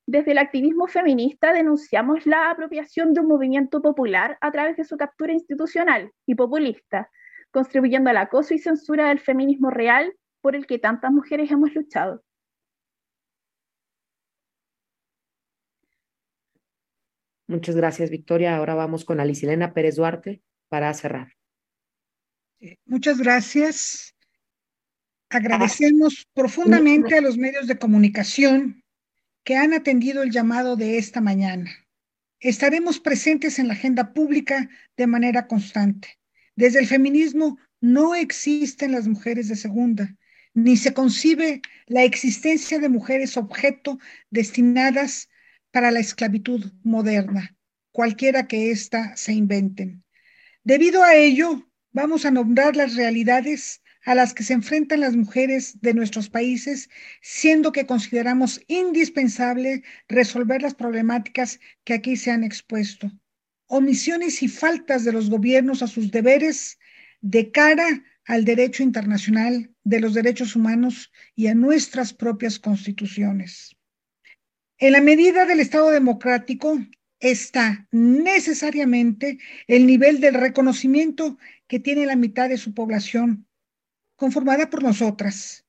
Desde 0.07 0.31
el 0.31 0.39
activismo 0.39 0.87
feminista 0.87 1.53
denunciamos 1.53 2.27
la 2.27 2.51
apropiación 2.51 3.13
de 3.13 3.23
un 3.23 3.27
movimiento 3.27 3.83
popular 3.83 4.39
a 4.41 4.53
través 4.53 4.77
de 4.77 4.85
su 4.85 4.97
captura 4.97 5.33
institucional 5.33 6.13
y 6.27 6.37
populista, 6.37 7.11
contribuyendo 7.51 8.11
al 8.11 8.19
acoso 8.19 8.55
y 8.55 8.59
censura 8.59 9.09
del 9.09 9.19
feminismo 9.19 9.71
real 9.71 10.15
por 10.41 10.55
el 10.55 10.65
que 10.67 10.79
tantas 10.79 11.11
mujeres 11.11 11.51
hemos 11.51 11.75
luchado. 11.75 12.23
Muchas 17.49 17.75
gracias, 17.75 18.11
Victoria. 18.11 18.57
Ahora 18.57 18.77
vamos 18.77 19.05
con 19.05 19.19
Alicilena 19.19 19.73
Pérez 19.75 19.97
Duarte 19.97 20.41
para 20.69 20.93
cerrar. 20.95 21.33
Muchas 22.85 23.19
gracias. 23.19 24.15
Agradecemos 25.29 26.27
profundamente 26.35 27.17
a 27.17 27.21
los 27.21 27.37
medios 27.37 27.67
de 27.67 27.79
comunicación 27.79 28.83
que 29.45 29.57
han 29.57 29.75
atendido 29.75 30.23
el 30.23 30.31
llamado 30.31 30.77
de 30.77 30.99
esta 30.99 31.21
mañana. 31.21 31.71
Estaremos 32.41 33.01
presentes 33.01 33.59
en 33.59 33.69
la 33.69 33.75
agenda 33.75 34.13
pública 34.13 34.69
de 34.97 35.07
manera 35.07 35.47
constante. 35.47 36.19
Desde 36.55 36.81
el 36.81 36.87
feminismo 36.87 37.59
no 37.81 38.15
existen 38.15 38.93
las 38.93 39.07
mujeres 39.07 39.49
de 39.49 39.57
segunda, 39.57 40.17
ni 40.55 40.77
se 40.77 40.95
concibe 40.95 41.61
la 41.87 42.05
existencia 42.05 42.79
de 42.79 42.89
mujeres 42.89 43.37
objeto 43.37 43.99
destinadas 44.31 45.29
para 45.71 45.91
la 45.91 46.01
esclavitud 46.01 46.73
moderna, 46.83 47.55
cualquiera 47.93 48.47
que 48.47 48.71
ésta 48.71 49.15
se 49.17 49.33
inventen. 49.33 50.06
Debido 50.67 51.05
a 51.05 51.15
ello, 51.15 51.65
vamos 51.93 52.27
a 52.27 52.33
nombrar 52.33 52.75
las 52.75 52.97
realidades 52.97 53.85
a 54.05 54.17
las 54.17 54.35
que 54.35 54.43
se 54.43 54.53
enfrentan 54.53 54.99
las 54.99 55.15
mujeres 55.15 55.81
de 55.81 55.95
nuestros 55.95 56.29
países, 56.29 56.91
siendo 57.23 57.71
que 57.71 57.87
consideramos 57.87 58.61
indispensable 58.67 59.85
resolver 60.09 60.63
las 60.63 60.75
problemáticas 60.75 61.61
que 61.85 61.95
aquí 61.95 62.17
se 62.17 62.33
han 62.33 62.43
expuesto. 62.43 63.13
Omisiones 63.69 64.43
y 64.43 64.49
faltas 64.49 65.05
de 65.05 65.13
los 65.13 65.31
gobiernos 65.31 65.85
a 65.85 65.87
sus 65.87 66.11
deberes 66.11 66.81
de 67.21 67.53
cara 67.53 68.03
al 68.25 68.45
derecho 68.45 68.83
internacional 68.83 69.73
de 69.85 70.01
los 70.01 70.15
derechos 70.15 70.57
humanos 70.57 71.13
y 71.37 71.47
a 71.47 71.55
nuestras 71.55 72.13
propias 72.13 72.59
constituciones. 72.59 73.77
En 74.79 74.91
la 74.95 75.01
medida 75.01 75.47
del 75.47 75.61
Estado 75.61 75.93
democrático 75.93 76.77
está 77.31 77.89
necesariamente 77.91 79.39
el 79.67 79.87
nivel 79.87 80.21
del 80.21 80.35
reconocimiento 80.35 81.39
que 81.67 81.81
tiene 81.81 82.07
la 82.07 82.17
mitad 82.17 82.49
de 82.49 82.59
su 82.59 82.75
población, 82.75 83.47
conformada 84.17 84.71
por 84.71 84.83
nosotras. 84.83 85.65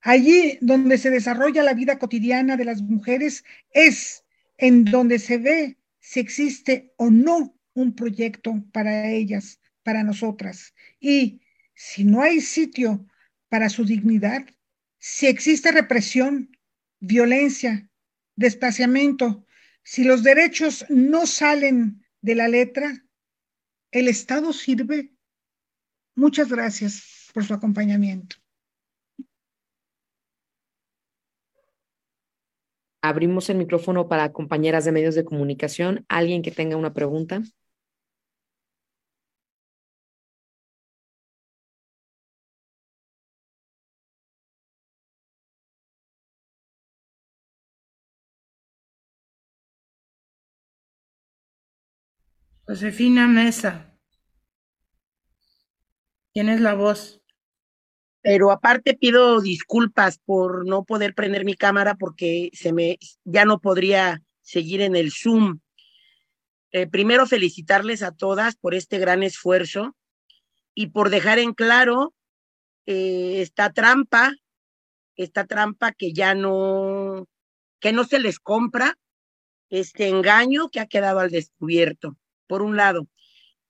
Allí 0.00 0.58
donde 0.60 0.98
se 0.98 1.10
desarrolla 1.10 1.62
la 1.62 1.74
vida 1.74 1.98
cotidiana 1.98 2.56
de 2.56 2.64
las 2.64 2.82
mujeres 2.82 3.44
es 3.72 4.24
en 4.56 4.84
donde 4.84 5.18
se 5.18 5.38
ve 5.38 5.78
si 5.98 6.20
existe 6.20 6.92
o 6.96 7.10
no 7.10 7.54
un 7.74 7.94
proyecto 7.94 8.64
para 8.72 9.10
ellas, 9.10 9.60
para 9.82 10.02
nosotras. 10.02 10.74
Y 10.98 11.40
si 11.74 12.04
no 12.04 12.22
hay 12.22 12.40
sitio 12.40 13.06
para 13.48 13.68
su 13.68 13.84
dignidad, 13.84 14.46
si 14.98 15.26
existe 15.26 15.72
represión, 15.72 16.56
violencia, 17.00 17.88
desplazamiento, 18.36 19.46
si 19.90 20.04
los 20.04 20.22
derechos 20.22 20.86
no 20.88 21.26
salen 21.26 22.06
de 22.20 22.36
la 22.36 22.46
letra, 22.46 23.04
¿el 23.90 24.06
Estado 24.06 24.52
sirve? 24.52 25.12
Muchas 26.14 26.48
gracias 26.48 27.28
por 27.34 27.42
su 27.42 27.54
acompañamiento. 27.54 28.36
Abrimos 33.02 33.50
el 33.50 33.56
micrófono 33.56 34.06
para 34.06 34.30
compañeras 34.30 34.84
de 34.84 34.92
medios 34.92 35.16
de 35.16 35.24
comunicación. 35.24 36.04
¿Alguien 36.08 36.42
que 36.42 36.52
tenga 36.52 36.76
una 36.76 36.94
pregunta? 36.94 37.42
Josefina 52.70 53.26
Mesa. 53.26 53.98
Tienes 56.32 56.60
la 56.60 56.74
voz. 56.74 57.20
Pero 58.22 58.52
aparte 58.52 58.94
pido 58.94 59.40
disculpas 59.40 60.18
por 60.18 60.64
no 60.64 60.84
poder 60.84 61.16
prender 61.16 61.44
mi 61.44 61.54
cámara 61.54 61.96
porque 61.96 62.48
se 62.52 62.72
me 62.72 63.00
ya 63.24 63.44
no 63.44 63.58
podría 63.58 64.22
seguir 64.42 64.82
en 64.82 64.94
el 64.94 65.10
Zoom. 65.10 65.58
Eh, 66.70 66.86
primero 66.86 67.26
felicitarles 67.26 68.04
a 68.04 68.12
todas 68.12 68.54
por 68.54 68.76
este 68.76 69.00
gran 69.00 69.24
esfuerzo 69.24 69.96
y 70.72 70.90
por 70.90 71.10
dejar 71.10 71.40
en 71.40 71.54
claro 71.54 72.14
eh, 72.86 73.40
esta 73.40 73.72
trampa, 73.72 74.32
esta 75.16 75.44
trampa 75.44 75.90
que 75.90 76.12
ya 76.12 76.36
no, 76.36 77.26
que 77.80 77.92
no 77.92 78.04
se 78.04 78.20
les 78.20 78.38
compra, 78.38 78.96
este 79.70 80.06
engaño 80.06 80.68
que 80.68 80.78
ha 80.78 80.86
quedado 80.86 81.18
al 81.18 81.30
descubierto 81.30 82.16
por 82.50 82.62
un 82.62 82.76
lado, 82.76 83.06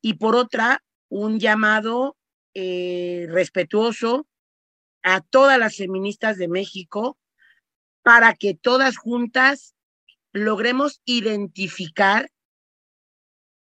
y 0.01 0.15
por 0.15 0.35
otra, 0.35 0.83
un 1.11 1.39
llamado 1.39 2.17
eh, 2.55 3.27
respetuoso 3.29 4.27
a 5.03 5.21
todas 5.21 5.59
las 5.59 5.77
feministas 5.77 6.39
de 6.39 6.49
México 6.49 7.19
para 8.03 8.33
que 8.33 8.55
todas 8.55 8.97
juntas 8.97 9.75
logremos 10.33 11.03
identificar 11.05 12.31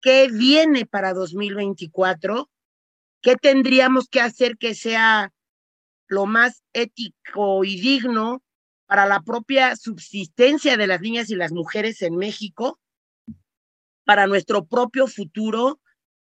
qué 0.00 0.28
viene 0.32 0.86
para 0.86 1.12
2024, 1.12 2.50
qué 3.20 3.36
tendríamos 3.36 4.08
que 4.08 4.22
hacer 4.22 4.56
que 4.56 4.74
sea 4.74 5.34
lo 6.06 6.24
más 6.24 6.62
ético 6.72 7.62
y 7.62 7.78
digno 7.78 8.42
para 8.86 9.04
la 9.04 9.20
propia 9.20 9.76
subsistencia 9.76 10.78
de 10.78 10.86
las 10.86 11.02
niñas 11.02 11.28
y 11.28 11.34
las 11.34 11.52
mujeres 11.52 12.00
en 12.00 12.16
México 12.16 12.80
para 14.04 14.26
nuestro 14.26 14.66
propio 14.66 15.06
futuro, 15.06 15.80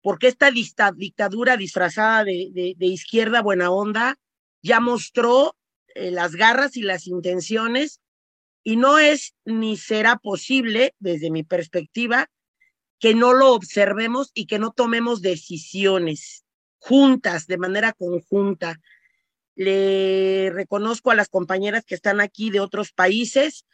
porque 0.01 0.27
esta 0.27 0.51
dictadura 0.51 1.57
disfrazada 1.57 2.23
de, 2.23 2.75
izquierda 2.79 3.41
buena 3.41 3.71
onda 3.71 4.17
ya 4.61 4.79
mostró 4.79 5.55
eh, 5.95 6.11
las 6.11 6.35
garras 6.35 6.77
y 6.77 6.81
las 6.81 7.07
intenciones 7.07 8.01
y 8.63 8.77
no 8.77 8.97
es 8.97 9.35
ni 9.45 9.77
será 9.77 10.17
posible, 10.17 10.95
desde 10.99 11.29
mi 11.29 11.43
perspectiva, 11.43 12.29
que 12.99 13.13
no 13.13 13.33
lo 13.33 13.53
observemos 13.53 14.31
y 14.33 14.47
que 14.47 14.57
no 14.57 14.71
tomemos 14.71 15.21
decisiones 15.21 16.45
juntas, 16.79 17.47
de 17.47 17.57
manera 17.57 17.93
conjunta. 17.93 18.79
Le 19.55 20.49
reconozco 20.51 21.11
a 21.11 21.15
las 21.15 21.29
compañeras 21.29 21.85
que 21.85 21.95
están 21.95 22.21
aquí 22.21 22.49
de 22.49 22.59
otros 22.59 22.91
países. 22.91 23.65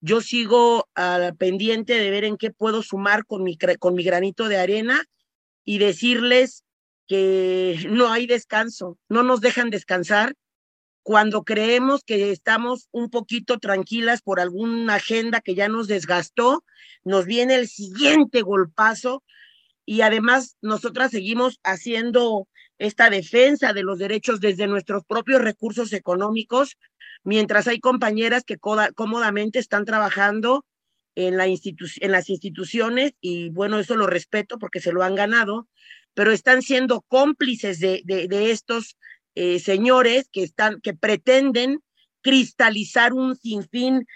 Yo 0.00 0.20
sigo 0.20 0.88
al 0.94 1.36
pendiente 1.36 1.94
de 1.94 2.10
ver 2.10 2.24
en 2.24 2.36
qué 2.36 2.50
puedo 2.50 2.82
sumar 2.82 3.24
con 3.24 3.42
mi, 3.42 3.56
con 3.78 3.94
mi 3.94 4.04
granito 4.04 4.48
de 4.48 4.58
arena 4.58 5.04
y 5.64 5.78
decirles 5.78 6.64
que 7.08 7.86
no 7.90 8.12
hay 8.12 8.26
descanso, 8.26 8.98
no 9.08 9.22
nos 9.22 9.40
dejan 9.40 9.70
descansar. 9.70 10.34
Cuando 11.02 11.42
creemos 11.42 12.04
que 12.04 12.30
estamos 12.30 12.88
un 12.92 13.08
poquito 13.08 13.58
tranquilas 13.58 14.20
por 14.20 14.40
alguna 14.40 14.96
agenda 14.96 15.40
que 15.40 15.54
ya 15.54 15.68
nos 15.68 15.88
desgastó, 15.88 16.64
nos 17.02 17.24
viene 17.24 17.54
el 17.54 17.66
siguiente 17.66 18.42
golpazo 18.42 19.24
y 19.86 20.02
además 20.02 20.58
nosotras 20.60 21.10
seguimos 21.10 21.58
haciendo 21.64 22.46
esta 22.76 23.08
defensa 23.08 23.72
de 23.72 23.82
los 23.82 23.98
derechos 23.98 24.38
desde 24.38 24.66
nuestros 24.66 25.02
propios 25.04 25.40
recursos 25.40 25.94
económicos, 25.94 26.76
mientras 27.24 27.66
hay 27.66 27.80
compañeras 27.80 28.44
que 28.44 28.58
cómodamente 28.58 29.58
están 29.58 29.84
trabajando 29.84 30.64
en, 31.14 31.36
la 31.36 31.46
en 31.46 32.12
las 32.12 32.30
instituciones 32.30 33.12
y 33.20 33.50
bueno, 33.50 33.78
eso 33.78 33.96
lo 33.96 34.06
respeto 34.06 34.58
porque 34.58 34.80
se 34.80 34.92
lo 34.92 35.02
han 35.02 35.14
ganado, 35.14 35.68
pero 36.14 36.32
están 36.32 36.62
siendo 36.62 37.02
cómplices 37.02 37.80
de, 37.80 38.02
de, 38.04 38.50
estos 38.50 38.96
eh, 39.34 39.58
señores 39.58 40.28
que, 40.30 40.42
están, 40.42 40.80
que 40.80 40.94
pretenden 40.94 41.80
cristalizar 42.22 43.12
un 43.12 43.36
sinfín 43.36 44.06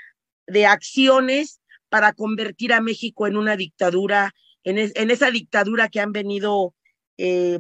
de 0.47 0.67
acciones 0.67 1.61
para 1.89 2.13
convertir 2.13 2.73
a 2.73 2.81
México 2.81 3.27
en 3.27 3.37
una 3.37 3.57
dictadura 3.57 4.33
en, 4.65 5.11
esa 5.11 5.31
dictadura 5.31 5.89
que 5.89 6.01
han 6.01 6.13
venido 6.13 6.75
eh, 7.19 7.59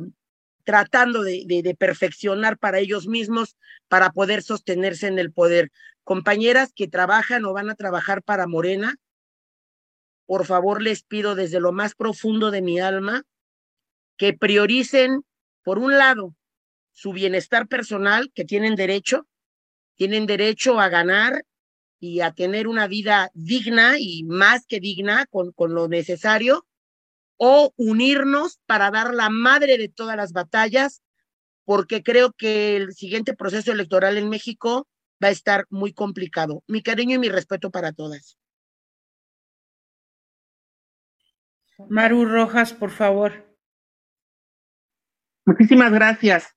tratando 0.65 1.23
de, 1.23 1.77
perfeccionar 1.79 2.59
para 2.59 2.79
ellos 2.79 3.07
mismos 3.07 3.57
para 3.89 4.11
poder 4.11 4.43
sostenerse 4.43 5.07
en 5.07 5.19
el 5.19 5.33
poder. 5.33 5.71
Compañeras 6.05 6.73
que 6.75 6.89
trabajan 6.89 7.45
o 7.45 7.53
van 7.53 7.71
a 7.71 7.75
trabajar 7.75 8.23
para 8.23 8.47
Morena, 8.47 8.97
por 10.27 10.47
favor 10.47 10.83
les 10.83 11.03
pido 11.03 11.35
desde 11.35 11.61
lo 11.61 11.73
más 11.73 11.95
profundo 11.95 12.51
de 12.51 12.63
mi 12.63 12.81
alma 12.81 13.25
que 14.17 14.33
prioricen, 14.33 15.25
por 15.63 15.79
un 15.79 15.99
lado, 15.99 16.35
su 16.93 17.13
bienestar 17.13 17.67
personal, 17.67 18.31
que 18.35 18.45
tienen 18.45 18.77
derecho, 18.77 19.27
tienen 19.97 20.27
derecho 20.27 20.81
a 20.81 20.89
ganar 20.89 21.45
y 21.99 22.21
a 22.21 22.33
tener 22.33 22.67
una 22.67 22.87
vida 22.87 23.31
digna 23.35 23.95
y 23.99 24.25
más 24.25 24.67
que 24.67 24.81
digna 24.81 25.27
con, 25.27 25.53
lo 25.75 25.89
necesario, 25.89 26.67
o 27.37 27.73
unirnos 27.77 28.61
para 28.67 28.91
dar 28.91 29.15
la 29.15 29.31
madre 29.31 29.79
de 29.79 29.89
todas 29.89 30.17
las 30.17 30.33
batallas, 30.33 31.03
porque 31.65 32.03
creo 32.03 32.33
que 32.33 32.77
el 32.77 32.93
siguiente 32.95 33.35
proceso 33.35 33.73
electoral 33.73 34.17
en 34.17 34.29
México 34.29 34.89
va 35.23 35.29
a 35.29 35.33
estar 35.33 35.67
muy 35.71 35.93
complicado. 35.93 36.63
Mi 36.67 36.83
cariño 36.83 37.17
y 37.17 37.19
mi 37.19 37.29
respeto 37.29 37.71
para 37.71 37.93
todas. 37.93 38.39
Maru 41.89 42.25
Rojas, 42.25 42.73
por 42.73 42.91
favor. 42.91 43.57
Muchísimas 45.45 45.93
gracias. 45.93 46.55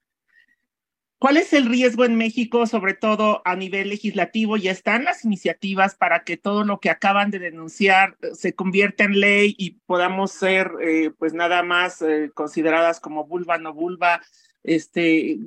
¿Cuál 1.26 1.38
es 1.38 1.54
el 1.54 1.66
riesgo 1.66 2.06
en 2.06 2.18
México, 2.18 2.68
sobre 2.68 2.94
todo 2.94 3.42
a 3.46 3.56
nivel 3.56 3.90
legislativo? 3.90 4.58
Ya 4.58 4.70
están 4.70 5.06
las 5.06 5.26
iniciativas 5.26 5.96
para 5.96 6.24
que 6.24 6.38
todo 6.38 6.64
lo 6.64 6.80
que 6.80 6.92
acaban 6.92 7.32
de 7.32 7.40
denunciar 7.40 8.16
eh, 8.22 8.36
se 8.36 8.54
convierta 8.54 9.06
en 9.06 9.20
ley 9.20 9.56
y 9.58 9.72
podamos 9.88 10.32
ser, 10.32 10.70
eh, 10.84 11.10
pues 11.18 11.34
nada 11.34 11.64
más 11.64 12.04
eh, 12.04 12.30
consideradas 12.32 13.00
como 13.00 13.26
vulva, 13.26 13.58
no 13.58 13.74
vulva. 13.74 14.22
Este, 14.62 15.40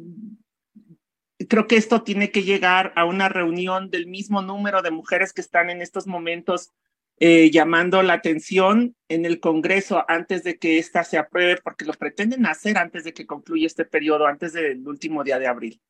creo 1.48 1.68
que 1.68 1.76
esto 1.76 2.02
tiene 2.02 2.32
que 2.32 2.42
llegar 2.42 2.92
a 2.96 3.04
una 3.04 3.28
reunión 3.28 3.88
del 3.88 4.08
mismo 4.08 4.42
número 4.42 4.82
de 4.82 4.90
mujeres 4.90 5.32
que 5.32 5.42
están 5.42 5.70
en 5.70 5.80
estos 5.80 6.08
momentos 6.08 6.72
llamando 7.20 8.02
la 8.02 8.14
atención 8.14 8.94
en 9.08 9.24
el 9.24 9.40
Congreso 9.40 10.04
antes 10.08 10.44
de 10.44 10.58
que 10.58 10.78
ésta 10.78 11.04
se 11.04 11.18
apruebe, 11.18 11.60
porque 11.62 11.84
lo 11.84 11.92
pretenden 11.92 12.46
hacer 12.46 12.78
antes 12.78 13.04
de 13.04 13.12
que 13.12 13.26
concluya 13.26 13.66
este 13.66 13.84
periodo, 13.84 14.26
antes 14.26 14.52
del 14.52 14.86
último 14.86 15.24
día 15.24 15.38
de 15.38 15.46
abril. 15.46 15.80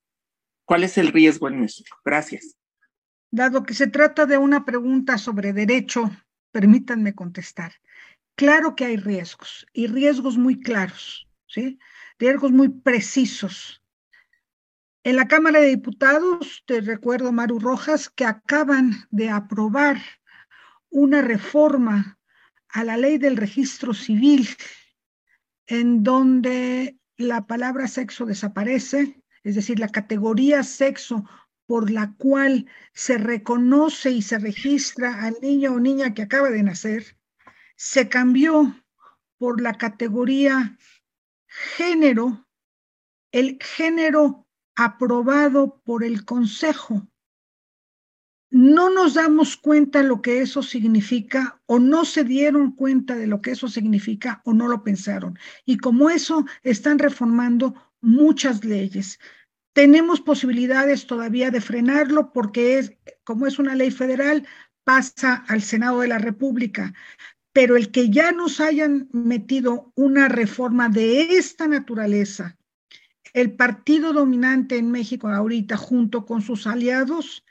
¿Cuál 0.64 0.84
es 0.84 0.98
el 0.98 1.08
riesgo 1.08 1.48
en 1.48 1.60
México? 1.60 1.96
Gracias. 2.04 2.56
Dado 3.30 3.62
que 3.64 3.74
se 3.74 3.86
trata 3.86 4.24
de 4.26 4.38
una 4.38 4.64
pregunta 4.64 5.18
sobre 5.18 5.52
derecho, 5.52 6.10
permítanme 6.50 7.14
contestar. 7.14 7.72
Claro 8.34 8.74
que 8.74 8.84
hay 8.84 8.96
riesgos 8.96 9.66
y 9.72 9.86
riesgos 9.86 10.38
muy 10.38 10.60
claros, 10.60 11.28
¿sí? 11.46 11.78
Riesgos 12.18 12.52
muy 12.52 12.68
precisos. 12.68 13.82
En 15.04 15.16
la 15.16 15.28
Cámara 15.28 15.60
de 15.60 15.68
Diputados, 15.68 16.62
te 16.66 16.80
recuerdo, 16.80 17.32
Maru 17.32 17.58
Rojas, 17.58 18.08
que 18.08 18.24
acaban 18.24 18.92
de 19.10 19.30
aprobar 19.30 19.98
una 20.90 21.22
reforma 21.22 22.18
a 22.68 22.84
la 22.84 22.96
ley 22.96 23.18
del 23.18 23.36
registro 23.36 23.94
civil 23.94 24.48
en 25.66 26.02
donde 26.02 26.98
la 27.16 27.46
palabra 27.46 27.88
sexo 27.88 28.26
desaparece, 28.26 29.22
es 29.42 29.54
decir, 29.54 29.78
la 29.78 29.88
categoría 29.88 30.62
sexo 30.62 31.24
por 31.66 31.90
la 31.90 32.14
cual 32.16 32.66
se 32.94 33.18
reconoce 33.18 34.10
y 34.10 34.22
se 34.22 34.38
registra 34.38 35.22
al 35.22 35.36
niño 35.42 35.74
o 35.74 35.80
niña 35.80 36.14
que 36.14 36.22
acaba 36.22 36.50
de 36.50 36.62
nacer, 36.62 37.18
se 37.76 38.08
cambió 38.08 38.74
por 39.36 39.60
la 39.60 39.74
categoría 39.74 40.78
género, 41.46 42.46
el 43.32 43.58
género 43.60 44.46
aprobado 44.74 45.82
por 45.84 46.04
el 46.04 46.24
Consejo 46.24 47.06
no 48.50 48.88
nos 48.88 49.14
damos 49.14 49.56
cuenta 49.56 50.02
lo 50.02 50.22
que 50.22 50.40
eso 50.40 50.62
significa 50.62 51.60
o 51.66 51.78
no 51.78 52.04
se 52.04 52.24
dieron 52.24 52.72
cuenta 52.72 53.14
de 53.14 53.26
lo 53.26 53.42
que 53.42 53.50
eso 53.50 53.68
significa 53.68 54.40
o 54.44 54.54
no 54.54 54.68
lo 54.68 54.82
pensaron. 54.82 55.38
Y 55.66 55.76
como 55.76 56.08
eso 56.08 56.46
están 56.62 56.98
reformando 56.98 57.74
muchas 58.00 58.64
leyes. 58.64 59.18
Tenemos 59.74 60.20
posibilidades 60.20 61.06
todavía 61.06 61.50
de 61.50 61.60
frenarlo 61.60 62.32
porque 62.32 62.78
es, 62.78 62.92
como 63.24 63.46
es 63.46 63.58
una 63.58 63.74
ley 63.74 63.90
federal, 63.90 64.46
pasa 64.82 65.44
al 65.48 65.60
Senado 65.60 66.00
de 66.00 66.08
la 66.08 66.18
República. 66.18 66.94
Pero 67.52 67.76
el 67.76 67.90
que 67.90 68.08
ya 68.08 68.32
nos 68.32 68.60
hayan 68.60 69.08
metido 69.12 69.92
una 69.94 70.28
reforma 70.28 70.88
de 70.88 71.36
esta 71.36 71.66
naturaleza, 71.66 72.56
el 73.34 73.52
partido 73.52 74.12
dominante 74.12 74.78
en 74.78 74.90
México 74.90 75.28
ahorita, 75.28 75.76
junto 75.76 76.24
con 76.24 76.40
sus 76.40 76.66
aliados, 76.66 77.44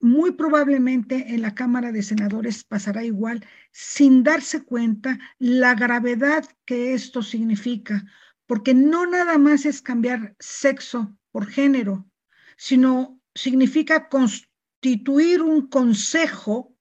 muy 0.00 0.32
probablemente 0.32 1.34
en 1.34 1.42
la 1.42 1.54
Cámara 1.54 1.92
de 1.92 2.02
Senadores 2.02 2.64
pasará 2.64 3.04
igual, 3.04 3.44
sin 3.72 4.22
darse 4.22 4.64
cuenta 4.64 5.18
la 5.38 5.74
gravedad 5.74 6.44
que 6.64 6.94
esto 6.94 7.22
significa, 7.22 8.04
porque 8.46 8.74
no 8.74 9.06
nada 9.06 9.38
más 9.38 9.66
es 9.66 9.82
cambiar 9.82 10.36
sexo 10.38 11.16
por 11.30 11.46
género, 11.46 12.08
sino 12.56 13.20
significa 13.34 14.08
constituir 14.08 15.42
un 15.42 15.68
consejo, 15.68 16.76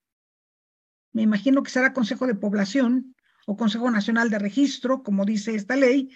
me 1.11 1.23
imagino 1.23 1.63
que 1.63 1.71
será 1.71 1.93
Consejo 1.93 2.27
de 2.27 2.35
Población 2.35 3.15
o 3.47 3.55
Consejo 3.55 3.89
Nacional 3.89 4.29
de 4.29 4.39
Registro, 4.39 5.01
como 5.01 5.25
dice 5.25 5.55
esta 5.55 5.75
ley, 5.75 6.15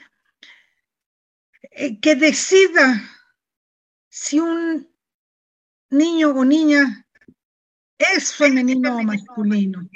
eh, 1.72 2.00
que 2.00 2.16
decida 2.16 3.02
si 4.10 4.40
un 4.40 4.91
niño 5.92 6.30
o 6.32 6.44
niña 6.44 7.06
es 7.98 8.34
femenino 8.34 8.98
o 8.98 9.04
masculino. 9.04 9.88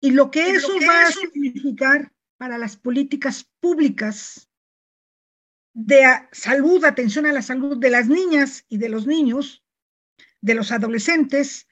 Y 0.00 0.10
lo 0.10 0.30
que 0.30 0.50
eso 0.50 0.72
va 0.86 1.08
a 1.08 1.12
significar 1.12 2.12
para 2.36 2.58
las 2.58 2.76
políticas 2.76 3.48
públicas 3.60 4.48
de 5.74 6.04
salud, 6.32 6.84
atención 6.84 7.26
a 7.26 7.32
la 7.32 7.42
salud 7.42 7.78
de 7.78 7.90
las 7.90 8.08
niñas 8.08 8.64
y 8.68 8.78
de 8.78 8.88
los 8.88 9.06
niños, 9.06 9.64
de 10.40 10.54
los 10.54 10.70
adolescentes, 10.70 11.66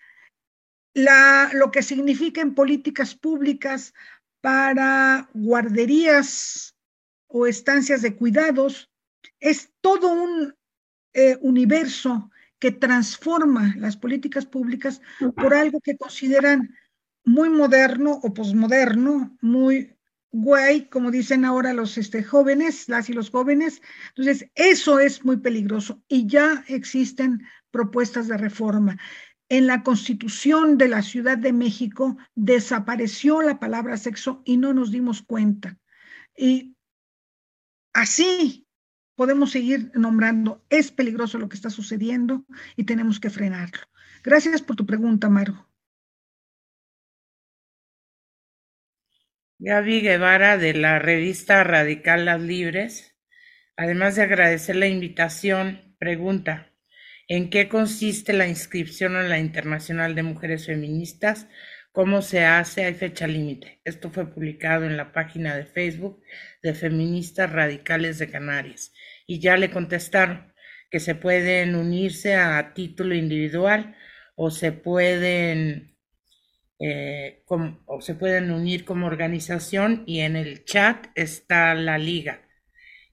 la, 0.94 1.50
lo 1.54 1.70
que 1.70 1.82
significa 1.82 2.40
en 2.40 2.54
políticas 2.54 3.14
públicas 3.14 3.94
para 4.40 5.30
guarderías 5.32 6.76
o 7.28 7.46
estancias 7.46 8.02
de 8.02 8.16
cuidados, 8.16 8.90
es 9.40 9.72
todo 9.80 10.09
un 10.09 10.54
eh, 11.14 11.38
universo 11.40 12.30
que 12.62 12.70
transforma 12.70 13.74
las 13.76 13.96
políticas 13.96 14.46
públicas 14.46 15.02
por 15.34 15.52
algo 15.52 15.80
que 15.80 15.96
consideran 15.96 16.72
muy 17.24 17.48
moderno 17.50 18.20
o 18.22 18.32
posmoderno, 18.32 19.36
muy 19.40 19.96
guay, 20.30 20.88
como 20.88 21.10
dicen 21.10 21.44
ahora 21.44 21.72
los 21.72 21.98
este, 21.98 22.22
jóvenes, 22.22 22.88
las 22.88 23.10
y 23.10 23.14
los 23.14 23.30
jóvenes. 23.30 23.82
Entonces, 24.10 24.48
eso 24.54 25.00
es 25.00 25.24
muy 25.24 25.38
peligroso 25.38 26.04
y 26.06 26.28
ya 26.28 26.62
existen 26.68 27.42
propuestas 27.72 28.28
de 28.28 28.36
reforma. 28.36 28.96
En 29.48 29.66
la 29.66 29.82
constitución 29.82 30.78
de 30.78 30.86
la 30.86 31.02
Ciudad 31.02 31.38
de 31.38 31.52
México 31.52 32.16
desapareció 32.36 33.42
la 33.42 33.58
palabra 33.58 33.96
sexo 33.96 34.40
y 34.44 34.56
no 34.56 34.72
nos 34.72 34.92
dimos 34.92 35.20
cuenta. 35.20 35.80
Y 36.36 36.76
así 37.92 38.68
podemos 39.14 39.50
seguir 39.52 39.90
nombrando. 39.94 40.64
Es 40.70 40.90
peligroso 40.90 41.38
lo 41.38 41.48
que 41.48 41.56
está 41.56 41.70
sucediendo 41.70 42.44
y 42.76 42.84
tenemos 42.84 43.20
que 43.20 43.30
frenarlo. 43.30 43.88
Gracias 44.22 44.62
por 44.62 44.76
tu 44.76 44.86
pregunta, 44.86 45.28
Maru. 45.28 45.66
Gaby 49.58 50.00
Guevara 50.00 50.58
de 50.58 50.74
la 50.74 50.98
revista 50.98 51.62
Radical 51.62 52.24
Las 52.24 52.40
Libres, 52.40 53.16
además 53.76 54.16
de 54.16 54.22
agradecer 54.22 54.74
la 54.74 54.88
invitación, 54.88 55.94
pregunta, 56.00 56.72
¿en 57.28 57.48
qué 57.48 57.68
consiste 57.68 58.32
la 58.32 58.48
inscripción 58.48 59.14
a 59.14 59.22
la 59.22 59.38
Internacional 59.38 60.16
de 60.16 60.24
Mujeres 60.24 60.66
Feministas? 60.66 61.46
¿Cómo 61.93 62.22
se 62.22 62.45
hace? 62.47 62.86
Hay 62.86 62.95
fecha 62.95 63.26
límite. 63.26 63.80
Esto 63.84 64.11
fue 64.11 64.26
publicado 64.26 64.86
en 64.86 64.97
la 64.97 65.12
página 65.12 65.55
de 65.55 65.66
Facebook 65.66 66.22
de 66.62 66.74
Feministas 66.74 67.53
Radicales 67.53 68.18
de 68.18 68.30
Canarias. 68.30 68.95
Y 69.26 69.40
ya 69.40 69.59
le 69.59 69.70
contestaron 69.70 70.55
que 70.90 71.01
se 71.01 71.14
pueden 71.14 71.74
unirse 71.74 72.34
a 72.34 72.72
título 72.72 73.14
individual 73.14 73.95
o 74.36 74.51
se 74.51 74.72
pueden 74.72 75.99
eh, 76.80 77.45
o 77.86 78.01
se 78.01 78.14
pueden 78.14 78.51
unir 78.51 78.84
como 78.86 79.07
organización 79.07 80.05
y 80.07 80.20
en 80.20 80.36
el 80.36 80.64
chat 80.64 81.09
está 81.14 81.74
la 81.74 81.99
liga. 81.99 82.49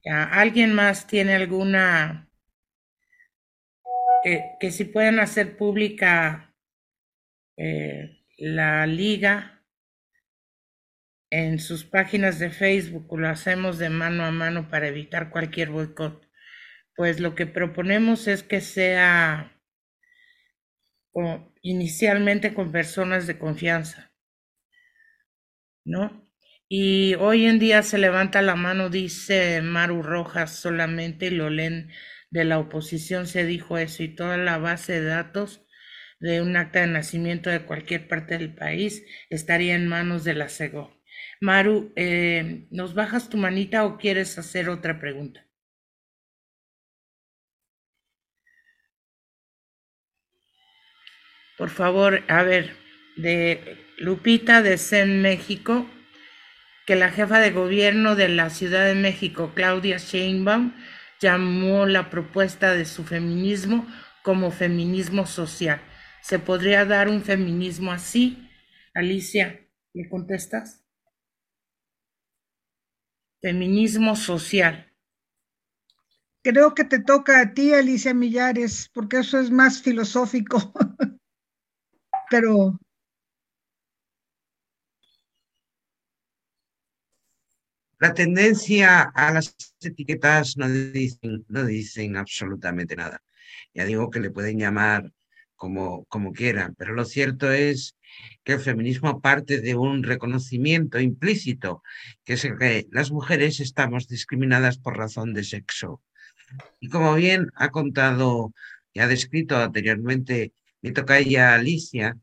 ¿Alguien 0.05 0.73
más 0.73 1.05
tiene 1.05 1.35
alguna 1.35 2.29
que 4.59 4.71
si 4.71 4.85
pueden 4.85 5.19
hacer 5.19 5.57
pública 5.57 6.55
eh, 7.57 8.18
la 8.39 8.87
liga 8.87 9.63
en 11.29 11.59
sus 11.59 11.83
páginas 11.83 12.39
de 12.39 12.49
Facebook 12.49 13.07
lo 13.19 13.27
hacemos 13.27 13.77
de 13.77 13.89
mano 13.89 14.23
a 14.25 14.31
mano 14.31 14.69
para 14.69 14.87
evitar 14.87 15.29
cualquier 15.29 15.69
boicot. 15.69 16.27
Pues 16.95 17.19
lo 17.19 17.35
que 17.35 17.45
proponemos 17.45 18.27
es 18.27 18.43
que 18.43 18.61
sea 18.61 19.55
inicialmente 21.61 22.53
con 22.53 22.71
personas 22.71 23.27
de 23.27 23.37
confianza, 23.37 24.13
¿no? 25.85 26.25
Y 26.69 27.15
hoy 27.15 27.45
en 27.45 27.59
día 27.59 27.83
se 27.83 27.97
levanta 27.97 28.41
la 28.41 28.55
mano, 28.55 28.89
dice 28.89 29.61
Maru 29.61 30.03
Rojas 30.03 30.55
solamente, 30.55 31.27
y 31.27 31.31
lo 31.31 31.49
leen 31.49 31.91
de 32.29 32.45
la 32.45 32.59
oposición 32.59 33.27
se 33.27 33.45
dijo 33.45 33.77
eso, 33.77 34.03
y 34.03 34.15
toda 34.15 34.37
la 34.37 34.57
base 34.59 35.01
de 35.01 35.07
datos 35.07 35.65
de 36.19 36.41
un 36.41 36.55
acta 36.57 36.81
de 36.81 36.87
nacimiento 36.87 37.49
de 37.49 37.61
cualquier 37.61 38.07
parte 38.07 38.37
del 38.37 38.53
país 38.53 39.03
estaría 39.29 39.75
en 39.75 39.87
manos 39.87 40.23
de 40.23 40.33
la 40.35 40.49
CEGO. 40.49 40.99
Maru, 41.41 41.93
eh, 41.95 42.67
¿nos 42.71 42.93
bajas 42.93 43.29
tu 43.29 43.37
manita 43.37 43.85
o 43.85 43.97
quieres 43.97 44.37
hacer 44.37 44.69
otra 44.69 44.99
pregunta? 44.99 45.45
Por 51.57 51.69
favor, 51.69 52.23
a 52.29 52.43
ver, 52.43 52.75
de 53.17 53.77
Lupita 53.97 54.61
de 54.61 54.77
CEN 54.77 55.21
México, 55.21 55.89
que 56.85 56.95
la 56.95 57.11
jefa 57.11 57.39
de 57.39 57.51
gobierno 57.51 58.15
de 58.15 58.29
la 58.29 58.49
Ciudad 58.49 58.85
de 58.85 58.95
México, 58.95 59.51
Claudia 59.53 59.97
Sheinbaum, 59.97 60.73
llamó 61.19 61.85
la 61.85 62.09
propuesta 62.09 62.73
de 62.73 62.85
su 62.85 63.03
feminismo 63.03 63.85
como 64.23 64.51
feminismo 64.51 65.25
social. 65.25 65.81
¿Se 66.21 66.39
podría 66.39 66.85
dar 66.85 67.09
un 67.09 67.21
feminismo 67.23 67.91
así? 67.91 68.49
Alicia, 68.93 69.67
¿le 69.93 70.07
contestas? 70.09 70.83
Feminismo 73.41 74.15
social. 74.15 74.85
Creo 76.43 76.73
que 76.73 76.83
te 76.83 76.99
toca 76.99 77.41
a 77.41 77.53
ti, 77.53 77.73
Alicia 77.73 78.13
Millares, 78.13 78.89
porque 78.93 79.17
eso 79.19 79.39
es 79.39 79.51
más 79.51 79.81
filosófico. 79.81 80.73
Pero 82.29 82.79
La 87.99 88.13
tendencia 88.13 89.01
a 89.13 89.31
las 89.33 89.55
etiquetas 89.81 90.55
no 90.55 90.69
dicen, 90.69 91.45
no 91.49 91.65
dicen 91.65 92.15
absolutamente 92.15 92.95
nada. 92.95 93.21
Ya 93.73 93.83
digo 93.83 94.09
que 94.09 94.21
le 94.21 94.31
pueden 94.31 94.57
llamar 94.57 95.11
como, 95.59 96.05
como 96.05 96.31
quieran, 96.31 96.73
pero 96.75 96.93
lo 96.93 97.03
cierto 97.05 97.51
es 97.51 97.95
que 98.43 98.53
el 98.53 98.59
feminismo 98.61 99.21
parte 99.21 99.59
de 99.59 99.75
un 99.75 100.03
reconocimiento 100.03 100.99
implícito, 100.99 101.83
que 102.23 102.33
es 102.33 102.47
que 102.57 102.87
las 102.91 103.11
mujeres 103.11 103.59
estamos 103.59 104.07
discriminadas 104.07 104.77
por 104.77 104.97
razón 104.97 105.33
de 105.33 105.43
sexo. 105.43 106.01
Y 106.79 106.87
como 106.87 107.13
bien 107.13 107.51
ha 107.55 107.69
contado 107.69 108.53
y 108.93 109.01
ha 109.01 109.07
descrito 109.07 109.57
anteriormente 109.57 110.53
mi 110.81 110.93
tocaya 110.93 111.53
Alicia, 111.53 112.17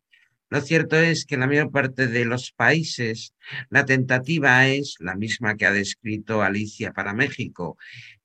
lo 0.48 0.60
cierto 0.62 0.96
es 0.96 1.26
que 1.26 1.34
en 1.34 1.42
la 1.42 1.46
mayor 1.46 1.70
parte 1.70 2.06
de 2.06 2.24
los 2.24 2.52
países 2.52 3.34
la 3.68 3.84
tentativa 3.84 4.66
es 4.66 4.96
la 4.98 5.14
misma 5.14 5.56
que 5.56 5.66
ha 5.66 5.72
descrito 5.72 6.42
Alicia 6.42 6.94
para 6.94 7.12
México, 7.12 7.76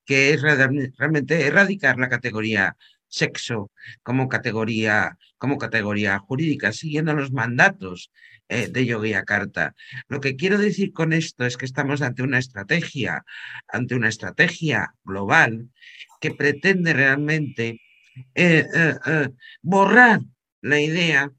que 0.06 0.34
es 0.34 0.42
realmente 0.42 1.46
erradicar 1.46 2.00
la 2.00 2.08
categoría 2.08 2.78
sexo 3.12 3.72
como 4.02 4.30
categoría, 4.30 5.18
como 5.38 5.58
categoría 5.58 6.18
jurídica, 6.18 6.72
siguiendo 6.72 7.14
los 7.14 7.32
mandatos 7.32 8.12
eh, 8.50 8.68
de 8.70 8.86
Yogyakarta. 8.86 9.76
Lo 10.08 10.20
que 10.20 10.36
quiero 10.36 10.58
decir 10.58 10.94
con 10.94 11.14
esto 11.14 11.46
es 11.46 11.58
que 11.58 11.66
estamos 11.66 12.02
ante 12.02 12.24
una 12.24 12.40
estrategia, 12.40 13.24
ante 13.68 13.96
una 13.96 14.10
estrategia 14.10 14.96
global 15.04 15.70
que 16.20 16.32
pretende 16.32 16.94
realmente 16.94 17.82
eh, 18.36 18.66
eh, 18.74 19.30
borrar 19.62 20.22
la 20.62 20.80
idea 20.80 21.32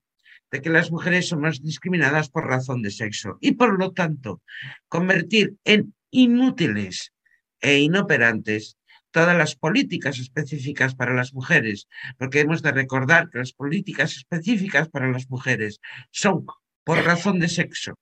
de 0.51 0.61
que 0.61 0.71
las 0.71 0.91
mujeres 0.91 1.29
somos 1.29 1.63
discriminadas 1.63 2.29
por 2.29 2.47
razón 2.47 2.83
de 2.83 2.91
sexo 2.91 3.39
y 3.41 3.53
por 3.53 3.79
lo 3.79 3.93
tanto 3.93 4.43
convertir 4.89 5.57
en 5.65 5.95
inútiles 6.11 7.13
e 7.61 7.79
inoperantes 7.79 8.77
todas 9.13 9.37
las 9.37 9.55
políticas 9.55 10.19
específicas 10.19 10.95
para 10.95 11.15
las 11.15 11.33
mujeres, 11.35 11.87
porque 12.19 12.41
hemos 12.41 12.63
de 12.63 12.73
recordar 12.73 13.31
que 13.31 13.39
las 13.39 13.53
políticas 13.53 14.17
específicas 14.17 14.89
para 14.89 15.11
las 15.11 15.31
mujeres 15.31 15.81
son 16.11 16.47
por 16.85 17.05
razón 17.05 17.39
de 17.39 17.49
sexo. 17.49 17.95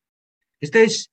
Este 0.60 0.84
es 0.84 1.10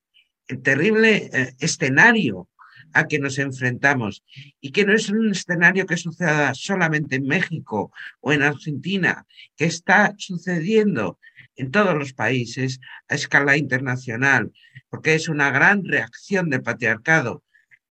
el 0.47 0.61
terrible 0.61 1.29
eh, 1.33 1.53
escenario 1.59 2.47
a 2.93 3.07
que 3.07 3.19
nos 3.19 3.37
enfrentamos 3.37 4.23
y 4.61 4.71
que 4.71 4.85
no 4.85 4.93
es 4.93 5.09
un 5.09 5.31
escenario 5.31 5.85
que 5.85 5.97
suceda 5.97 6.53
solamente 6.53 7.17
en 7.17 7.25
México 7.25 7.91
o 8.21 8.31
en 8.31 8.43
Argentina, 8.43 9.25
que 9.57 9.65
está 9.65 10.15
sucediendo 10.17 11.19
en 11.55 11.71
todos 11.71 11.95
los 11.95 12.13
países 12.13 12.79
a 13.09 13.15
escala 13.15 13.57
internacional, 13.57 14.53
porque 14.89 15.15
es 15.15 15.27
una 15.27 15.49
gran 15.51 15.83
reacción 15.83 16.49
del 16.49 16.61
patriarcado 16.61 17.43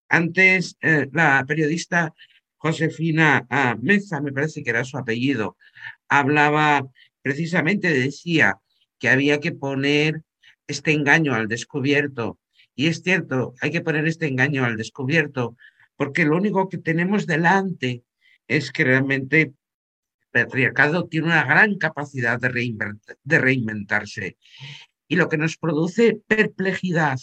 antes, 0.10 0.78
eh, 0.82 1.08
la 1.12 1.43
periodista 1.47 2.14
Josefina 2.58 3.45
ah, 3.49 3.76
Meza, 3.80 4.22
me 4.22 4.32
parece 4.32 4.64
que 4.64 4.70
era 4.72 4.84
su 4.84 4.97
apellido, 4.97 5.58
hablaba 6.08 6.88
precisamente, 7.22 7.93
decía 7.93 8.60
que 8.99 9.10
había 9.10 9.39
que 9.39 9.51
poner 9.51 10.22
este 10.68 10.91
engaño 10.91 11.34
al 11.34 11.47
descubierto. 11.47 12.39
Y 12.76 12.88
es 12.88 13.01
cierto, 13.01 13.53
hay 13.62 13.72
que 13.72 13.82
poner 13.82 14.08
este 14.08 14.28
engaño 14.28 14.66
al 14.66 14.78
descubierto, 14.78 15.56
porque 15.95 16.26
lo 16.26 16.38
único 16.38 16.68
que 16.70 16.78
tenemos 16.78 17.26
delante 17.26 18.03
es 18.47 18.72
que 18.72 18.84
realmente 18.84 19.41
el 19.41 19.56
patriarcado 20.32 21.08
tiene 21.08 21.28
una 21.28 21.45
gran 21.45 21.78
capacidad 21.78 22.39
de, 22.39 22.76
de 23.24 23.39
reinventarse. 23.39 24.38
Y 25.08 25.16
lo 25.16 25.30
que 25.30 25.38
nos 25.38 25.58
produce 25.58 26.20
perplejidad 26.28 27.20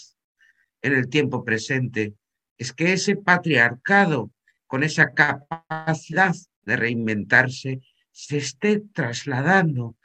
en 0.82 0.94
el 0.94 1.08
tiempo 1.08 1.44
presente 1.44 2.14
es 2.58 2.72
que 2.72 2.92
ese 2.92 3.16
patriarcado, 3.16 4.30
con 4.66 4.82
esa 4.82 5.12
capacidad 5.12 6.34
de 6.62 6.76
reinventarse, 6.76 7.80
se 8.10 8.38
esté 8.38 8.80
trasladando 8.92 9.96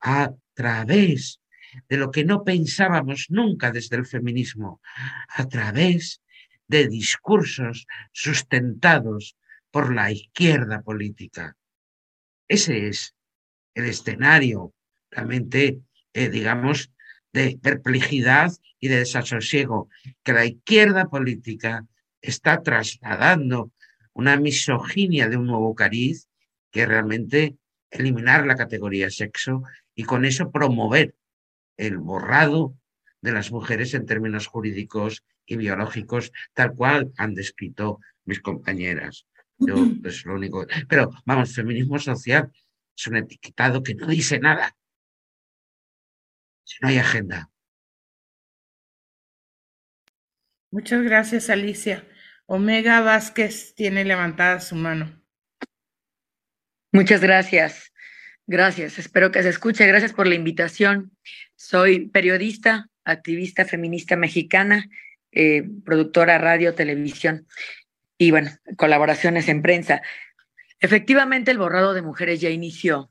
a 0.00 0.32
través 0.54 1.40
de 1.88 1.96
lo 1.96 2.10
que 2.10 2.24
no 2.24 2.44
pensábamos 2.44 3.26
nunca 3.28 3.70
desde 3.70 3.96
el 3.96 4.06
feminismo, 4.06 4.80
a 5.28 5.46
través 5.46 6.22
de 6.66 6.88
discursos 6.88 7.86
sustentados 8.12 9.36
por 9.70 9.94
la 9.94 10.10
izquierda 10.10 10.82
política. 10.82 11.56
Ese 12.46 12.88
es 12.88 13.14
el 13.74 13.84
escenario 13.84 14.72
realmente, 15.10 15.80
eh, 16.12 16.28
digamos, 16.28 16.90
de 17.38 17.58
perplejidad 17.62 18.52
y 18.80 18.88
de 18.88 18.98
desasosiego 18.98 19.88
que 20.22 20.32
la 20.32 20.44
izquierda 20.44 21.08
política 21.08 21.86
está 22.20 22.62
trasladando 22.62 23.70
una 24.12 24.36
misoginia 24.36 25.28
de 25.28 25.36
un 25.36 25.46
nuevo 25.46 25.74
cariz 25.74 26.28
que 26.70 26.86
realmente 26.86 27.56
eliminar 27.90 28.46
la 28.46 28.56
categoría 28.56 29.10
sexo 29.10 29.62
y 29.94 30.02
con 30.04 30.24
eso 30.24 30.50
promover 30.50 31.14
el 31.76 31.98
borrado 31.98 32.74
de 33.20 33.32
las 33.32 33.50
mujeres 33.52 33.94
en 33.94 34.06
términos 34.06 34.46
jurídicos 34.46 35.24
y 35.46 35.56
biológicos, 35.56 36.32
tal 36.52 36.74
cual 36.74 37.12
han 37.16 37.34
descrito 37.34 38.00
mis 38.24 38.40
compañeras. 38.40 39.26
Yo, 39.58 39.76
pues 40.02 40.24
lo 40.24 40.34
único. 40.34 40.66
Pero 40.88 41.10
vamos, 41.24 41.54
feminismo 41.54 41.98
social 41.98 42.50
es 42.96 43.06
un 43.06 43.16
etiquetado 43.16 43.82
que 43.82 43.94
no 43.94 44.06
dice 44.06 44.38
nada. 44.38 44.76
Si 46.68 46.76
no 46.82 46.88
hay 46.88 46.98
agenda. 46.98 47.50
Muchas 50.70 51.02
gracias, 51.02 51.48
Alicia. 51.48 52.06
Omega 52.44 53.00
Vázquez 53.00 53.74
tiene 53.74 54.04
levantada 54.04 54.60
su 54.60 54.74
mano. 54.74 55.18
Muchas 56.92 57.22
gracias. 57.22 57.90
Gracias. 58.46 58.98
Espero 58.98 59.32
que 59.32 59.42
se 59.42 59.48
escuche. 59.48 59.86
Gracias 59.86 60.12
por 60.12 60.26
la 60.26 60.34
invitación. 60.34 61.16
Soy 61.56 62.10
periodista, 62.10 62.90
activista 63.02 63.64
feminista 63.64 64.16
mexicana, 64.16 64.90
eh, 65.32 65.66
productora 65.86 66.36
radio, 66.36 66.74
televisión 66.74 67.46
y, 68.18 68.30
bueno, 68.30 68.50
colaboraciones 68.76 69.48
en 69.48 69.62
prensa. 69.62 70.02
Efectivamente, 70.80 71.50
el 71.50 71.56
borrado 71.56 71.94
de 71.94 72.02
mujeres 72.02 72.42
ya 72.42 72.50
inició. 72.50 73.10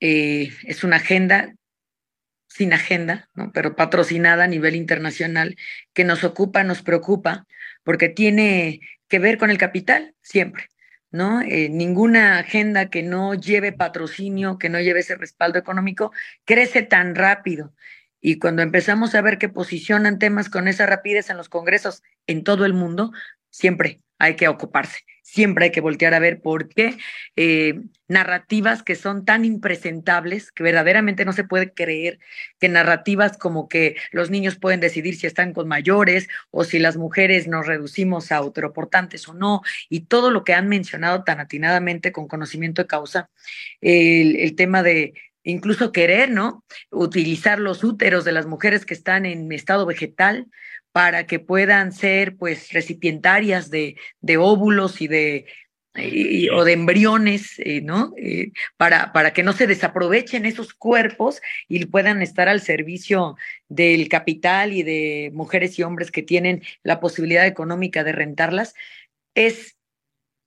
Eh, 0.00 0.52
es 0.64 0.84
una 0.84 0.96
agenda 0.96 1.54
sin 2.54 2.72
agenda, 2.72 3.28
¿no? 3.34 3.50
pero 3.52 3.74
patrocinada 3.74 4.44
a 4.44 4.46
nivel 4.46 4.76
internacional, 4.76 5.56
que 5.92 6.04
nos 6.04 6.22
ocupa, 6.22 6.62
nos 6.62 6.82
preocupa, 6.82 7.48
porque 7.82 8.08
tiene 8.08 8.78
que 9.08 9.18
ver 9.18 9.38
con 9.38 9.50
el 9.50 9.58
capital 9.58 10.14
siempre. 10.22 10.68
¿no? 11.10 11.42
Eh, 11.42 11.68
ninguna 11.68 12.38
agenda 12.38 12.90
que 12.90 13.02
no 13.02 13.34
lleve 13.34 13.72
patrocinio, 13.72 14.56
que 14.56 14.68
no 14.68 14.80
lleve 14.80 15.00
ese 15.00 15.16
respaldo 15.16 15.58
económico, 15.58 16.12
crece 16.44 16.82
tan 16.82 17.16
rápido. 17.16 17.74
Y 18.20 18.38
cuando 18.38 18.62
empezamos 18.62 19.16
a 19.16 19.20
ver 19.20 19.38
que 19.38 19.48
posicionan 19.48 20.20
temas 20.20 20.48
con 20.48 20.68
esa 20.68 20.86
rapidez 20.86 21.30
en 21.30 21.36
los 21.36 21.48
congresos 21.48 22.04
en 22.28 22.44
todo 22.44 22.66
el 22.66 22.72
mundo, 22.72 23.10
siempre 23.50 24.00
hay 24.18 24.36
que 24.36 24.46
ocuparse, 24.46 25.00
siempre 25.24 25.64
hay 25.64 25.70
que 25.70 25.80
voltear 25.80 26.12
a 26.12 26.18
ver 26.18 26.42
por 26.42 26.68
qué 26.68 26.98
eh, 27.34 27.80
narrativas 28.08 28.82
que 28.82 28.94
son 28.94 29.24
tan 29.24 29.46
impresentables, 29.46 30.52
que 30.52 30.62
verdaderamente 30.62 31.24
no 31.24 31.32
se 31.32 31.44
puede 31.44 31.72
creer 31.72 32.18
que 32.60 32.68
narrativas 32.68 33.38
como 33.38 33.66
que 33.66 33.96
los 34.12 34.30
niños 34.30 34.56
pueden 34.56 34.80
decidir 34.80 35.16
si 35.16 35.26
están 35.26 35.54
con 35.54 35.66
mayores 35.66 36.28
o 36.50 36.62
si 36.62 36.78
las 36.78 36.98
mujeres 36.98 37.48
nos 37.48 37.66
reducimos 37.66 38.30
a 38.30 38.36
autoportantes 38.36 39.26
o 39.26 39.32
no, 39.32 39.62
y 39.88 40.00
todo 40.00 40.30
lo 40.30 40.44
que 40.44 40.52
han 40.52 40.68
mencionado 40.68 41.24
tan 41.24 41.40
atinadamente 41.40 42.12
con 42.12 42.28
conocimiento 42.28 42.82
de 42.82 42.88
causa, 42.88 43.30
el, 43.80 44.36
el 44.36 44.54
tema 44.54 44.82
de 44.82 45.14
incluso 45.42 45.90
querer, 45.90 46.30
¿no? 46.30 46.64
Utilizar 46.90 47.60
los 47.60 47.82
úteros 47.82 48.24
de 48.24 48.32
las 48.32 48.46
mujeres 48.46 48.84
que 48.84 48.94
están 48.94 49.24
en 49.26 49.50
estado 49.52 49.86
vegetal 49.86 50.48
para 50.94 51.26
que 51.26 51.40
puedan 51.40 51.90
ser 51.90 52.36
pues 52.36 52.72
recipientarias 52.72 53.68
de, 53.68 53.96
de 54.20 54.36
óvulos 54.36 55.00
y 55.00 55.08
de 55.08 55.46
o 56.52 56.64
de 56.64 56.72
embriones, 56.72 57.58
eh, 57.58 57.80
¿no? 57.80 58.14
Eh, 58.16 58.52
para, 58.76 59.12
para 59.12 59.32
que 59.32 59.42
no 59.42 59.52
se 59.52 59.66
desaprovechen 59.66 60.46
esos 60.46 60.72
cuerpos 60.72 61.40
y 61.68 61.84
puedan 61.86 62.22
estar 62.22 62.48
al 62.48 62.60
servicio 62.60 63.36
del 63.68 64.08
capital 64.08 64.72
y 64.72 64.84
de 64.84 65.32
mujeres 65.34 65.80
y 65.80 65.82
hombres 65.82 66.12
que 66.12 66.22
tienen 66.22 66.62
la 66.84 67.00
posibilidad 67.00 67.46
económica 67.46 68.04
de 68.04 68.12
rentarlas, 68.12 68.74
es 69.34 69.76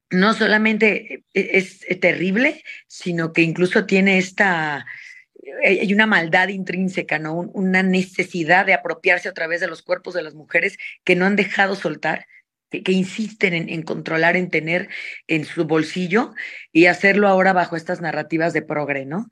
no 0.10 0.34
solamente 0.34 1.26
e, 1.34 1.50
es 1.58 1.86
terrible, 2.00 2.64
sino 2.88 3.34
que 3.34 3.42
incluso 3.42 3.86
tiene 3.86 4.18
esta, 4.18 4.86
hay 5.64 5.94
una 5.94 6.06
maldad 6.06 6.50
intrínseca, 6.50 7.20
¿no? 7.20 7.34
una 7.36 7.84
necesidad 7.84 8.66
de 8.66 8.74
apropiarse 8.74 9.30
a 9.30 9.34
través 9.34 9.62
de 9.62 9.68
los 9.68 9.82
cuerpos 9.82 10.14
de 10.14 10.24
las 10.24 10.36
mujeres 10.36 10.78
que 11.04 11.16
no 11.16 11.26
han 11.26 11.36
dejado 11.36 11.76
soltar, 11.76 12.28
que, 12.70 12.92
insisten 12.92 13.54
en, 13.54 13.82
controlar, 13.84 14.36
en 14.36 14.50
tener 14.50 14.90
en 15.28 15.46
su 15.46 15.66
bolsillo 15.66 16.34
y 16.72 16.88
hacerlo 16.88 17.28
ahora 17.28 17.54
bajo 17.54 17.78
estas 17.78 18.02
narrativas 18.02 18.54
de 18.54 18.62
progre, 18.62 19.06
¿no? 19.06 19.30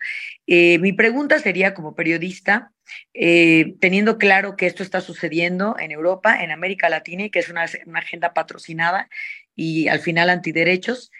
Eh, 0.48 0.78
mi 0.80 0.94
pregunta 0.94 1.40
sería 1.40 1.74
como 1.74 1.96
periodista, 1.96 2.72
eh, 3.14 3.76
teniendo 3.82 4.18
claro 4.18 4.56
que 4.56 4.68
esto 4.68 4.84
está 4.84 5.02
sucediendo 5.02 5.76
en 5.80 5.92
Europa, 5.92 6.42
en 6.42 6.52
América 6.52 6.88
Latina 6.88 7.26
y 7.26 7.30
que 7.30 7.40
es 7.40 7.50
una, 7.50 7.66
una 7.86 8.00
agenda 8.00 8.34
patrocinada 8.34 9.10
y 9.54 9.90
al 9.90 10.00
final 10.00 10.30
antiderechos, 10.30 11.12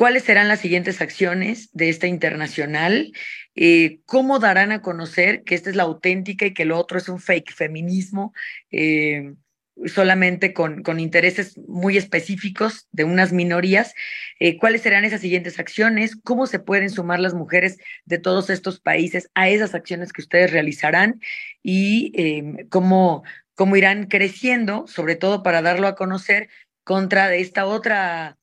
¿Cuáles 0.00 0.22
serán 0.22 0.48
las 0.48 0.60
siguientes 0.60 1.02
acciones 1.02 1.68
de 1.74 1.90
esta 1.90 2.06
internacional? 2.06 3.12
Eh, 3.62 4.00
¿Cómo 4.06 4.38
darán 4.38 4.72
a 4.72 4.80
conocer 4.80 5.42
que 5.44 5.54
esta 5.54 5.68
es 5.68 5.76
la 5.76 5.82
auténtica 5.82 6.46
y 6.46 6.54
que 6.54 6.64
lo 6.64 6.78
otro 6.78 6.96
es 6.96 7.10
un 7.10 7.20
fake 7.20 7.52
feminismo? 7.52 8.32
Eh, 8.70 9.34
solamente 9.84 10.54
con, 10.54 10.82
intereses 10.98 11.58
muy 11.68 11.98
específicos 11.98 12.88
de 12.90 13.04
unas 13.04 13.34
minorías. 13.34 13.94
Eh, 14.38 14.56
¿Cuáles 14.56 14.80
serán 14.80 15.04
esas 15.04 15.20
siguientes 15.20 15.58
acciones? 15.58 16.16
¿Cómo 16.16 16.46
se 16.46 16.58
pueden 16.58 16.88
sumar 16.88 17.20
las 17.20 17.34
mujeres 17.34 17.76
de 18.06 18.18
todos 18.18 18.48
estos 18.48 18.80
países 18.80 19.28
a 19.34 19.50
esas 19.50 19.74
acciones 19.74 20.14
que 20.14 20.22
ustedes 20.22 20.52
realizarán? 20.52 21.20
Y 21.62 22.14
cómo, 22.70 23.24
cómo 23.54 23.76
irán 23.76 24.06
creciendo, 24.06 24.86
sobre 24.86 25.16
todo 25.16 25.42
para 25.42 25.60
darlo 25.60 25.86
a 25.86 25.96
conocer 25.96 26.48
contra 26.82 27.34
esta 27.34 27.66
otra 27.66 28.39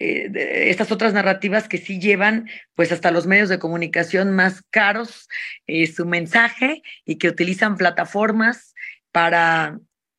eh, 0.00 0.70
estas 0.70 0.90
otras 0.90 1.12
narrativas 1.12 1.68
que 1.68 1.76
sí 1.76 2.00
llevan 2.00 2.48
pues 2.74 2.90
hasta 2.90 3.10
los 3.10 3.26
medios 3.26 3.50
de 3.50 3.58
comunicación 3.58 4.32
más 4.32 4.62
caros 4.70 5.28
eh, 5.66 5.86
su 5.86 6.06
mensaje 6.06 6.82
y 7.04 7.16
que 7.16 7.28
utilizan 7.28 7.76
plataformas 7.76 8.74
para, 9.12 9.78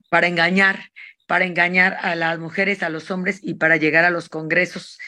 para 0.10 0.28
engañar, 0.28 0.92
para 1.26 1.46
engañar 1.46 1.98
a 2.02 2.14
las 2.14 2.38
mujeres, 2.38 2.84
a 2.84 2.90
los 2.90 3.10
hombres 3.10 3.40
y 3.42 3.56
para 3.56 3.78
llegar 3.78 4.06
a 4.06 4.12
los 4.12 4.30
congresos 4.30 5.00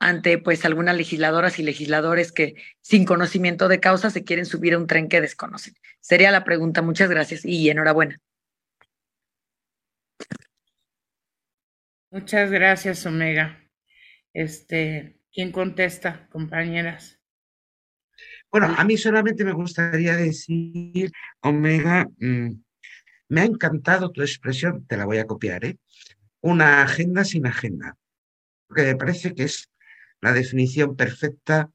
ante 0.00 0.38
pues 0.38 0.64
algunas 0.64 0.96
legisladoras 0.96 1.60
y 1.60 1.62
legisladores 1.62 2.32
que 2.32 2.56
sin 2.80 3.04
conocimiento 3.04 3.68
de 3.68 3.78
causa 3.78 4.10
se 4.10 4.24
quieren 4.24 4.44
subir 4.44 4.74
a 4.74 4.78
un 4.78 4.88
tren 4.88 5.08
que 5.08 5.20
desconocen. 5.20 5.74
Sería 6.00 6.32
la 6.32 6.42
pregunta. 6.42 6.82
Muchas 6.82 7.08
gracias 7.08 7.44
y 7.44 7.70
enhorabuena. 7.70 8.18
Muchas 12.10 12.50
gracias, 12.50 13.06
Omega. 13.06 13.65
Este, 14.36 15.18
¿Quién 15.32 15.50
contesta, 15.50 16.28
compañeras? 16.28 17.18
Bueno, 18.52 18.66
a 18.76 18.84
mí 18.84 18.98
solamente 18.98 19.46
me 19.46 19.52
gustaría 19.52 20.14
decir, 20.14 21.10
Omega, 21.40 22.06
mm, 22.18 22.50
me 23.30 23.40
ha 23.40 23.44
encantado 23.44 24.12
tu 24.12 24.20
expresión, 24.20 24.86
te 24.86 24.98
la 24.98 25.06
voy 25.06 25.16
a 25.16 25.26
copiar, 25.26 25.64
¿eh? 25.64 25.78
Una 26.42 26.82
agenda 26.82 27.24
sin 27.24 27.46
agenda, 27.46 27.96
porque 28.66 28.82
me 28.82 28.96
parece 28.96 29.34
que 29.34 29.44
es 29.44 29.70
la 30.20 30.34
definición 30.34 30.96
perfecta 30.96 31.70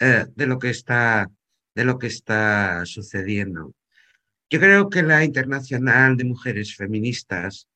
eh, 0.00 0.24
de, 0.34 0.46
lo 0.46 0.58
que 0.58 0.70
está, 0.70 1.30
de 1.74 1.84
lo 1.84 1.98
que 1.98 2.06
está 2.06 2.86
sucediendo. 2.86 3.74
Yo 4.48 4.60
creo 4.60 4.88
que 4.88 5.02
la 5.02 5.24
Internacional 5.24 6.16
de 6.16 6.24
Mujeres 6.24 6.74
Feministas 6.74 7.68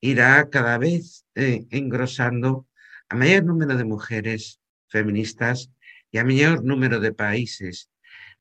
irá 0.00 0.50
cada 0.50 0.78
vez 0.78 1.24
eh, 1.36 1.64
engrosando 1.70 2.67
a 3.08 3.16
mayor 3.16 3.44
número 3.44 3.76
de 3.76 3.84
mujeres 3.84 4.60
feministas 4.88 5.70
y 6.10 6.18
a 6.18 6.24
mayor 6.24 6.64
número 6.64 7.00
de 7.00 7.12
países, 7.12 7.90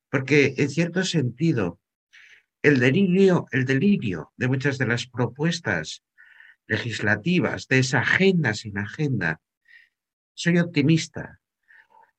porque 0.09 0.53
en 0.57 0.70
cierto 0.70 1.03
sentido 1.03 1.80
el 2.61 2.80
delirio, 2.80 3.47
el 3.51 3.65
delirio 3.65 4.34
de 4.36 4.47
muchas 4.47 4.78
de 4.78 4.88
las 4.88 5.07
propuestas 5.07 6.03
legislativas 6.68 7.68
de 7.68 7.80
esa 7.80 7.99
agenda 7.99 8.53
sin 8.53 8.78
agenda, 8.78 9.41
soy 10.34 10.59
optimista. 10.59 11.39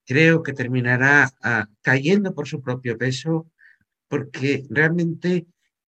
Creo 0.07 0.43
que 0.43 0.55
terminará 0.55 1.31
ah, 1.43 1.69
cayendo 1.83 2.35
por 2.35 2.49
su 2.49 2.63
propio 2.63 2.97
peso 2.97 3.51
porque 4.09 4.65
realmente 4.71 5.47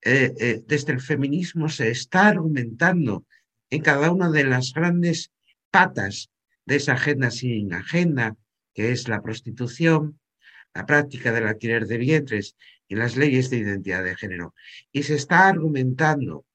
eh, 0.02 0.34
eh, 0.38 0.62
desde 0.66 0.92
el 0.92 1.00
feminismo 1.00 1.68
se 1.68 1.90
está 1.90 2.28
argumentando 2.28 3.24
en 3.70 3.82
cada 3.82 4.10
una 4.10 4.30
de 4.30 4.44
las 4.44 4.72
grandes 4.72 5.30
patas 5.70 6.30
de 6.70 6.76
esa 6.76 6.92
agenda 6.92 7.32
sin 7.32 7.74
agenda, 7.74 8.36
que 8.72 8.92
es 8.92 9.08
la 9.08 9.20
prostitución, 9.22 10.20
la 10.72 10.86
práctica 10.86 11.32
del 11.32 11.48
alquiler 11.48 11.88
de 11.88 11.98
vientres 11.98 12.56
y 12.86 12.94
las 12.94 13.16
leyes 13.16 13.50
de 13.50 13.56
identidad 13.56 14.04
de 14.04 14.14
género. 14.14 14.54
Y 14.92 15.02
se 15.02 15.16
está 15.16 15.48
argumentando. 15.48 16.46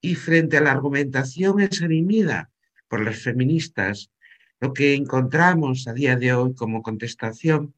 Y 0.00 0.16
frente 0.16 0.56
a 0.56 0.62
la 0.62 0.72
argumentación 0.72 1.60
esgrimida 1.60 2.50
por 2.88 3.04
las 3.04 3.22
feministas, 3.22 4.10
lo 4.58 4.72
que 4.72 4.94
encontramos 4.94 5.86
a 5.86 5.92
día 5.92 6.16
de 6.16 6.32
hoy 6.32 6.56
como 6.56 6.82
contestación 6.82 7.72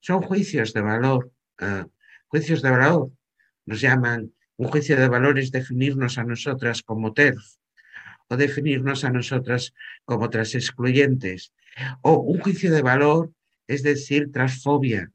son 0.00 0.20
juicios 0.20 0.72
de 0.72 0.80
valor. 0.80 1.30
Eh, 1.60 1.84
juicios 2.26 2.60
de 2.60 2.70
valor 2.70 3.12
nos 3.66 3.80
llaman 3.80 4.32
un 4.56 4.66
juicio 4.66 4.96
de 4.96 5.06
valor 5.06 5.38
es 5.38 5.52
definirnos 5.52 6.18
a 6.18 6.24
nosotras 6.24 6.82
como 6.82 7.12
TERF, 7.12 7.56
o 8.28 8.36
definirnos 8.36 9.04
a 9.04 9.10
nosotras 9.10 9.74
como 10.04 10.24
otras 10.24 10.54
excluyentes, 10.54 11.52
o 12.02 12.18
un 12.18 12.40
juicio 12.40 12.72
de 12.72 12.82
valor, 12.82 13.32
es 13.66 13.82
decir, 13.82 14.30
transfobia, 14.32 15.10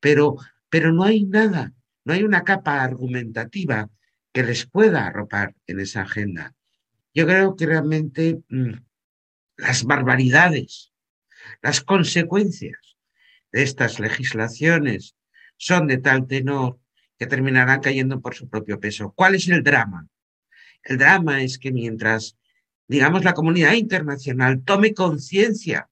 pero, 0.00 0.36
pero 0.68 0.92
no 0.92 1.04
hay 1.04 1.24
nada, 1.24 1.72
no 2.04 2.12
hay 2.12 2.22
una 2.22 2.44
capa 2.44 2.82
argumentativa 2.82 3.90
que 4.32 4.42
les 4.42 4.66
pueda 4.66 5.06
arropar 5.06 5.54
en 5.66 5.80
esa 5.80 6.02
agenda. 6.02 6.54
Yo 7.14 7.26
creo 7.26 7.56
que 7.56 7.66
realmente 7.66 8.42
mm, 8.48 8.72
las 9.56 9.84
barbaridades, 9.84 10.92
las 11.62 11.80
consecuencias 11.80 12.96
de 13.52 13.62
estas 13.62 14.00
legislaciones 14.00 15.14
son 15.56 15.86
de 15.86 15.98
tal 15.98 16.26
tenor 16.26 16.80
que 17.18 17.26
terminarán 17.26 17.80
cayendo 17.80 18.20
por 18.20 18.34
su 18.34 18.48
propio 18.48 18.80
peso. 18.80 19.12
¿Cuál 19.14 19.36
es 19.36 19.48
el 19.48 19.62
drama? 19.62 20.08
El 20.82 20.98
drama 20.98 21.42
es 21.42 21.58
que 21.58 21.72
mientras, 21.72 22.36
digamos, 22.88 23.24
la 23.24 23.34
comunidad 23.34 23.74
internacional 23.74 24.62
tome 24.64 24.94
conciencia 24.94 25.88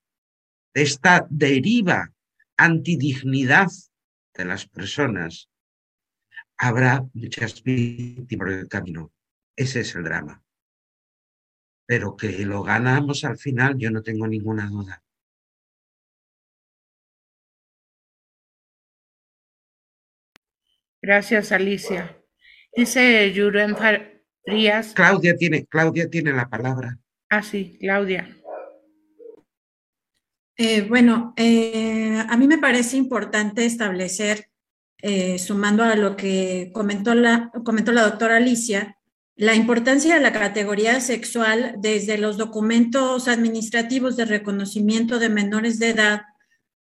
de 0.75 0.83
esta 0.83 1.27
deriva 1.31 2.13
antidignidad 2.57 3.69
de 4.35 4.45
las 4.45 4.67
personas, 4.67 5.51
habrá 6.57 7.05
muchas 7.13 7.63
víctimas 7.63 8.51
del 8.51 8.69
camino. 8.69 9.13
Ese 9.57 9.81
es 9.81 9.95
el 9.95 10.05
drama. 10.05 10.43
Pero 11.87 12.17
que 12.17 12.31
lo 12.47 12.63
ganamos 12.63 13.25
al 13.25 13.37
final, 13.37 13.77
yo 13.77 13.91
no 13.91 14.03
tengo 14.03 14.27
ninguna 14.27 14.67
duda. 14.69 15.03
Gracias, 21.03 21.51
Alicia. 21.51 22.17
Dice 22.75 23.33
Yuren 23.33 23.75
Frías. 24.45 24.93
Claudia 24.95 25.37
tiene, 25.37 25.67
Claudia 25.67 26.09
tiene 26.09 26.33
la 26.33 26.49
palabra. 26.49 26.99
Ah, 27.29 27.43
sí, 27.43 27.77
Claudia. 27.81 28.29
Eh, 30.57 30.83
bueno, 30.83 31.33
eh, 31.37 32.23
a 32.29 32.37
mí 32.37 32.47
me 32.47 32.59
parece 32.59 32.97
importante 32.97 33.65
establecer, 33.65 34.49
eh, 34.99 35.39
sumando 35.39 35.83
a 35.83 35.97
lo 35.97 36.17
que 36.17 36.71
comentó 36.75 37.15
la, 37.15 37.51
comentó 37.65 37.91
la 37.93 38.03
doctora 38.03 38.37
Alicia, 38.37 38.99
la 39.35 39.55
importancia 39.55 40.15
de 40.15 40.21
la 40.21 40.33
categoría 40.33 41.01
sexual 41.01 41.77
desde 41.79 42.19
los 42.19 42.37
documentos 42.37 43.29
administrativos 43.29 44.17
de 44.17 44.27
reconocimiento 44.27 45.19
de 45.19 45.31
menores 45.31 45.79
de 45.79 45.89
edad 45.89 46.23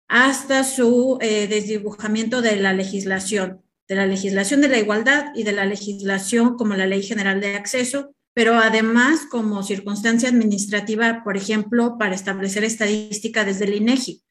hasta 0.09 0.63
su 0.63 1.19
desdibujamiento 1.21 2.41
de 2.41 2.57
la 2.57 2.73
legislación, 2.73 3.66
de 3.89 3.95
la 3.95 4.07
legislación 4.07 4.61
de 4.61 4.68
la 4.68 4.78
igualdad 4.78 5.26
y 5.34 5.45
de 5.45 5.53
la 5.53 5.64
legislación 5.64 6.57
como 6.57 6.74
la 6.74 6.87
Ley 6.87 7.03
General 7.03 7.41
de 7.41 7.55
Acceso, 7.55 8.14
pero 8.34 8.57
además 8.57 9.20
como 9.30 9.62
circunstancia 9.62 10.28
administrativa, 10.28 11.22
por 11.24 11.37
ejemplo, 11.37 11.97
para 11.99 12.14
establecer 12.14 12.64
estadística 12.64 13.45
desde 13.45 13.64
el 13.64 13.74
INEGI. 13.74 14.22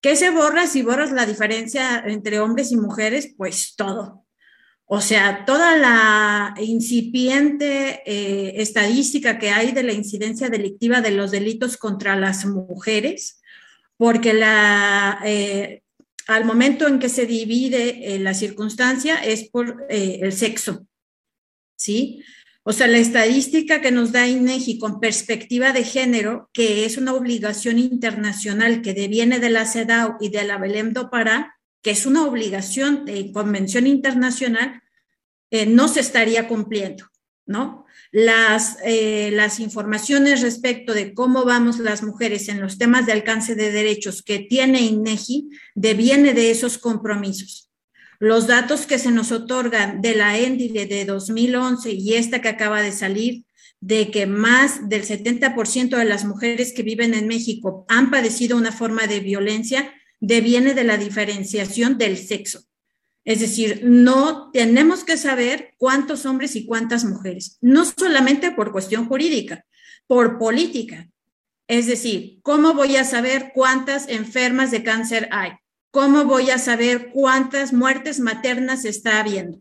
¿Qué 0.00 0.16
se 0.16 0.30
borra 0.30 0.66
si 0.66 0.82
borras 0.82 1.12
la 1.12 1.26
diferencia 1.26 2.02
entre 2.06 2.40
hombres 2.40 2.72
y 2.72 2.76
mujeres? 2.76 3.34
Pues 3.36 3.74
todo. 3.76 4.24
O 4.86 5.00
sea, 5.00 5.44
toda 5.44 5.76
la 5.76 6.54
incipiente 6.60 8.02
eh, 8.06 8.60
estadística 8.60 9.38
que 9.38 9.50
hay 9.50 9.70
de 9.70 9.84
la 9.84 9.92
incidencia 9.92 10.48
delictiva 10.48 11.00
de 11.00 11.12
los 11.12 11.30
delitos 11.30 11.76
contra 11.76 12.16
las 12.16 12.44
mujeres, 12.46 13.40
porque 13.96 14.32
la, 14.32 15.20
eh, 15.24 15.84
al 16.36 16.44
momento 16.44 16.86
en 16.86 16.98
que 16.98 17.08
se 17.08 17.26
divide 17.26 18.14
eh, 18.14 18.18
la 18.18 18.34
circunstancia 18.34 19.16
es 19.16 19.48
por 19.48 19.86
el 19.88 20.32
sexo, 20.32 20.86
¿sí? 21.76 22.22
O 22.62 22.72
sea, 22.72 22.86
la 22.86 22.98
estadística 22.98 23.80
que 23.80 23.90
nos 23.90 24.12
da 24.12 24.28
INEGI 24.28 24.78
con 24.78 25.00
perspectiva 25.00 25.72
de 25.72 25.82
género, 25.82 26.50
que 26.52 26.84
es 26.84 26.98
una 26.98 27.14
obligación 27.14 27.78
internacional 27.78 28.82
que 28.82 28.92
deviene 28.92 29.40
de 29.40 29.50
la 29.50 29.64
CEDAW 29.64 30.18
y 30.20 30.28
de 30.28 30.44
la 30.44 30.58
Belém 30.58 30.92
do 30.92 31.10
Pará, 31.10 31.58
que 31.82 31.90
es 31.90 32.04
una 32.04 32.26
obligación 32.26 33.06
de 33.06 33.32
convención 33.32 33.86
internacional, 33.86 34.82
eh, 35.50 35.64
no 35.64 35.88
se 35.88 36.00
estaría 36.00 36.46
cumpliendo, 36.46 37.06
¿no? 37.46 37.86
Las, 38.12 38.78
eh, 38.84 39.30
las 39.32 39.60
informaciones 39.60 40.40
respecto 40.40 40.94
de 40.94 41.14
cómo 41.14 41.44
vamos 41.44 41.78
las 41.78 42.02
mujeres 42.02 42.48
en 42.48 42.60
los 42.60 42.76
temas 42.76 43.06
de 43.06 43.12
alcance 43.12 43.54
de 43.54 43.70
derechos 43.70 44.22
que 44.22 44.40
tiene 44.40 44.80
INEGI 44.80 45.48
deviene 45.74 46.34
de 46.34 46.50
esos 46.50 46.78
compromisos. 46.78 47.70
Los 48.18 48.46
datos 48.46 48.86
que 48.86 48.98
se 48.98 49.12
nos 49.12 49.32
otorgan 49.32 50.02
de 50.02 50.14
la 50.14 50.38
ENDIDE 50.38 50.86
de 50.86 51.04
2011 51.04 51.92
y 51.92 52.14
esta 52.14 52.42
que 52.42 52.48
acaba 52.48 52.82
de 52.82 52.92
salir, 52.92 53.44
de 53.80 54.10
que 54.10 54.26
más 54.26 54.88
del 54.88 55.04
70% 55.04 55.96
de 55.96 56.04
las 56.04 56.24
mujeres 56.24 56.72
que 56.74 56.82
viven 56.82 57.14
en 57.14 57.28
México 57.28 57.86
han 57.88 58.10
padecido 58.10 58.58
una 58.58 58.72
forma 58.72 59.06
de 59.06 59.20
violencia, 59.20 59.94
deviene 60.20 60.74
de 60.74 60.84
la 60.84 60.98
diferenciación 60.98 61.96
del 61.96 62.18
sexo. 62.18 62.69
Es 63.24 63.40
decir, 63.40 63.82
no 63.84 64.50
tenemos 64.50 65.04
que 65.04 65.16
saber 65.16 65.74
cuántos 65.76 66.26
hombres 66.26 66.56
y 66.56 66.66
cuántas 66.66 67.04
mujeres, 67.04 67.58
no 67.60 67.84
solamente 67.84 68.50
por 68.50 68.72
cuestión 68.72 69.06
jurídica, 69.06 69.64
por 70.06 70.38
política. 70.38 71.08
Es 71.68 71.86
decir, 71.86 72.40
¿cómo 72.42 72.74
voy 72.74 72.96
a 72.96 73.04
saber 73.04 73.52
cuántas 73.54 74.08
enfermas 74.08 74.70
de 74.70 74.82
cáncer 74.82 75.28
hay? 75.30 75.52
¿cómo 75.90 76.24
voy 76.24 76.50
a 76.50 76.58
saber 76.58 77.10
cuántas 77.12 77.72
muertes 77.72 78.20
maternas 78.20 78.84
está 78.84 79.20
habiendo? 79.20 79.60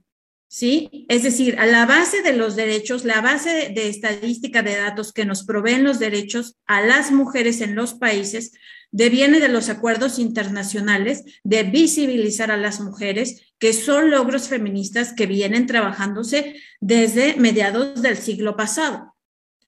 ¿Sí? 0.52 1.06
Es 1.10 1.22
decir, 1.22 1.60
a 1.60 1.68
la 1.68 1.86
base 1.86 2.24
de 2.24 2.34
los 2.34 2.56
derechos, 2.56 3.06
la 3.06 3.22
base 3.22 3.72
de, 3.76 3.88
estadística 3.88 4.64
de 4.64 4.78
datos 4.78 5.14
que 5.14 5.24
nos 5.24 5.44
proveen 5.44 5.84
los 5.84 6.00
derechos 6.00 6.58
a 6.66 6.82
las 6.82 7.12
mujeres 7.12 7.62
en 7.62 7.76
los 7.76 7.94
países 7.94 8.54
deviene 8.90 9.40
de 9.40 9.50
los 9.50 9.70
acuerdos 9.70 10.18
internacionales 10.18 11.24
de 11.44 11.62
visibilizar 11.62 12.50
a 12.50 12.58
las 12.58 12.82
mujeres, 12.82 13.54
que 13.60 13.74
son 13.74 14.10
logros 14.10 14.48
feministas 14.48 15.14
que 15.14 15.28
vienen 15.28 15.68
trabajándose 15.68 16.56
desde 16.80 17.36
mediados 17.36 18.02
del 18.02 18.18
siglo 18.18 18.58
pasado. 18.58 19.16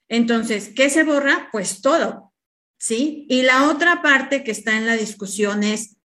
Entonces, 0.10 0.72
¿qué 0.76 0.90
se 0.90 1.04
borra? 1.04 1.50
Pues 1.52 1.82
todo, 1.82 2.34
¿sí? 2.80 3.28
Y 3.30 3.44
la 3.44 3.70
otra 3.70 4.02
parte 4.02 4.44
que 4.44 4.50
está 4.50 4.76
en 4.76 4.88
la 4.88 4.98
discusión 4.98 5.62
es 5.62 5.98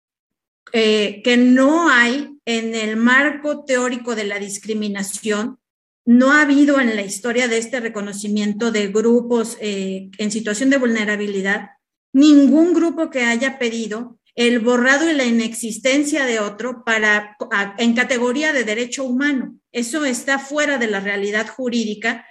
eh, 0.72 1.22
que 1.22 1.36
no 1.36 1.88
hay 1.88 2.38
en 2.44 2.74
el 2.74 2.96
marco 2.96 3.64
teórico 3.64 4.14
de 4.14 4.24
la 4.24 4.38
discriminación, 4.38 5.58
no 6.04 6.32
ha 6.32 6.42
habido 6.42 6.80
en 6.80 6.94
la 6.94 7.02
historia 7.02 7.48
de 7.48 7.58
este 7.58 7.80
reconocimiento 7.80 8.70
de 8.70 8.88
grupos 8.88 9.56
eh, 9.60 10.10
en 10.18 10.30
situación 10.30 10.70
de 10.70 10.78
vulnerabilidad 10.78 11.70
ningún 12.12 12.72
grupo 12.72 13.10
que 13.10 13.24
haya 13.24 13.58
pedido 13.58 14.18
el 14.34 14.60
borrado 14.60 15.10
y 15.10 15.14
la 15.14 15.24
inexistencia 15.24 16.24
de 16.24 16.40
otro 16.40 16.82
para 16.84 17.36
en 17.76 17.94
categoría 17.94 18.52
de 18.54 18.64
derecho 18.64 19.04
humano. 19.04 19.58
Eso 19.70 20.04
está 20.04 20.38
fuera 20.38 20.78
de 20.78 20.86
la 20.86 21.00
realidad 21.00 21.46
jurídica 21.46 22.26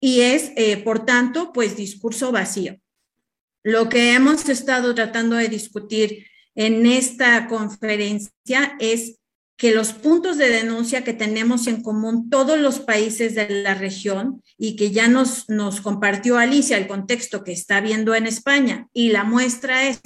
y 0.00 0.20
es, 0.20 0.52
eh, 0.56 0.76
por 0.78 1.06
tanto, 1.06 1.52
pues 1.52 1.76
discurso 1.76 2.32
vacío. 2.32 2.76
Lo 3.62 3.88
que 3.88 4.14
hemos 4.14 4.48
estado 4.48 4.94
tratando 4.94 5.36
de 5.36 5.48
discutir 5.48 6.26
en 6.58 6.86
esta 6.86 7.46
conferencia 7.46 8.76
es 8.80 9.20
que 9.56 9.70
los 9.72 9.92
puntos 9.92 10.38
de 10.38 10.48
denuncia 10.48 11.04
que 11.04 11.12
tenemos 11.12 11.68
en 11.68 11.82
común 11.82 12.30
todos 12.30 12.58
los 12.58 12.80
países 12.80 13.36
de 13.36 13.48
la 13.62 13.74
región 13.74 14.42
y 14.58 14.74
que 14.74 14.90
ya 14.90 15.06
nos, 15.06 15.48
nos 15.48 15.80
compartió 15.80 16.36
Alicia 16.36 16.76
el 16.76 16.88
contexto 16.88 17.44
que 17.44 17.52
está 17.52 17.80
viendo 17.80 18.12
en 18.16 18.26
España 18.26 18.88
y 18.92 19.10
la 19.10 19.22
muestra 19.22 19.86
es 19.86 20.00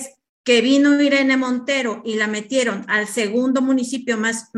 que 0.44 0.61
vino 0.61 1.00
Irene 1.00 1.38
Montero 1.38 2.03
y 2.05 2.16
la 2.16 2.26
metieron 2.26 2.84
al 2.86 3.09
segundo 3.09 3.62
municipio 3.62 4.18
más, 4.18 4.50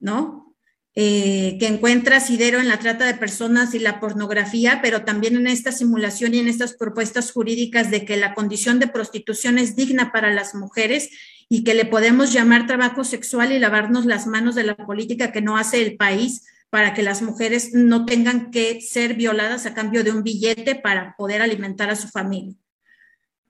¿no? 0.00 0.51
Eh, 0.94 1.56
que 1.58 1.68
encuentra 1.68 2.18
asidero 2.18 2.60
en 2.60 2.68
la 2.68 2.78
trata 2.78 3.06
de 3.06 3.14
personas 3.14 3.72
y 3.74 3.78
la 3.78 3.98
pornografía, 3.98 4.80
pero 4.82 5.04
también 5.04 5.36
en 5.36 5.46
esta 5.46 5.72
simulación 5.72 6.34
y 6.34 6.38
en 6.38 6.48
estas 6.48 6.74
propuestas 6.74 7.32
jurídicas 7.32 7.90
de 7.90 8.04
que 8.04 8.18
la 8.18 8.34
condición 8.34 8.78
de 8.78 8.88
prostitución 8.88 9.56
es 9.56 9.74
digna 9.74 10.12
para 10.12 10.30
las 10.30 10.54
mujeres 10.54 11.08
y 11.48 11.64
que 11.64 11.72
le 11.72 11.86
podemos 11.86 12.34
llamar 12.34 12.66
trabajo 12.66 13.04
sexual 13.04 13.52
y 13.52 13.58
lavarnos 13.58 14.04
las 14.04 14.26
manos 14.26 14.54
de 14.54 14.64
la 14.64 14.76
política 14.76 15.32
que 15.32 15.40
no 15.40 15.56
hace 15.56 15.80
el 15.80 15.96
país 15.96 16.46
para 16.68 16.92
que 16.92 17.02
las 17.02 17.22
mujeres 17.22 17.72
no 17.72 18.04
tengan 18.04 18.50
que 18.50 18.82
ser 18.82 19.14
violadas 19.14 19.64
a 19.64 19.72
cambio 19.72 20.04
de 20.04 20.10
un 20.10 20.22
billete 20.22 20.74
para 20.74 21.14
poder 21.16 21.40
alimentar 21.40 21.88
a 21.88 21.96
su 21.96 22.08
familia. 22.08 22.54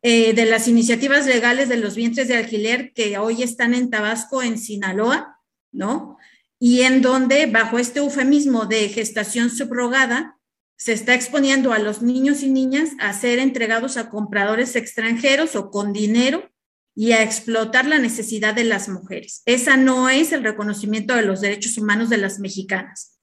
Eh, 0.02 0.32
de 0.32 0.44
las 0.46 0.68
iniciativas 0.68 1.26
legales 1.26 1.68
de 1.68 1.76
los 1.76 1.96
vientres 1.96 2.28
de 2.28 2.36
alquiler 2.36 2.92
que 2.92 3.18
hoy 3.18 3.42
están 3.42 3.74
en 3.74 3.90
Tabasco, 3.90 4.42
en 4.42 4.58
Sinaloa, 4.58 5.40
¿no? 5.72 6.18
Y 6.64 6.82
en 6.82 7.02
donde, 7.02 7.46
bajo 7.46 7.80
este 7.80 7.98
eufemismo 7.98 8.66
de 8.66 8.88
gestación 8.88 9.50
subrogada, 9.50 10.38
se 10.76 10.92
está 10.92 11.12
exponiendo 11.12 11.72
a 11.72 11.80
los 11.80 12.02
niños 12.02 12.44
y 12.44 12.50
niñas 12.50 12.90
a 13.00 13.12
ser 13.14 13.40
entregados 13.40 13.96
a 13.96 14.08
compradores 14.10 14.76
extranjeros 14.76 15.56
o 15.56 15.72
con 15.72 15.92
dinero 15.92 16.48
y 16.94 17.10
a 17.12 17.24
explotar 17.24 17.86
la 17.86 17.98
necesidad 17.98 18.54
de 18.54 18.62
las 18.62 18.88
mujeres. 18.88 19.42
Esa 19.44 19.76
no 19.76 20.08
es 20.08 20.30
el 20.30 20.44
reconocimiento 20.44 21.16
de 21.16 21.22
los 21.22 21.40
derechos 21.40 21.78
humanos 21.78 22.08
de 22.10 22.18
las 22.18 22.38
mexicanas. 22.38 23.18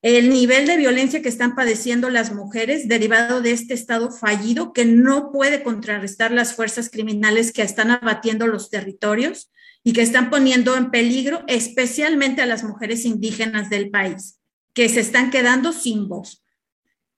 El 0.00 0.30
nivel 0.30 0.66
de 0.66 0.78
violencia 0.78 1.20
que 1.20 1.28
están 1.28 1.54
padeciendo 1.54 2.08
las 2.08 2.32
mujeres 2.32 2.88
derivado 2.88 3.42
de 3.42 3.52
este 3.52 3.74
estado 3.74 4.10
fallido 4.10 4.72
que 4.72 4.86
no 4.86 5.30
puede 5.30 5.62
contrarrestar 5.62 6.30
las 6.30 6.54
fuerzas 6.54 6.88
criminales 6.88 7.52
que 7.52 7.60
están 7.60 7.90
abatiendo 7.90 8.46
los 8.46 8.70
territorios 8.70 9.50
y 9.84 9.92
que 9.92 10.02
están 10.02 10.30
poniendo 10.30 10.76
en 10.76 10.90
peligro 10.90 11.42
especialmente 11.48 12.42
a 12.42 12.46
las 12.46 12.64
mujeres 12.64 13.04
indígenas 13.04 13.68
del 13.70 13.90
país, 13.90 14.38
que 14.74 14.88
se 14.88 15.00
están 15.00 15.30
quedando 15.30 15.72
sin 15.72 16.08
voz. 16.08 16.44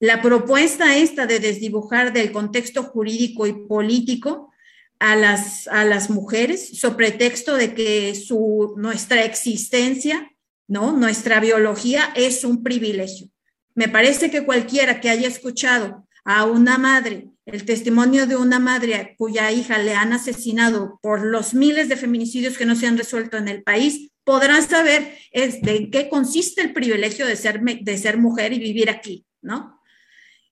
La 0.01 0.23
propuesta 0.23 0.97
esta 0.97 1.27
de 1.27 1.41
desdibujar 1.41 2.13
del 2.13 2.33
contexto 2.33 2.83
jurídico 2.83 3.47
y 3.47 3.53
político 3.67 4.51
a 4.99 5.17
las, 5.17 5.69
a 5.69 5.85
las 5.85 6.11
mujeres, 6.11 6.79
sobre 6.79 6.97
pretexto 6.97 7.57
de 7.57 7.75
que 7.75 8.15
su, 8.15 8.75
nuestra 8.77 9.25
existencia, 9.25 10.33
¿no? 10.67 10.93
nuestra 10.93 11.41
biología 11.41 12.13
es 12.17 12.45
un 12.45 12.63
privilegio. 12.63 13.29
Me 13.75 13.89
parece 13.89 14.31
que 14.31 14.45
cualquiera 14.45 15.01
que 15.01 15.11
haya 15.11 15.29
escuchado 15.29 16.07
a 16.25 16.45
una 16.45 16.79
madre 16.79 17.29
el 17.47 17.65
testimonio 17.65 18.27
de 18.27 18.37
una 18.37 18.59
madre 18.59 19.15
cuya 19.19 19.53
hija 19.53 19.79
le 19.79 19.95
han 19.95 20.13
asesinado 20.13 20.99
por 21.03 21.25
los 21.25 21.55
miles 21.55 21.89
de 21.89 21.97
feminicidios 21.97 22.57
que 22.57 22.67
no 22.67 22.75
se 22.75 22.87
han 22.87 22.97
resuelto 22.97 23.37
en 23.37 23.49
el 23.49 23.63
país, 23.63 24.11
podrán 24.25 24.67
saber 24.67 25.19
de 25.33 25.91
qué 25.91 26.09
consiste 26.09 26.63
el 26.63 26.73
privilegio 26.73 27.27
de 27.27 27.37
ser, 27.37 27.61
de 27.61 27.99
ser 27.99 28.19
mujer 28.19 28.53
y 28.55 28.59
vivir 28.59 28.89
aquí, 28.89 29.27
¿no? 29.43 29.79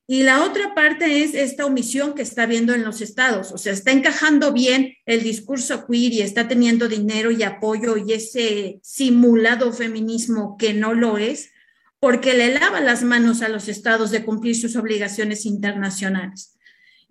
Y 0.06 0.24
la 0.24 0.44
otra 0.44 0.74
parte 0.74 1.22
es 1.22 1.34
esta 1.34 1.64
omisión 1.64 2.14
que 2.14 2.22
está 2.22 2.44
viendo 2.44 2.74
en 2.74 2.84
los 2.84 3.00
estados, 3.00 3.52
o 3.52 3.56
sea, 3.56 3.72
está 3.72 3.92
encajando 3.92 4.52
bien 4.52 4.94
el 5.06 5.22
discurso 5.22 5.86
queer 5.86 6.12
y 6.12 6.20
está 6.20 6.48
teniendo 6.48 6.88
dinero 6.88 7.30
y 7.30 7.42
apoyo 7.44 7.96
y 7.96 8.12
ese 8.12 8.80
simulado 8.82 9.72
feminismo 9.72 10.56
que 10.58 10.74
no 10.74 10.92
lo 10.92 11.16
es, 11.16 11.50
porque 11.98 12.34
le 12.34 12.52
lava 12.52 12.80
las 12.80 13.04
manos 13.04 13.42
a 13.42 13.48
los 13.48 13.68
estados 13.68 14.10
de 14.10 14.24
cumplir 14.24 14.56
sus 14.56 14.76
obligaciones 14.76 15.46
internacionales. 15.46 16.58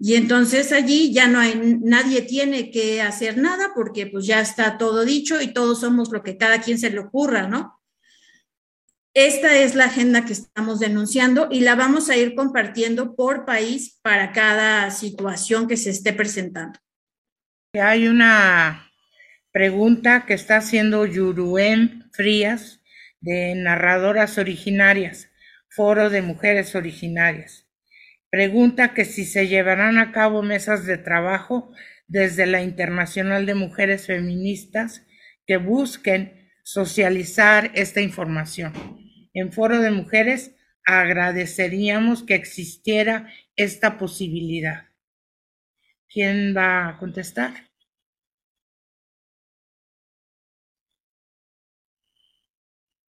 Y 0.04 0.16
entonces 0.16 0.72
allí 0.72 1.14
ya 1.14 1.28
no 1.28 1.40
hay, 1.40 1.78
nadie 1.80 2.24
tiene 2.24 2.72
que 2.72 3.04
hacer 3.04 3.38
nada 3.38 3.70
porque 3.76 4.08
pues 4.08 4.26
ya 4.26 4.42
está 4.42 4.80
todo 4.80 5.06
dicho 5.06 5.40
y 5.40 5.54
todos 5.54 5.82
somos 5.82 6.12
lo 6.12 6.24
que 6.24 6.38
cada 6.38 6.60
quien 6.60 6.80
se 6.80 6.90
le 6.90 6.98
ocurra, 6.98 7.48
¿no? 7.48 7.80
Esta 9.14 9.60
es 9.60 9.76
la 9.76 9.86
agenda 9.86 10.26
que 10.26 10.34
estamos 10.34 10.80
denunciando 10.80 11.50
y 11.52 11.60
la 11.60 11.76
vamos 11.76 12.10
a 12.10 12.18
ir 12.18 12.34
compartiendo 12.34 13.16
por 13.16 13.46
país 13.46 14.00
para 14.02 14.32
cada 14.32 14.90
situación 14.90 15.68
que 15.68 15.78
se 15.78 15.92
esté 15.92 16.14
presentando. 16.14 16.80
Hay 17.80 18.08
una 18.08 18.92
pregunta 19.52 20.26
que 20.26 20.34
está 20.34 20.58
haciendo 20.58 21.06
Yuruen 21.06 22.10
Frías 22.12 22.82
de 23.20 23.54
Narradoras 23.54 24.40
Originarias, 24.40 25.30
Foro 25.70 26.10
de 26.10 26.24
Mujeres 26.24 26.74
Originarias. 26.74 27.68
Pregunta 28.32 28.94
que 28.94 29.04
si 29.04 29.26
se 29.26 29.50
llevarán 29.50 29.98
a 29.98 30.14
cabo 30.14 30.42
mesas 30.42 30.86
de 30.86 30.98
trabajo 30.98 31.70
desde 32.08 32.46
la 32.46 32.62
Internacional 32.64 33.46
de 33.46 33.56
Mujeres 33.56 34.08
Feministas 34.08 35.06
que 35.46 35.58
busquen 35.58 36.50
socializar 36.64 37.72
esta 37.76 38.00
información. 38.00 38.72
En 39.34 39.52
Foro 39.52 39.82
de 39.82 39.92
Mujeres 39.92 40.56
agradeceríamos 40.86 42.24
que 42.24 42.36
existiera 42.36 43.30
esta 43.58 43.98
posibilidad. 43.98 44.86
¿Quién 46.08 46.56
va 46.56 46.88
a 46.88 46.98
contestar? 46.98 47.70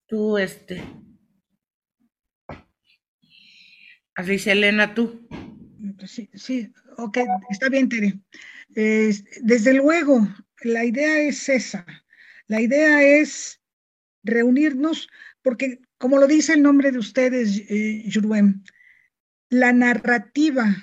Tú, 0.06 0.36
este. 0.36 0.82
Así 4.14 4.50
Elena, 4.50 4.94
tú. 4.94 5.26
Sí, 6.06 6.28
sí, 6.34 6.72
ok, 6.96 7.18
está 7.50 7.68
bien, 7.68 7.88
Tere. 7.88 8.20
desde 8.74 9.74
luego, 9.74 10.28
la 10.62 10.84
idea 10.84 11.18
es 11.20 11.48
esa. 11.48 11.86
La 12.46 12.60
idea 12.60 13.02
es 13.02 13.60
reunirnos, 14.22 15.08
porque 15.42 15.80
como 15.98 16.18
lo 16.18 16.26
dice 16.26 16.54
el 16.54 16.62
nombre 16.62 16.92
de 16.92 16.98
ustedes, 16.98 17.62
eh, 17.68 18.02
la 19.48 19.72
narrativa 19.72 20.76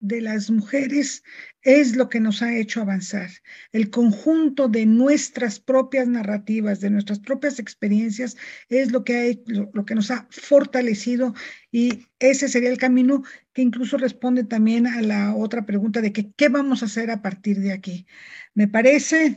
de 0.00 0.20
las 0.20 0.50
mujeres 0.50 1.22
es 1.66 1.96
lo 1.96 2.08
que 2.08 2.20
nos 2.20 2.42
ha 2.42 2.56
hecho 2.56 2.80
avanzar. 2.80 3.28
El 3.72 3.90
conjunto 3.90 4.68
de 4.68 4.86
nuestras 4.86 5.58
propias 5.58 6.06
narrativas, 6.06 6.78
de 6.78 6.90
nuestras 6.90 7.18
propias 7.18 7.58
experiencias, 7.58 8.36
es 8.68 8.92
lo 8.92 9.02
que, 9.02 9.18
ha, 9.18 9.52
lo, 9.52 9.84
que 9.84 9.96
nos 9.96 10.12
ha 10.12 10.28
fortalecido 10.30 11.34
y 11.72 12.06
ese 12.20 12.48
sería 12.48 12.70
el 12.70 12.78
camino 12.78 13.24
que 13.52 13.62
incluso 13.62 13.98
responde 13.98 14.44
también 14.44 14.86
a 14.86 15.02
la 15.02 15.34
otra 15.34 15.66
pregunta 15.66 16.00
de 16.00 16.12
que, 16.12 16.30
qué 16.36 16.48
vamos 16.48 16.82
a 16.82 16.86
hacer 16.86 17.10
a 17.10 17.20
partir 17.20 17.58
de 17.58 17.72
aquí. 17.72 18.06
Me 18.54 18.68
parece 18.68 19.36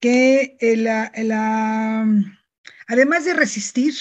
que 0.00 0.56
la, 0.78 1.12
además 2.86 3.26
de 3.26 3.34
resistir, 3.34 3.92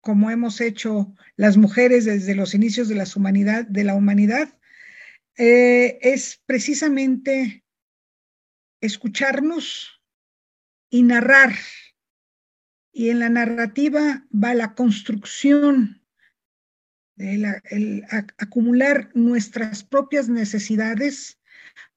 como 0.00 0.30
hemos 0.30 0.58
hecho 0.62 1.14
las 1.36 1.58
mujeres 1.58 2.06
desde 2.06 2.34
los 2.34 2.54
inicios 2.54 2.88
de 2.88 2.94
la 2.94 3.94
humanidad, 3.94 4.58
eh, 5.44 5.98
es 6.02 6.40
precisamente 6.46 7.64
escucharnos 8.80 10.00
y 10.88 11.02
narrar. 11.02 11.52
Y 12.92 13.08
en 13.08 13.18
la 13.18 13.28
narrativa 13.28 14.24
va 14.32 14.54
la 14.54 14.76
construcción, 14.76 16.00
el, 17.16 18.04
acumular 18.38 19.10
nuestras 19.14 19.82
propias 19.82 20.28
necesidades 20.28 21.40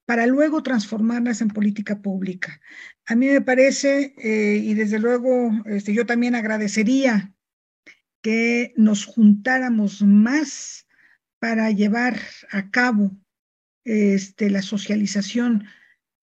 para 0.05 0.25
luego 0.25 0.63
transformarlas 0.63 1.41
en 1.41 1.49
política 1.49 2.01
pública. 2.01 2.59
A 3.05 3.13
mí 3.13 3.27
me 3.27 3.41
parece, 3.41 4.15
eh, 4.17 4.57
y 4.57 4.73
desde 4.73 4.97
luego 4.97 5.51
este, 5.67 5.93
yo 5.93 6.07
también 6.07 6.33
agradecería 6.33 7.31
que 8.23 8.73
nos 8.75 9.05
juntáramos 9.05 10.01
más 10.01 10.87
para 11.37 11.69
llevar 11.69 12.19
a 12.49 12.71
cabo 12.71 13.11
este, 13.85 14.49
la 14.49 14.61
socialización, 14.61 15.65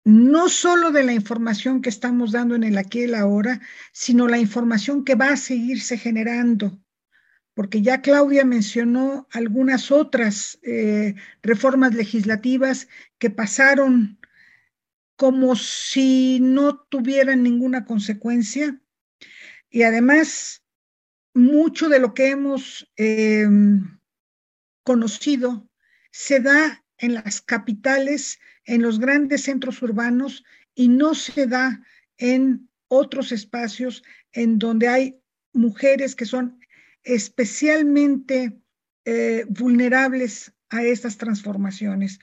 no 0.03 0.49
solo 0.49 0.91
de 0.91 1.03
la 1.03 1.13
información 1.13 1.81
que 1.81 1.89
estamos 1.89 2.31
dando 2.31 2.55
en 2.55 2.63
el 2.63 2.77
aquí 2.77 2.99
y 2.99 3.03
el 3.03 3.15
ahora, 3.15 3.61
sino 3.91 4.27
la 4.27 4.39
información 4.39 5.03
que 5.03 5.15
va 5.15 5.29
a 5.29 5.37
seguirse 5.37 5.97
generando. 5.97 6.81
Porque 7.53 7.81
ya 7.81 8.01
Claudia 8.01 8.45
mencionó 8.45 9.27
algunas 9.31 9.91
otras 9.91 10.57
eh, 10.63 11.15
reformas 11.43 11.93
legislativas 11.93 12.87
que 13.19 13.29
pasaron 13.29 14.17
como 15.17 15.55
si 15.55 16.39
no 16.41 16.79
tuvieran 16.79 17.43
ninguna 17.43 17.85
consecuencia. 17.85 18.81
Y 19.69 19.83
además, 19.83 20.63
mucho 21.33 21.89
de 21.89 21.99
lo 21.99 22.13
que 22.13 22.29
hemos 22.29 22.91
em, 22.95 23.99
conocido 24.83 25.69
se 26.09 26.39
da 26.39 26.83
en 27.01 27.15
las 27.15 27.41
capitales, 27.41 28.39
en 28.65 28.81
los 28.81 28.99
grandes 28.99 29.43
centros 29.43 29.81
urbanos 29.81 30.43
y 30.75 30.87
no 30.87 31.13
se 31.15 31.47
da 31.47 31.83
en 32.17 32.69
otros 32.87 33.31
espacios 33.31 34.03
en 34.31 34.59
donde 34.59 34.87
hay 34.87 35.19
mujeres 35.51 36.15
que 36.15 36.25
son 36.25 36.59
especialmente 37.03 38.57
eh, 39.05 39.45
vulnerables 39.49 40.53
a 40.69 40.83
estas 40.83 41.17
transformaciones, 41.17 42.19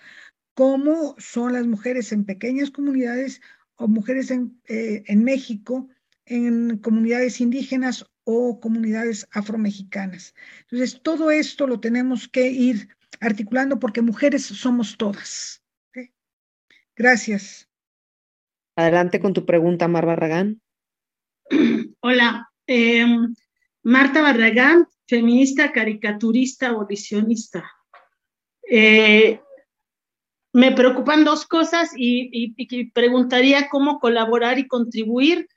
como 0.55 1.16
son 1.18 1.53
las 1.53 1.66
mujeres 1.66 2.12
en 2.12 2.24
pequeñas 2.24 2.70
comunidades 2.70 3.41
o 3.74 3.89
mujeres 3.89 4.31
en, 4.31 4.61
eh, 4.68 5.03
en 5.07 5.24
México, 5.24 5.89
en 6.24 6.79
comunidades 6.79 7.41
indígenas 7.41 8.07
o 8.24 8.61
comunidades 8.61 9.26
afromexicanas. 9.33 10.35
Entonces, 10.62 11.01
todo 11.03 11.31
esto 11.31 11.66
lo 11.66 11.81
tenemos 11.81 12.29
que 12.29 12.51
ir 12.51 12.89
articulando 13.21 13.79
porque 13.79 14.03
mujeres 14.03 14.45
somos 14.45 14.97
todas. 14.97 15.62
Gracias. 16.97 17.69
Adelante 18.77 19.21
con 19.21 19.33
tu 19.33 19.47
pregunta, 19.47 19.89
Mar 19.89 20.07
Barragán. 20.07 20.61
Hola, 22.01 22.51
em, 22.66 23.35
Marta 23.83 24.23
Barragán, 24.23 24.87
feminista, 25.07 25.73
caricaturista, 25.73 26.69
abolicionista. 26.69 27.71
Eh, 28.71 29.41
me 30.53 30.73
preocupan 30.73 31.25
dos 31.25 31.47
cosas 31.47 31.91
y, 31.97 32.55
preguntaría 32.93 33.69
cómo 33.69 33.99
colaborar 34.01 34.59
y 34.59 34.66
contribuir. 34.66 35.49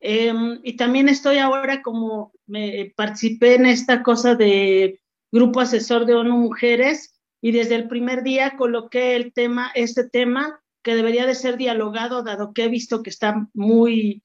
Em, 0.00 0.60
y 0.62 0.76
también 0.76 1.08
estoy 1.08 1.38
ahora 1.38 1.82
como 1.82 2.32
me 2.46 2.92
participé 2.96 3.56
en 3.56 3.66
esta 3.66 4.02
cosa 4.02 4.34
de 4.34 5.00
grupo 5.32 5.60
asesor 5.60 6.06
de 6.06 6.14
ONU 6.14 6.36
Mujeres 6.36 7.18
y 7.40 7.52
desde 7.52 7.76
el 7.76 7.88
primer 7.88 8.22
día 8.22 8.56
coloqué 8.56 9.16
el 9.16 9.32
tema, 9.32 9.70
este 9.74 10.08
tema 10.08 10.60
que 10.82 10.94
debería 10.94 11.26
de 11.26 11.34
ser 11.34 11.56
dialogado, 11.56 12.22
dado 12.22 12.52
que 12.52 12.64
he 12.64 12.68
visto 12.68 13.02
que 13.02 13.10
está 13.10 13.48
muy... 13.54 14.22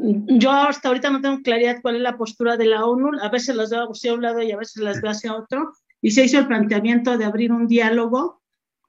Yo 0.00 0.52
hasta 0.52 0.88
ahorita 0.88 1.10
no 1.10 1.20
tengo 1.20 1.42
claridad 1.42 1.78
cuál 1.82 1.96
es 1.96 2.02
la 2.02 2.16
postura 2.16 2.56
de 2.56 2.66
la 2.66 2.84
ONU, 2.84 3.18
a 3.20 3.28
veces 3.28 3.56
las 3.56 3.70
veo 3.70 3.88
hacia 3.90 4.14
un 4.14 4.22
lado 4.22 4.40
y 4.42 4.52
a 4.52 4.56
veces 4.56 4.82
las 4.82 5.00
veo 5.00 5.10
hacia 5.10 5.34
otro, 5.34 5.72
y 6.00 6.12
se 6.12 6.24
hizo 6.24 6.38
el 6.38 6.46
planteamiento 6.46 7.18
de 7.18 7.24
abrir 7.24 7.50
un 7.50 7.66
diálogo 7.66 8.40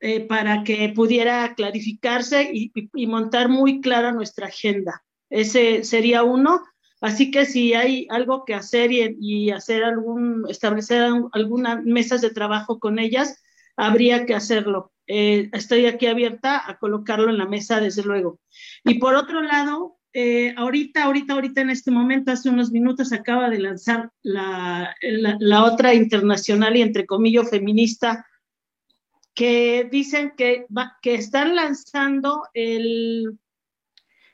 eh, 0.01 0.21
para 0.21 0.63
que 0.63 0.93
pudiera 0.95 1.55
clarificarse 1.55 2.49
y, 2.53 2.71
y, 2.73 3.07
montar 3.07 3.49
muy 3.49 3.81
clara 3.81 4.11
nuestra 4.11 4.47
agenda. 4.47 5.03
Ese 5.29 5.83
sería 5.83 6.23
uno. 6.23 6.63
Así 7.01 7.31
que 7.31 7.45
si 7.45 7.73
hay 7.73 8.07
algo 8.09 8.43
que 8.45 8.53
hacer 8.53 8.91
y, 8.91 9.51
hacer 9.51 9.83
algún, 9.83 10.45
establecer 10.49 11.09
algunas 11.31 11.83
mesas 11.83 12.21
de 12.21 12.31
trabajo 12.31 12.79
con 12.79 12.99
ellas, 12.99 13.41
habría 13.77 14.25
que 14.25 14.35
hacerlo. 14.35 14.91
Eh, 15.07 15.49
estoy 15.53 15.85
aquí 15.85 16.07
abierta 16.07 16.69
a 16.69 16.77
colocarlo 16.77 17.29
en 17.29 17.37
la 17.37 17.47
mesa, 17.47 17.79
desde 17.79 18.03
luego. 18.03 18.39
Y 18.83 18.99
por 18.99 19.15
otro 19.15 19.41
lado, 19.41 19.97
eh, 20.11 20.53
ahorita, 20.57 21.03
ahorita, 21.03 21.33
ahorita 21.33 21.61
en 21.61 21.69
este 21.69 21.89
momento, 21.89 22.31
hace 22.31 22.49
unos 22.49 22.71
minutos, 22.71 23.13
acaba 23.13 23.49
de 23.49 23.59
lanzar 23.59 24.11
la, 24.21 24.93
la, 25.01 25.63
otra 25.63 25.93
internacional 25.93 26.75
y 26.75 26.81
entre 26.81 27.05
comillas 27.05 27.49
feminista, 27.49 28.25
que 29.33 29.87
dicen 29.89 30.33
que, 30.35 30.65
que 31.01 31.15
están 31.15 31.55
lanzando 31.55 32.43
el, 32.53 33.39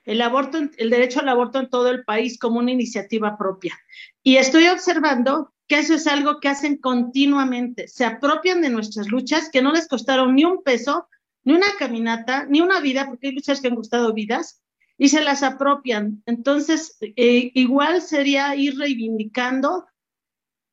el, 0.05 0.21
aborto, 0.21 0.59
el 0.77 0.89
derecho 0.89 1.19
al 1.19 1.29
aborto 1.29 1.59
en 1.59 1.69
todo 1.69 1.89
el 1.89 2.03
país 2.03 2.39
como 2.39 2.59
una 2.59 2.71
iniciativa 2.71 3.37
propia. 3.37 3.77
Y 4.23 4.37
estoy 4.37 4.67
observando 4.67 5.53
que 5.67 5.79
eso 5.79 5.95
es 5.95 6.07
algo 6.07 6.39
que 6.39 6.47
hacen 6.47 6.77
continuamente. 6.77 7.87
Se 7.87 8.05
apropian 8.05 8.61
de 8.61 8.69
nuestras 8.69 9.07
luchas 9.07 9.49
que 9.51 9.61
no 9.61 9.71
les 9.71 9.87
costaron 9.87 10.35
ni 10.35 10.45
un 10.45 10.63
peso, 10.63 11.07
ni 11.43 11.53
una 11.53 11.67
caminata, 11.77 12.45
ni 12.45 12.61
una 12.61 12.79
vida, 12.79 13.07
porque 13.07 13.27
hay 13.27 13.33
luchas 13.33 13.61
que 13.61 13.67
han 13.67 13.75
costado 13.75 14.13
vidas, 14.13 14.61
y 14.97 15.09
se 15.09 15.21
las 15.21 15.43
apropian. 15.43 16.23
Entonces, 16.25 16.97
eh, 17.01 17.51
igual 17.53 18.01
sería 18.01 18.55
ir 18.55 18.77
reivindicando 18.77 19.85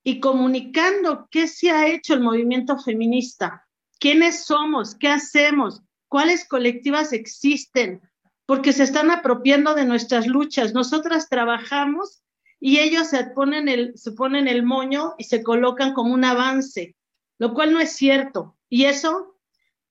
y 0.05 0.20
comunicando 0.20 1.28
qué 1.30 1.49
se 1.49 1.70
ha 1.70 1.89
hecho 1.89 2.14
el 2.14 2.20
movimiento 2.20 2.78
feminista, 2.78 3.66
quiénes 3.99 4.45
somos, 4.45 4.95
qué 4.97 5.09
hacemos, 5.09 5.83
cuáles 6.09 6.47
colectivas 6.47 7.12
existen, 7.12 8.01
porque 8.47 8.72
se 8.72 8.82
están 8.82 9.11
apropiando 9.11 9.74
de 9.74 9.84
nuestras 9.84 10.26
luchas. 10.26 10.74
Nosotras 10.74 11.28
trabajamos 11.28 12.22
y 12.61 12.78
ellos 12.78 13.09
se 13.09 13.24
ponen 13.24 13.68
el, 13.68 13.97
se 13.97 14.12
ponen 14.12 14.49
el 14.49 14.62
moño 14.62 15.14
y 15.18 15.24
se 15.24 15.43
colocan 15.43 15.95
como 15.95 16.14
un 16.14 16.24
avance, 16.24 16.97
lo 17.38 17.55
cual 17.55 17.72
no 17.72 17.80
es 17.80 17.93
cierto. 17.93 18.57
Y 18.68 18.84
eso 18.84 19.36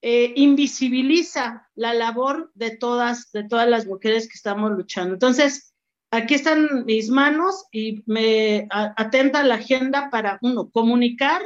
eh, 0.02 0.34
invisibiliza 0.36 1.70
la 1.76 1.94
labor 1.94 2.52
de 2.56 2.76
todas, 2.76 3.32
de 3.32 3.44
todas 3.44 3.70
las 3.70 3.86
mujeres 3.86 4.28
que 4.28 4.36
estamos 4.36 4.72
luchando. 4.72 5.14
Entonces, 5.14 5.74
aquí 6.12 6.34
están 6.34 6.86
mis 6.86 7.10
manos 7.10 7.66
y 7.72 8.04
me 8.06 8.68
atenta 8.70 9.44
la 9.44 9.56
agenda 9.56 10.10
para, 10.10 10.40
uno, 10.42 10.70
comunicar 10.72 11.42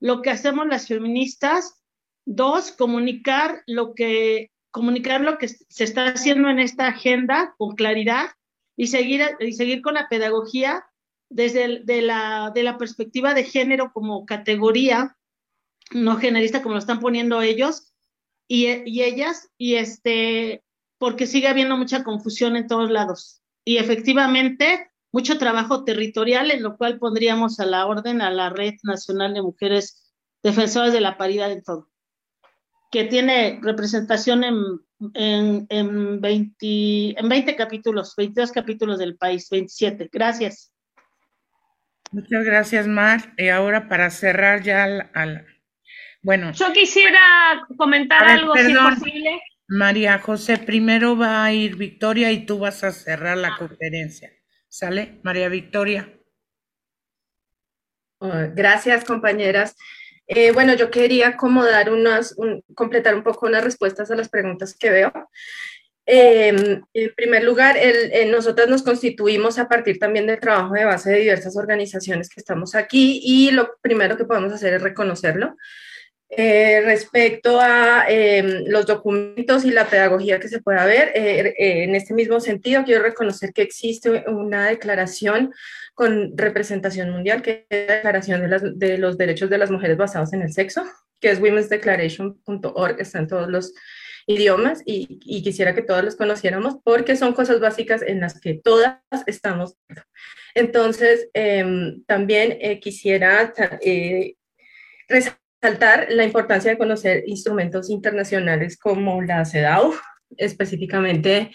lo 0.00 0.22
que 0.22 0.30
hacemos 0.30 0.66
las 0.66 0.88
feministas, 0.88 1.82
dos, 2.24 2.70
comunicar 2.72 3.62
lo 3.66 3.94
que, 3.94 4.50
comunicar 4.76 5.22
lo 5.22 5.38
que 5.38 5.48
se 5.48 5.84
está 5.84 6.08
haciendo 6.08 6.50
en 6.50 6.58
esta 6.58 6.88
agenda 6.88 7.54
con 7.56 7.74
claridad 7.76 8.26
y 8.76 8.88
seguir, 8.88 9.22
y 9.40 9.54
seguir 9.54 9.80
con 9.80 9.94
la 9.94 10.10
pedagogía 10.10 10.84
desde 11.30 11.80
de, 11.82 12.02
la, 12.02 12.76
perspectiva 12.78 13.32
de 13.32 13.44
género 13.44 13.90
como 13.94 14.26
categoría, 14.26 15.16
no 15.92 16.18
generista 16.18 16.60
como 16.60 16.74
lo 16.74 16.78
están 16.78 17.00
poniendo 17.00 17.40
ellos 17.40 17.94
y, 18.46 18.66
y 18.84 19.02
ellas, 19.02 19.48
y 19.56 19.76
este, 19.76 20.62
porque 20.98 21.26
sigue 21.26 21.48
habiendo 21.48 21.78
mucha 21.78 22.04
confusión 22.04 22.54
en 22.54 22.66
todos 22.66 22.90
lados. 22.90 23.40
Y 23.64 23.78
efectivamente, 23.78 24.90
mucho 25.10 25.38
trabajo 25.38 25.84
territorial, 25.84 26.50
en 26.50 26.62
lo 26.62 26.76
cual 26.76 26.98
pondríamos 26.98 27.60
a 27.60 27.64
la 27.64 27.86
orden 27.86 28.20
a 28.20 28.30
la 28.30 28.50
Red 28.50 28.74
Nacional 28.82 29.32
de 29.32 29.40
Mujeres 29.40 30.12
Defensoras 30.42 30.92
de 30.92 31.00
la 31.00 31.16
Paridad 31.16 31.50
en 31.50 31.62
todo, 31.64 31.88
que 32.90 33.04
tiene 33.04 33.58
representación 33.62 34.44
en 34.44 34.80
en, 35.14 35.66
en, 35.68 36.20
20, 36.20 37.20
en 37.20 37.28
20 37.28 37.56
capítulos, 37.56 38.14
22 38.16 38.52
capítulos 38.52 38.98
del 38.98 39.16
país, 39.16 39.48
27. 39.50 40.08
Gracias. 40.12 40.72
Muchas 42.12 42.44
gracias, 42.44 42.86
Mar. 42.86 43.34
Y 43.36 43.48
ahora 43.48 43.88
para 43.88 44.10
cerrar 44.10 44.62
ya 44.62 44.84
al, 45.12 45.46
bueno. 46.22 46.52
Yo 46.52 46.72
quisiera 46.72 47.66
comentar 47.76 48.24
algo, 48.26 48.54
si 48.54 48.72
es 48.72 48.78
posible. 48.78 49.40
María 49.68 50.18
José, 50.18 50.58
primero 50.58 51.16
va 51.16 51.44
a 51.44 51.52
ir 51.52 51.76
Victoria 51.76 52.30
y 52.30 52.46
tú 52.46 52.60
vas 52.60 52.84
a 52.84 52.92
cerrar 52.92 53.36
la 53.36 53.56
conferencia. 53.56 54.30
¿Sale? 54.68 55.20
María 55.22 55.48
Victoria. 55.48 56.12
Gracias, 58.20 59.04
compañeras. 59.04 59.76
Eh, 60.26 60.50
bueno, 60.52 60.74
yo 60.74 60.90
quería 60.90 61.28
acomodar 61.28 61.92
unas, 61.92 62.34
completar 62.74 63.14
un 63.14 63.22
poco 63.22 63.46
unas 63.46 63.62
respuestas 63.62 64.10
a 64.10 64.16
las 64.16 64.28
preguntas 64.28 64.76
que 64.76 64.90
veo. 64.90 65.12
Em, 66.08 66.82
en 66.94 67.14
primer 67.16 67.42
lugar, 67.42 67.76
el, 67.76 68.30
nosotras 68.30 68.68
nos 68.68 68.82
constituimos 68.82 69.58
a 69.58 69.68
partir 69.68 69.98
también 69.98 70.26
del 70.26 70.38
trabajo 70.38 70.74
de 70.74 70.84
base 70.84 71.10
de 71.10 71.18
diversas 71.18 71.56
organizaciones 71.56 72.28
que 72.28 72.40
estamos 72.40 72.76
aquí 72.76 73.20
y 73.24 73.50
lo 73.50 73.76
primero 73.80 74.16
que 74.16 74.24
podemos 74.24 74.52
hacer 74.52 74.74
es 74.74 74.82
reconocerlo. 74.82 75.56
Eh, 76.28 76.82
respecto 76.84 77.60
a 77.60 78.04
em, 78.08 78.64
los 78.66 78.84
documentos 78.84 79.64
y 79.64 79.70
la 79.70 79.88
pedagogía 79.88 80.40
que 80.40 80.48
se 80.48 80.60
pueda 80.60 80.84
ver, 80.84 81.12
eh, 81.14 81.54
en 81.84 81.94
este 81.94 82.14
mismo 82.14 82.40
sentido, 82.40 82.84
quiero 82.84 83.02
reconocer 83.02 83.52
que 83.52 83.62
existe 83.62 84.24
una 84.28 84.66
declaración 84.66 85.52
con 85.96 86.36
representación 86.36 87.10
mundial, 87.10 87.40
que 87.40 87.66
es 87.70 87.88
la 87.88 87.94
Declaración 87.94 88.42
de, 88.78 88.98
los 88.98 89.16
Derechos 89.16 89.48
de 89.48 89.56
las 89.56 89.70
Mujeres 89.70 89.96
Basados 89.96 90.34
en 90.34 90.42
el 90.42 90.52
Sexo, 90.52 90.84
que 91.20 91.30
es 91.30 91.40
womensdeclaration.org, 91.40 93.00
está 93.00 93.18
en 93.18 93.26
todos 93.26 93.48
los 93.48 93.72
idiomas 94.26 94.82
y, 94.84 95.18
y, 95.24 95.42
quisiera 95.42 95.74
que 95.74 95.80
todos 95.80 96.04
los 96.04 96.16
conociéramos 96.16 96.76
porque 96.84 97.16
son 97.16 97.32
cosas 97.32 97.60
básicas 97.60 98.02
en 98.02 98.20
las 98.20 98.38
que 98.40 98.60
todas 98.62 99.00
estamos. 99.26 99.78
Entonces, 100.54 101.30
em, 101.32 102.04
también 102.04 102.58
eh, 102.60 102.78
quisiera 102.78 103.54
eh, 103.80 104.34
resaltar 105.08 106.08
la 106.10 106.24
importancia 106.24 106.70
de 106.70 106.78
conocer 106.78 107.24
instrumentos 107.26 107.88
internacionales 107.88 108.76
como 108.76 109.22
la 109.22 109.46
CEDAW, 109.46 109.94
específicamente 110.36 111.52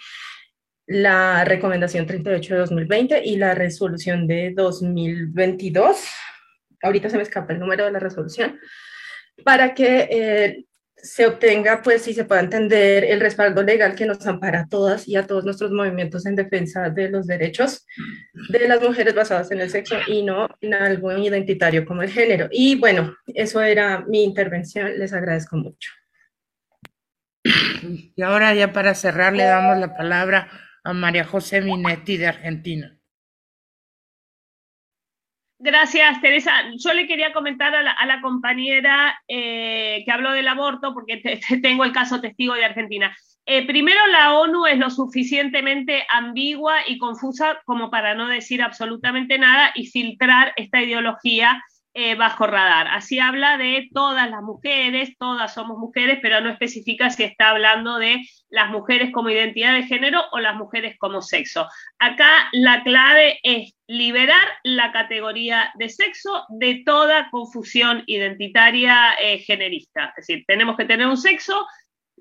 la 0.92 1.46
recomendación 1.46 2.06
38 2.06 2.54
de 2.54 2.60
2020 2.60 3.22
y 3.24 3.38
la 3.38 3.56
resolución 3.56 4.28
de 4.28 4.52
2022. 4.54 6.06
Ahorita 6.82 7.10
se 7.10 7.16
me 7.16 7.24
escapa 7.24 7.54
el 7.54 7.60
número 7.60 7.86
de 7.86 7.92
la 7.92 8.00
resolución, 8.00 8.60
para 9.46 9.74
que 9.74 10.08
eh, 10.12 10.66
se 10.98 11.26
obtenga, 11.26 11.82
pues, 11.82 12.02
si 12.02 12.14
se 12.14 12.26
pueda 12.26 12.42
entender 12.42 13.06
el 13.06 13.22
respaldo 13.22 13.64
legal 13.64 13.96
que 13.96 14.06
nos 14.06 14.28
ampara 14.28 14.62
a 14.62 14.68
todas 14.68 15.08
y 15.08 15.16
a 15.16 15.26
todos 15.26 15.46
nuestros 15.46 15.72
movimientos 15.72 16.26
en 16.26 16.36
defensa 16.36 16.90
de 16.90 17.10
los 17.10 17.26
derechos 17.26 17.88
de 18.50 18.68
las 18.68 18.82
mujeres 18.82 19.16
basadas 19.16 19.50
en 19.52 19.62
el 19.62 19.70
sexo 19.70 19.96
y 20.08 20.24
no 20.24 20.50
en 20.60 20.74
algo 20.74 21.18
identitario 21.18 21.86
como 21.86 22.02
el 22.04 22.10
género. 22.10 22.50
Y 22.52 22.76
bueno, 22.76 23.16
eso 23.28 23.62
era 23.62 24.04
mi 24.08 24.24
intervención. 24.24 25.00
Les 25.00 25.14
agradezco 25.14 25.56
mucho. 25.56 25.90
Y 27.84 28.22
ahora 28.22 28.54
ya 28.54 28.74
para 28.74 28.94
cerrar 28.94 29.34
le 29.34 29.44
damos 29.44 29.80
la 29.80 29.96
palabra 29.96 30.50
a 30.84 30.94
María 30.94 31.26
José 31.26 31.62
Minetti 31.62 32.18
de 32.18 32.28
Argentina. 32.28 32.98
Gracias, 35.64 36.20
Teresa. 36.22 36.52
Yo 36.84 36.92
le 36.94 37.06
quería 37.06 37.34
comentar 37.34 37.76
a 37.76 38.06
la, 38.06 38.22
compañera 38.22 39.16
eh, 39.28 40.02
que 40.04 40.12
habló 40.12 40.32
del 40.32 40.48
aborto, 40.48 40.92
porque 40.94 41.22
tengo 41.62 41.84
el 41.84 41.92
caso 41.92 42.20
testigo 42.20 42.56
de 42.56 42.66
Argentina. 42.66 43.16
Eh, 43.46 43.68
primero, 43.68 44.06
la 44.08 44.34
ONU 44.40 44.66
es 44.66 44.80
lo 44.80 44.90
suficientemente 44.90 46.04
ambigua 46.10 46.88
y 46.88 46.98
confusa 46.98 47.62
como 47.66 47.92
para 47.92 48.16
no 48.16 48.28
decir 48.28 48.62
absolutamente 48.64 49.38
nada 49.38 49.72
y 49.76 49.86
filtrar 49.86 50.54
esta 50.56 50.82
ideología 50.82 51.64
eh, 51.94 52.16
bajo 52.16 52.48
radar. 52.48 52.88
Así 52.88 53.20
habla 53.20 53.58
de 53.58 53.90
todas 53.94 54.30
las 54.30 54.42
mujeres, 54.42 55.18
todas 55.18 55.54
somos 55.54 55.78
mujeres, 55.78 56.20
pero 56.22 56.40
no 56.40 56.50
especifica 56.50 57.10
si 57.10 57.24
está 57.24 57.50
hablando 57.50 57.98
de 57.98 58.22
las 58.50 58.70
mujeres 58.70 59.12
como 59.12 59.30
identidad 59.30 59.74
de 59.74 59.84
género 59.84 60.22
o 60.32 60.40
las 60.40 60.56
mujeres 60.56 60.98
como 60.98 61.22
sexo. 61.22 61.68
Acá 62.00 62.48
la 62.54 62.84
clave 62.84 63.40
es 63.44 63.74
liberar 63.88 64.48
la 64.64 64.94
categoría 64.94 65.72
de 65.76 65.90
sexo 65.90 66.46
de 66.48 66.82
toda 66.86 67.30
confusión 67.30 68.04
identitaria 68.08 69.14
eh, 69.22 69.40
generista. 69.40 70.14
Es 70.18 70.28
decir, 70.28 70.46
tenemos 70.48 70.78
que 70.78 70.86
tener 70.86 71.08
un 71.08 71.18
sexo, 71.18 71.68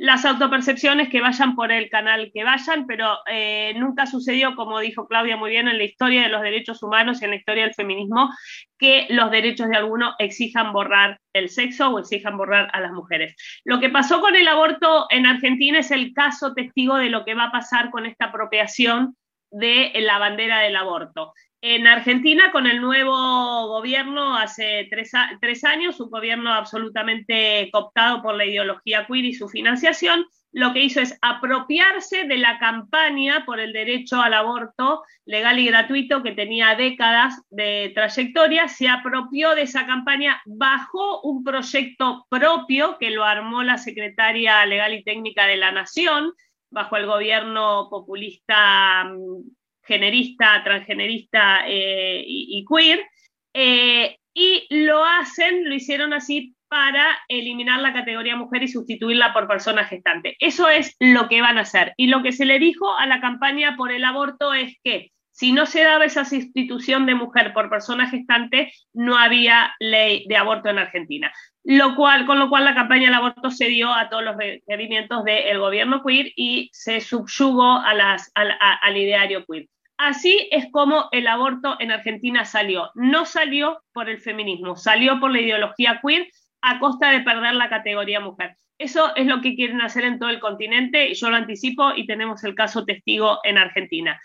las 0.00 0.24
autopercepciones 0.24 1.10
que 1.10 1.20
vayan 1.20 1.54
por 1.54 1.70
el 1.70 1.90
canal 1.90 2.30
que 2.32 2.42
vayan, 2.42 2.86
pero 2.86 3.18
eh, 3.26 3.74
nunca 3.76 4.06
sucedió, 4.06 4.56
como 4.56 4.80
dijo 4.80 5.06
Claudia 5.06 5.36
muy 5.36 5.50
bien, 5.50 5.68
en 5.68 5.76
la 5.76 5.84
historia 5.84 6.22
de 6.22 6.30
los 6.30 6.40
derechos 6.40 6.82
humanos 6.82 7.20
y 7.20 7.26
en 7.26 7.32
la 7.32 7.36
historia 7.36 7.64
del 7.64 7.74
feminismo, 7.74 8.30
que 8.78 9.06
los 9.10 9.30
derechos 9.30 9.68
de 9.68 9.76
alguno 9.76 10.14
exijan 10.18 10.72
borrar 10.72 11.20
el 11.34 11.50
sexo 11.50 11.90
o 11.90 11.98
exijan 11.98 12.38
borrar 12.38 12.70
a 12.72 12.80
las 12.80 12.92
mujeres. 12.92 13.36
Lo 13.62 13.78
que 13.78 13.90
pasó 13.90 14.22
con 14.22 14.34
el 14.34 14.48
aborto 14.48 15.06
en 15.10 15.26
Argentina 15.26 15.80
es 15.80 15.90
el 15.90 16.14
caso 16.14 16.54
testigo 16.54 16.96
de 16.96 17.10
lo 17.10 17.26
que 17.26 17.34
va 17.34 17.44
a 17.44 17.52
pasar 17.52 17.90
con 17.90 18.06
esta 18.06 18.26
apropiación 18.26 19.16
de 19.50 19.92
la 19.96 20.16
bandera 20.16 20.60
del 20.60 20.76
aborto. 20.76 21.34
En 21.62 21.86
Argentina, 21.86 22.50
con 22.52 22.66
el 22.66 22.80
nuevo 22.80 23.68
gobierno, 23.68 24.34
hace 24.34 24.88
tres, 24.90 25.64
años, 25.64 26.00
un 26.00 26.08
gobierno 26.08 26.54
absolutamente 26.54 27.68
cooptado 27.70 28.22
por 28.22 28.34
la 28.34 28.46
ideología 28.46 29.06
queer 29.06 29.26
y 29.26 29.34
su 29.34 29.46
financiación, 29.46 30.24
lo 30.52 30.72
que 30.72 30.80
hizo 30.80 31.02
es 31.02 31.18
apropiarse 31.20 32.24
de 32.24 32.38
la 32.38 32.58
campaña 32.58 33.44
por 33.44 33.60
el 33.60 33.74
derecho 33.74 34.22
al 34.22 34.32
aborto 34.32 35.02
legal 35.26 35.58
y 35.58 35.66
gratuito 35.66 36.22
que 36.22 36.32
tenía 36.32 36.74
décadas 36.76 37.42
de 37.50 37.92
trayectoria, 37.94 38.66
se 38.66 38.88
apropió 38.88 39.54
de 39.54 39.62
esa 39.62 39.84
campaña, 39.84 40.40
bajó 40.46 41.20
un 41.20 41.44
proyecto 41.44 42.26
propio 42.30 42.96
que 42.98 43.10
lo 43.10 43.24
armó 43.24 43.62
la 43.62 43.76
secretaria 43.76 44.64
legal 44.64 44.94
y 44.94 45.04
técnica 45.04 45.44
de 45.46 45.58
la 45.58 45.72
Nación, 45.72 46.32
bajo 46.70 46.96
el 46.96 47.04
gobierno 47.04 47.88
populista 47.90 49.04
mm, 49.04 49.59
generista, 49.90 50.62
transgenerista 50.62 51.66
eh, 51.66 52.22
y, 52.24 52.64
queer, 52.64 53.04
eh, 53.52 54.18
y 54.32 54.64
lo 54.70 55.04
hacen, 55.04 55.68
lo 55.68 55.74
hicieron 55.74 56.12
así 56.12 56.54
para 56.68 57.18
eliminar 57.26 57.80
la 57.80 57.92
categoría 57.92 58.36
mujer 58.36 58.62
y 58.62 58.68
sustituirla 58.68 59.32
por 59.32 59.48
persona 59.48 59.84
gestante. 59.84 60.36
Eso 60.38 60.68
es 60.68 60.94
lo 61.00 61.28
que 61.28 61.40
van 61.40 61.58
a 61.58 61.62
hacer. 61.62 61.92
Y 61.96 62.06
lo 62.06 62.22
que 62.22 62.30
se 62.30 62.44
le 62.44 62.60
dijo 62.60 62.96
a 62.96 63.06
la 63.06 63.20
campaña 63.20 63.74
por 63.76 63.90
el 63.90 64.04
aborto 64.04 64.54
es 64.54 64.76
que 64.84 65.10
si 65.32 65.52
no 65.52 65.66
se 65.66 65.82
daba 65.82 66.04
esa 66.04 66.24
sustitución 66.24 67.06
de 67.06 67.16
mujer 67.16 67.52
por 67.52 67.70
persona 67.70 68.08
gestante, 68.08 68.72
no 68.92 69.16
había 69.16 69.74
ley 69.80 70.26
de 70.28 70.36
aborto 70.36 70.68
en 70.68 70.78
Argentina. 70.78 71.32
Lo 71.64 71.96
cual, 71.96 72.26
con 72.26 72.38
lo 72.38 72.48
cual 72.48 72.64
la 72.64 72.74
campaña 72.74 73.06
del 73.06 73.14
aborto 73.14 73.50
se 73.50 73.66
dio 73.66 73.92
a 73.92 74.08
todos 74.08 74.22
los 74.22 74.36
requerimientos 74.36 75.24
del 75.24 75.58
gobierno 75.58 76.02
queer 76.04 76.30
y 76.36 76.70
se 76.72 77.00
subyugó 77.00 77.82
al 77.82 78.96
ideario 78.96 79.44
queer. 79.44 79.66
Así 80.02 80.48
es 80.50 80.70
como 80.72 81.10
el 81.12 81.26
aborto 81.26 81.76
en 81.78 81.90
Argentina 81.90 82.46
salió. 82.46 82.90
No 82.94 83.26
salió 83.26 83.82
por 83.92 84.08
el 84.08 84.18
feminismo, 84.18 84.74
salió 84.74 85.20
por 85.20 85.30
la 85.30 85.42
ideología 85.42 86.00
queer 86.02 86.26
a 86.62 86.78
costa 86.78 87.10
de 87.10 87.20
perder 87.20 87.52
la 87.52 87.68
categoría 87.68 88.18
mujer. 88.18 88.56
Eso 88.78 89.14
es 89.14 89.26
lo 89.26 89.42
que 89.42 89.54
quieren 89.54 89.82
hacer 89.82 90.04
en 90.04 90.18
todo 90.18 90.30
el 90.30 90.40
continente, 90.40 91.12
yo 91.12 91.28
lo 91.28 91.36
anticipo 91.36 91.92
y 91.94 92.06
tenemos 92.06 92.42
el 92.44 92.54
caso 92.54 92.86
testigo 92.86 93.40
en 93.44 93.58
Argentina. 93.58 94.18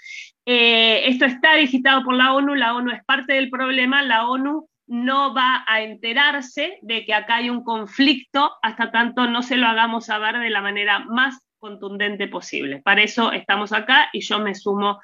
Eh, 0.45 1.09
esto 1.09 1.25
está 1.25 1.55
digitado 1.55 2.05
por 2.05 2.15
la 2.15 2.33
ONU, 2.33 2.55
la 2.55 2.73
ONU 2.73 2.91
es 2.91 3.03
parte 3.03 3.33
del 3.33 3.49
problema, 3.49 4.01
la 4.01 4.29
ONU 4.29 4.69
no 4.87 5.33
va 5.33 5.65
a 5.67 5.81
enterarse 5.81 6.79
de 6.83 7.03
que 7.03 7.13
acá 7.13 7.35
hay 7.37 7.49
un 7.49 7.65
conflicto 7.65 8.53
hasta 8.61 8.91
tanto 8.91 9.27
no 9.27 9.43
se 9.43 9.57
lo 9.57 9.67
hagamos 9.67 10.05
saber 10.05 10.39
de 10.39 10.51
la 10.51 10.61
manera 10.61 10.99
más 10.99 11.37
contundente 11.57 12.29
posible. 12.29 12.81
Para 12.81 13.01
eso 13.01 13.33
estamos 13.33 13.73
acá 13.73 14.09
y 14.13 14.21
yo 14.21 14.39
me 14.39 14.55
sumo 14.55 15.01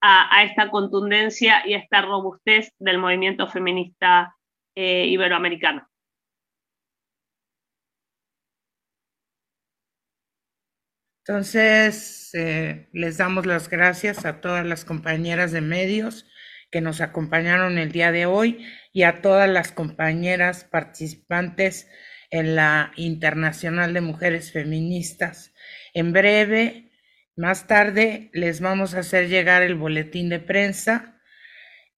a, 0.00 0.44
esta 0.44 0.70
contundencia 0.70 1.66
y 1.66 1.74
a 1.74 1.78
esta 1.78 2.02
robustez 2.02 2.72
del 2.78 2.98
movimiento 2.98 3.46
feminista 3.48 4.36
eh, 4.74 5.06
iberoamericano. 5.06 5.86
Entonces, 11.26 12.30
eh, 12.34 12.88
les 12.92 13.18
damos 13.18 13.46
las 13.46 13.68
gracias 13.68 14.24
a 14.24 14.40
todas 14.40 14.66
las 14.66 14.84
compañeras 14.84 15.52
de 15.52 15.60
medios 15.60 16.26
que 16.70 16.80
nos 16.80 17.00
acompañaron 17.00 17.78
el 17.78 17.92
día 17.92 18.10
de 18.10 18.26
hoy 18.26 18.64
y 18.92 19.02
a 19.02 19.20
todas 19.20 19.48
las 19.48 19.70
compañeras 19.70 20.64
participantes 20.64 21.88
en 22.30 22.56
la 22.56 22.92
Internacional 22.96 23.92
de 23.92 24.00
Mujeres 24.00 24.52
Feministas. 24.52 25.52
En 25.94 26.12
breve 26.12 26.89
más 27.40 27.66
tarde 27.66 28.30
les 28.34 28.60
vamos 28.60 28.94
a 28.94 29.00
hacer 29.00 29.28
llegar 29.28 29.62
el 29.62 29.74
boletín 29.74 30.28
de 30.28 30.40
prensa 30.40 31.18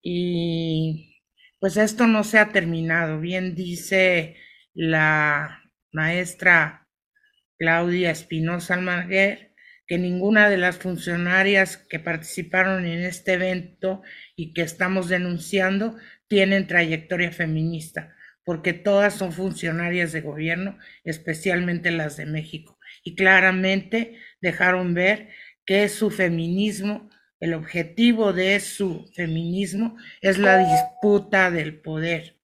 y 0.00 1.20
pues 1.58 1.76
esto 1.76 2.06
no 2.06 2.22
se 2.22 2.38
ha 2.38 2.50
terminado. 2.50 3.20
Bien 3.20 3.54
dice 3.54 4.36
la 4.72 5.60
maestra 5.92 6.88
Claudia 7.58 8.12
Espinosa 8.12 8.74
Almaguer 8.74 9.52
que 9.86 9.98
ninguna 9.98 10.48
de 10.48 10.58
las 10.58 10.78
funcionarias 10.78 11.76
que 11.76 11.98
participaron 11.98 12.86
en 12.86 13.00
este 13.00 13.32
evento 13.34 14.02
y 14.36 14.54
que 14.54 14.62
estamos 14.62 15.08
denunciando 15.08 15.96
tienen 16.28 16.68
trayectoria 16.68 17.32
feminista, 17.32 18.14
porque 18.44 18.72
todas 18.72 19.14
son 19.14 19.32
funcionarias 19.32 20.12
de 20.12 20.20
gobierno, 20.20 20.78
especialmente 21.04 21.90
las 21.90 22.16
de 22.16 22.26
México. 22.26 22.78
Y 23.04 23.16
claramente 23.16 24.18
dejaron 24.42 24.92
ver 24.92 25.30
que 25.64 25.88
su 25.88 26.10
feminismo, 26.10 27.08
el 27.40 27.54
objetivo 27.54 28.32
de 28.32 28.60
su 28.60 29.10
feminismo 29.14 29.96
es 30.20 30.38
la 30.38 30.58
disputa 30.58 31.50
del 31.50 31.80
poder. 31.80 32.38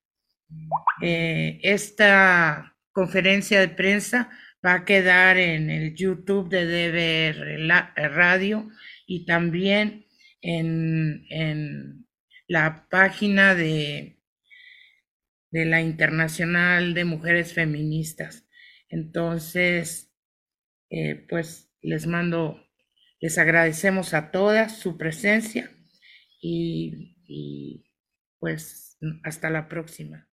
Eh, 1.02 1.60
esta 1.62 2.76
conferencia 2.92 3.60
de 3.60 3.68
prensa 3.68 4.30
va 4.64 4.74
a 4.74 4.84
quedar 4.84 5.36
en 5.36 5.70
el 5.70 5.94
YouTube 5.94 6.48
de 6.48 6.66
DBR 6.66 7.68
Radio 8.14 8.70
y 9.06 9.26
también 9.26 10.06
en, 10.40 12.06
la 12.46 12.86
página 12.88 13.54
de, 13.54 14.18
de 15.50 15.64
la 15.66 15.82
Internacional 15.82 16.94
de 16.94 17.04
Mujeres 17.04 17.52
Feministas. 17.52 18.46
Entonces, 18.88 20.10
eh, 20.90 21.26
pues 21.28 21.67
les 21.82 22.06
mando, 22.06 22.62
les 23.20 23.38
agradecemos 23.38 24.14
a 24.14 24.30
todas 24.30 24.78
su 24.78 24.98
presencia 24.98 25.70
y, 26.40 27.16
y 27.26 27.84
pues 28.38 28.98
hasta 29.24 29.50
la 29.50 29.68
próxima. 29.68 30.27